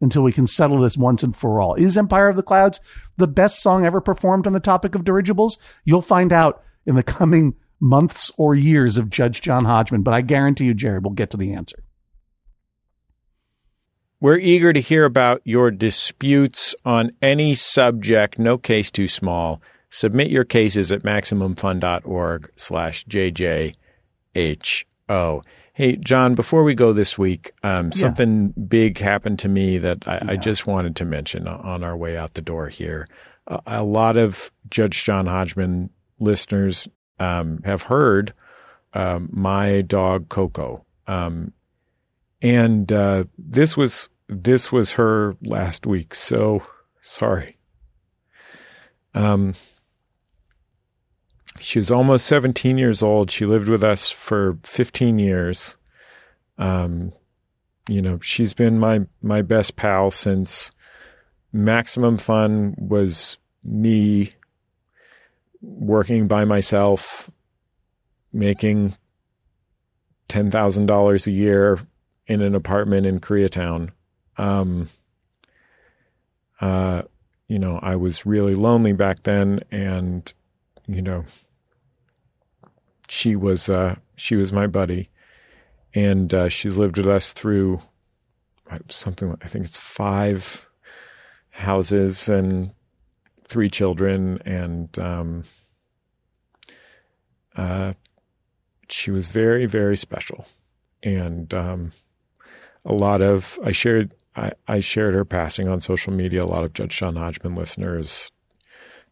until 0.00 0.22
we 0.22 0.32
can 0.32 0.46
settle 0.46 0.82
this 0.82 0.96
once 0.96 1.22
and 1.22 1.34
for 1.34 1.60
all. 1.60 1.74
Is 1.74 1.96
Empire 1.96 2.28
of 2.28 2.36
the 2.36 2.42
Clouds 2.42 2.80
the 3.16 3.26
best 3.26 3.62
song 3.62 3.86
ever 3.86 4.00
performed 4.00 4.46
on 4.46 4.52
the 4.52 4.60
topic 4.60 4.94
of 4.94 5.04
dirigibles? 5.04 5.58
You'll 5.84 6.02
find 6.02 6.32
out 6.32 6.62
in 6.86 6.94
the 6.94 7.02
coming 7.02 7.54
months 7.80 8.30
or 8.36 8.54
years 8.54 8.96
of 8.96 9.10
Judge 9.10 9.40
John 9.40 9.64
Hodgman, 9.64 10.02
but 10.02 10.14
I 10.14 10.20
guarantee 10.20 10.64
you, 10.64 10.74
Jared, 10.74 11.04
will 11.04 11.12
get 11.12 11.30
to 11.30 11.36
the 11.36 11.52
answer. 11.52 11.82
We're 14.20 14.38
eager 14.38 14.72
to 14.72 14.80
hear 14.80 15.04
about 15.04 15.42
your 15.44 15.70
disputes 15.70 16.74
on 16.84 17.12
any 17.22 17.54
subject, 17.54 18.38
no 18.38 18.58
case 18.58 18.90
too 18.90 19.06
small. 19.06 19.62
Submit 19.90 20.30
your 20.30 20.44
cases 20.44 20.92
at 20.92 21.02
MaximumFun.org 21.02 22.50
slash 22.56 23.04
JJHO. 23.06 23.74
Hey, 25.72 25.96
John, 25.96 26.34
before 26.34 26.64
we 26.64 26.74
go 26.74 26.92
this 26.92 27.16
week, 27.16 27.52
um, 27.62 27.86
Yeah. 27.86 27.90
something 27.92 28.48
big 28.50 28.98
happened 28.98 29.38
to 29.40 29.48
me 29.48 29.78
that 29.78 30.06
I, 30.08 30.32
I 30.32 30.36
just 30.36 30.66
wanted 30.66 30.96
to 30.96 31.04
mention 31.04 31.46
on 31.46 31.84
our 31.84 31.96
way 31.96 32.16
out 32.16 32.34
the 32.34 32.42
door 32.42 32.68
here. 32.68 33.06
A, 33.46 33.60
a 33.66 33.82
lot 33.84 34.16
of 34.16 34.50
Judge 34.68 35.04
John 35.04 35.26
Hodgman 35.26 35.90
listeners 36.18 36.88
um, 37.20 37.60
have 37.64 37.82
heard 37.82 38.34
um, 38.92 39.28
my 39.32 39.82
dog 39.82 40.28
Coco, 40.28 40.84
um, 41.06 41.52
and 42.42 42.90
uh, 42.92 43.24
this 43.38 43.76
was 43.76 44.08
this 44.28 44.70
was 44.72 44.92
her 44.92 45.36
last 45.42 45.86
week. 45.86 46.14
So 46.14 46.62
sorry. 47.02 47.56
Um, 49.14 49.54
she 51.60 51.78
was 51.78 51.90
almost 51.90 52.26
17 52.26 52.78
years 52.78 53.02
old. 53.02 53.30
She 53.30 53.46
lived 53.46 53.68
with 53.68 53.84
us 53.84 54.10
for 54.10 54.58
15 54.62 55.18
years. 55.18 55.76
Um, 56.58 57.12
you 57.88 58.02
know, 58.02 58.18
she's 58.20 58.52
been 58.52 58.78
my 58.78 59.06
my 59.22 59.42
best 59.42 59.76
pal 59.76 60.10
since 60.10 60.70
Maximum 61.52 62.18
Fun 62.18 62.74
was 62.78 63.38
me 63.64 64.32
working 65.62 66.28
by 66.28 66.44
myself, 66.44 67.30
making 68.32 68.94
ten 70.28 70.50
thousand 70.50 70.86
dollars 70.86 71.26
a 71.26 71.32
year 71.32 71.78
in 72.26 72.42
an 72.42 72.54
apartment 72.54 73.06
in 73.06 73.20
Koreatown. 73.20 73.90
Um, 74.36 74.90
uh, 76.60 77.02
you 77.48 77.58
know, 77.58 77.78
I 77.82 77.96
was 77.96 78.26
really 78.26 78.54
lonely 78.54 78.92
back 78.92 79.22
then, 79.22 79.60
and 79.70 80.30
you 80.86 81.00
know, 81.00 81.24
she 83.08 83.36
was 83.36 83.68
uh, 83.68 83.96
she 84.16 84.36
was 84.36 84.52
my 84.52 84.66
buddy, 84.66 85.10
and 85.94 86.32
uh, 86.32 86.48
she's 86.48 86.76
lived 86.76 86.98
with 86.98 87.08
us 87.08 87.32
through 87.32 87.80
something. 88.88 89.36
I 89.42 89.48
think 89.48 89.64
it's 89.64 89.78
five 89.78 90.68
houses 91.50 92.28
and 92.28 92.70
three 93.48 93.70
children, 93.70 94.40
and 94.44 94.96
um, 94.98 95.44
uh, 97.56 97.94
she 98.88 99.10
was 99.10 99.28
very 99.28 99.66
very 99.66 99.96
special, 99.96 100.46
and 101.02 101.52
um, 101.54 101.92
a 102.84 102.92
lot 102.92 103.22
of 103.22 103.58
I 103.64 103.72
shared 103.72 104.12
I 104.68 104.80
shared 104.80 105.14
her 105.14 105.24
passing 105.24 105.68
on 105.68 105.80
social 105.80 106.12
media. 106.12 106.42
A 106.42 106.46
lot 106.46 106.64
of 106.64 106.72
Judge 106.72 106.96
John 106.96 107.16
Hodgman 107.16 107.54
listeners 107.54 108.30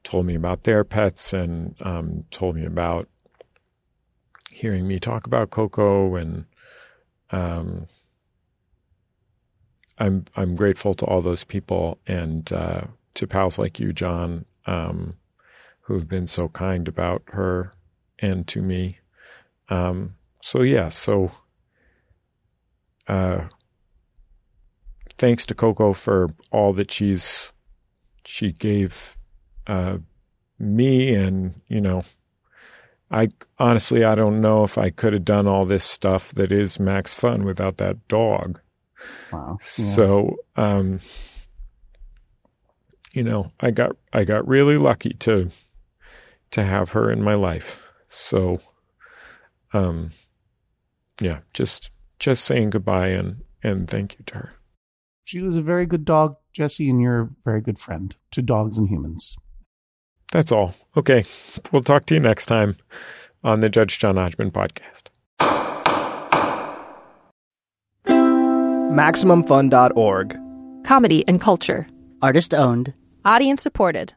told 0.05 0.25
me 0.27 0.37
about 0.37 0.63
their 0.63 0.85
pets 0.85 1.33
and 1.33 1.75
um, 1.81 2.25
told 2.31 2.55
me 2.55 2.65
about 2.65 3.09
hearing 4.57 4.89
me 4.89 4.99
talk 4.99 5.27
about 5.27 5.51
Coco, 5.51 6.15
and 6.15 6.47
um, 7.31 7.87
I'm 9.99 10.25
I'm 10.35 10.57
grateful 10.57 10.95
to 10.95 11.05
all 11.05 11.21
those 11.21 11.45
people 11.45 11.99
and 12.07 12.51
uh, 12.51 12.83
to 13.15 13.27
pals 13.27 13.59
like 13.59 13.79
you, 13.79 13.93
John, 13.93 14.47
um, 14.65 15.15
who 15.83 15.93
have 15.95 16.09
been 16.09 16.27
so 16.27 16.49
kind 16.49 16.89
about 16.89 17.23
her 17.27 17.75
and 18.19 18.49
to 18.49 18.63
me. 18.63 18.99
Um, 19.69 20.15
so 20.41 20.63
yeah, 20.63 20.89
so 20.89 21.33
uh, 23.09 23.49
thanks 25.19 25.45
to 25.47 25.55
Coco 25.55 25.93
for 25.93 26.31
all 26.51 26.73
that 26.73 26.91
she's 26.91 27.53
she 28.25 28.53
gave 28.53 29.19
uh, 29.67 29.99
me, 30.59 31.15
and 31.15 31.61
you 31.69 31.83
know, 31.83 32.05
I 33.11 33.29
honestly 33.59 34.05
I 34.05 34.15
don't 34.15 34.41
know 34.41 34.65
if 34.65 34.79
I 34.79 34.91
could 34.91 35.13
have 35.13 35.25
done 35.25 35.47
all 35.47 35.65
this 35.65 35.85
stuff 35.85 36.33
that 36.33 36.53
is 36.53 36.81
Max 36.81 37.15
Fun 37.15 37.45
without 37.45 37.77
that 37.79 38.09
dog. 38.09 38.61
Wow. 39.33 39.59
So, 39.61 40.37
um, 40.57 41.01
you 43.13 43.23
know, 43.23 43.49
I 43.61 43.71
got 43.71 43.97
I 44.13 44.25
got 44.25 44.47
really 44.47 44.77
lucky 44.77 45.11
to 45.21 45.51
to 46.51 46.65
have 46.65 46.93
her 46.93 47.11
in 47.11 47.23
my 47.23 47.35
life. 47.35 47.87
So, 48.09 48.61
um, 49.73 50.11
yeah, 51.21 51.41
just 51.55 51.91
just 52.19 52.45
saying 52.45 52.71
goodbye 52.71 53.09
and 53.09 53.43
and 53.63 53.89
thank 53.89 54.19
you 54.19 54.25
to 54.27 54.35
her. 54.35 54.53
She 55.25 55.41
was 55.41 55.57
a 55.57 55.63
very 55.63 55.87
good 55.87 56.05
dog, 56.05 56.37
Jesse, 56.53 56.89
and 56.89 57.01
you're 57.01 57.21
a 57.21 57.29
very 57.45 57.61
good 57.61 57.79
friend 57.79 58.15
to 58.31 58.43
dogs 58.43 58.79
and 58.79 58.89
humans. 58.89 59.37
That's 60.33 60.53
all. 60.53 60.75
Okay, 60.97 61.25
we'll 61.73 61.83
talk 61.83 62.07
to 62.07 62.15
you 62.15 62.21
next 62.21 62.47
time 62.47 62.77
on 63.45 63.61
the 63.61 63.69
Judge 63.69 63.99
John 63.99 64.17
Hodgman 64.17 64.51
podcast. 64.51 65.05
MaximumFun.org. 68.97 70.37
Comedy 70.85 71.25
and 71.29 71.41
culture. 71.41 71.87
Artist 72.23 72.55
owned. 72.55 72.95
Audience 73.25 73.63
supported. 73.63 74.15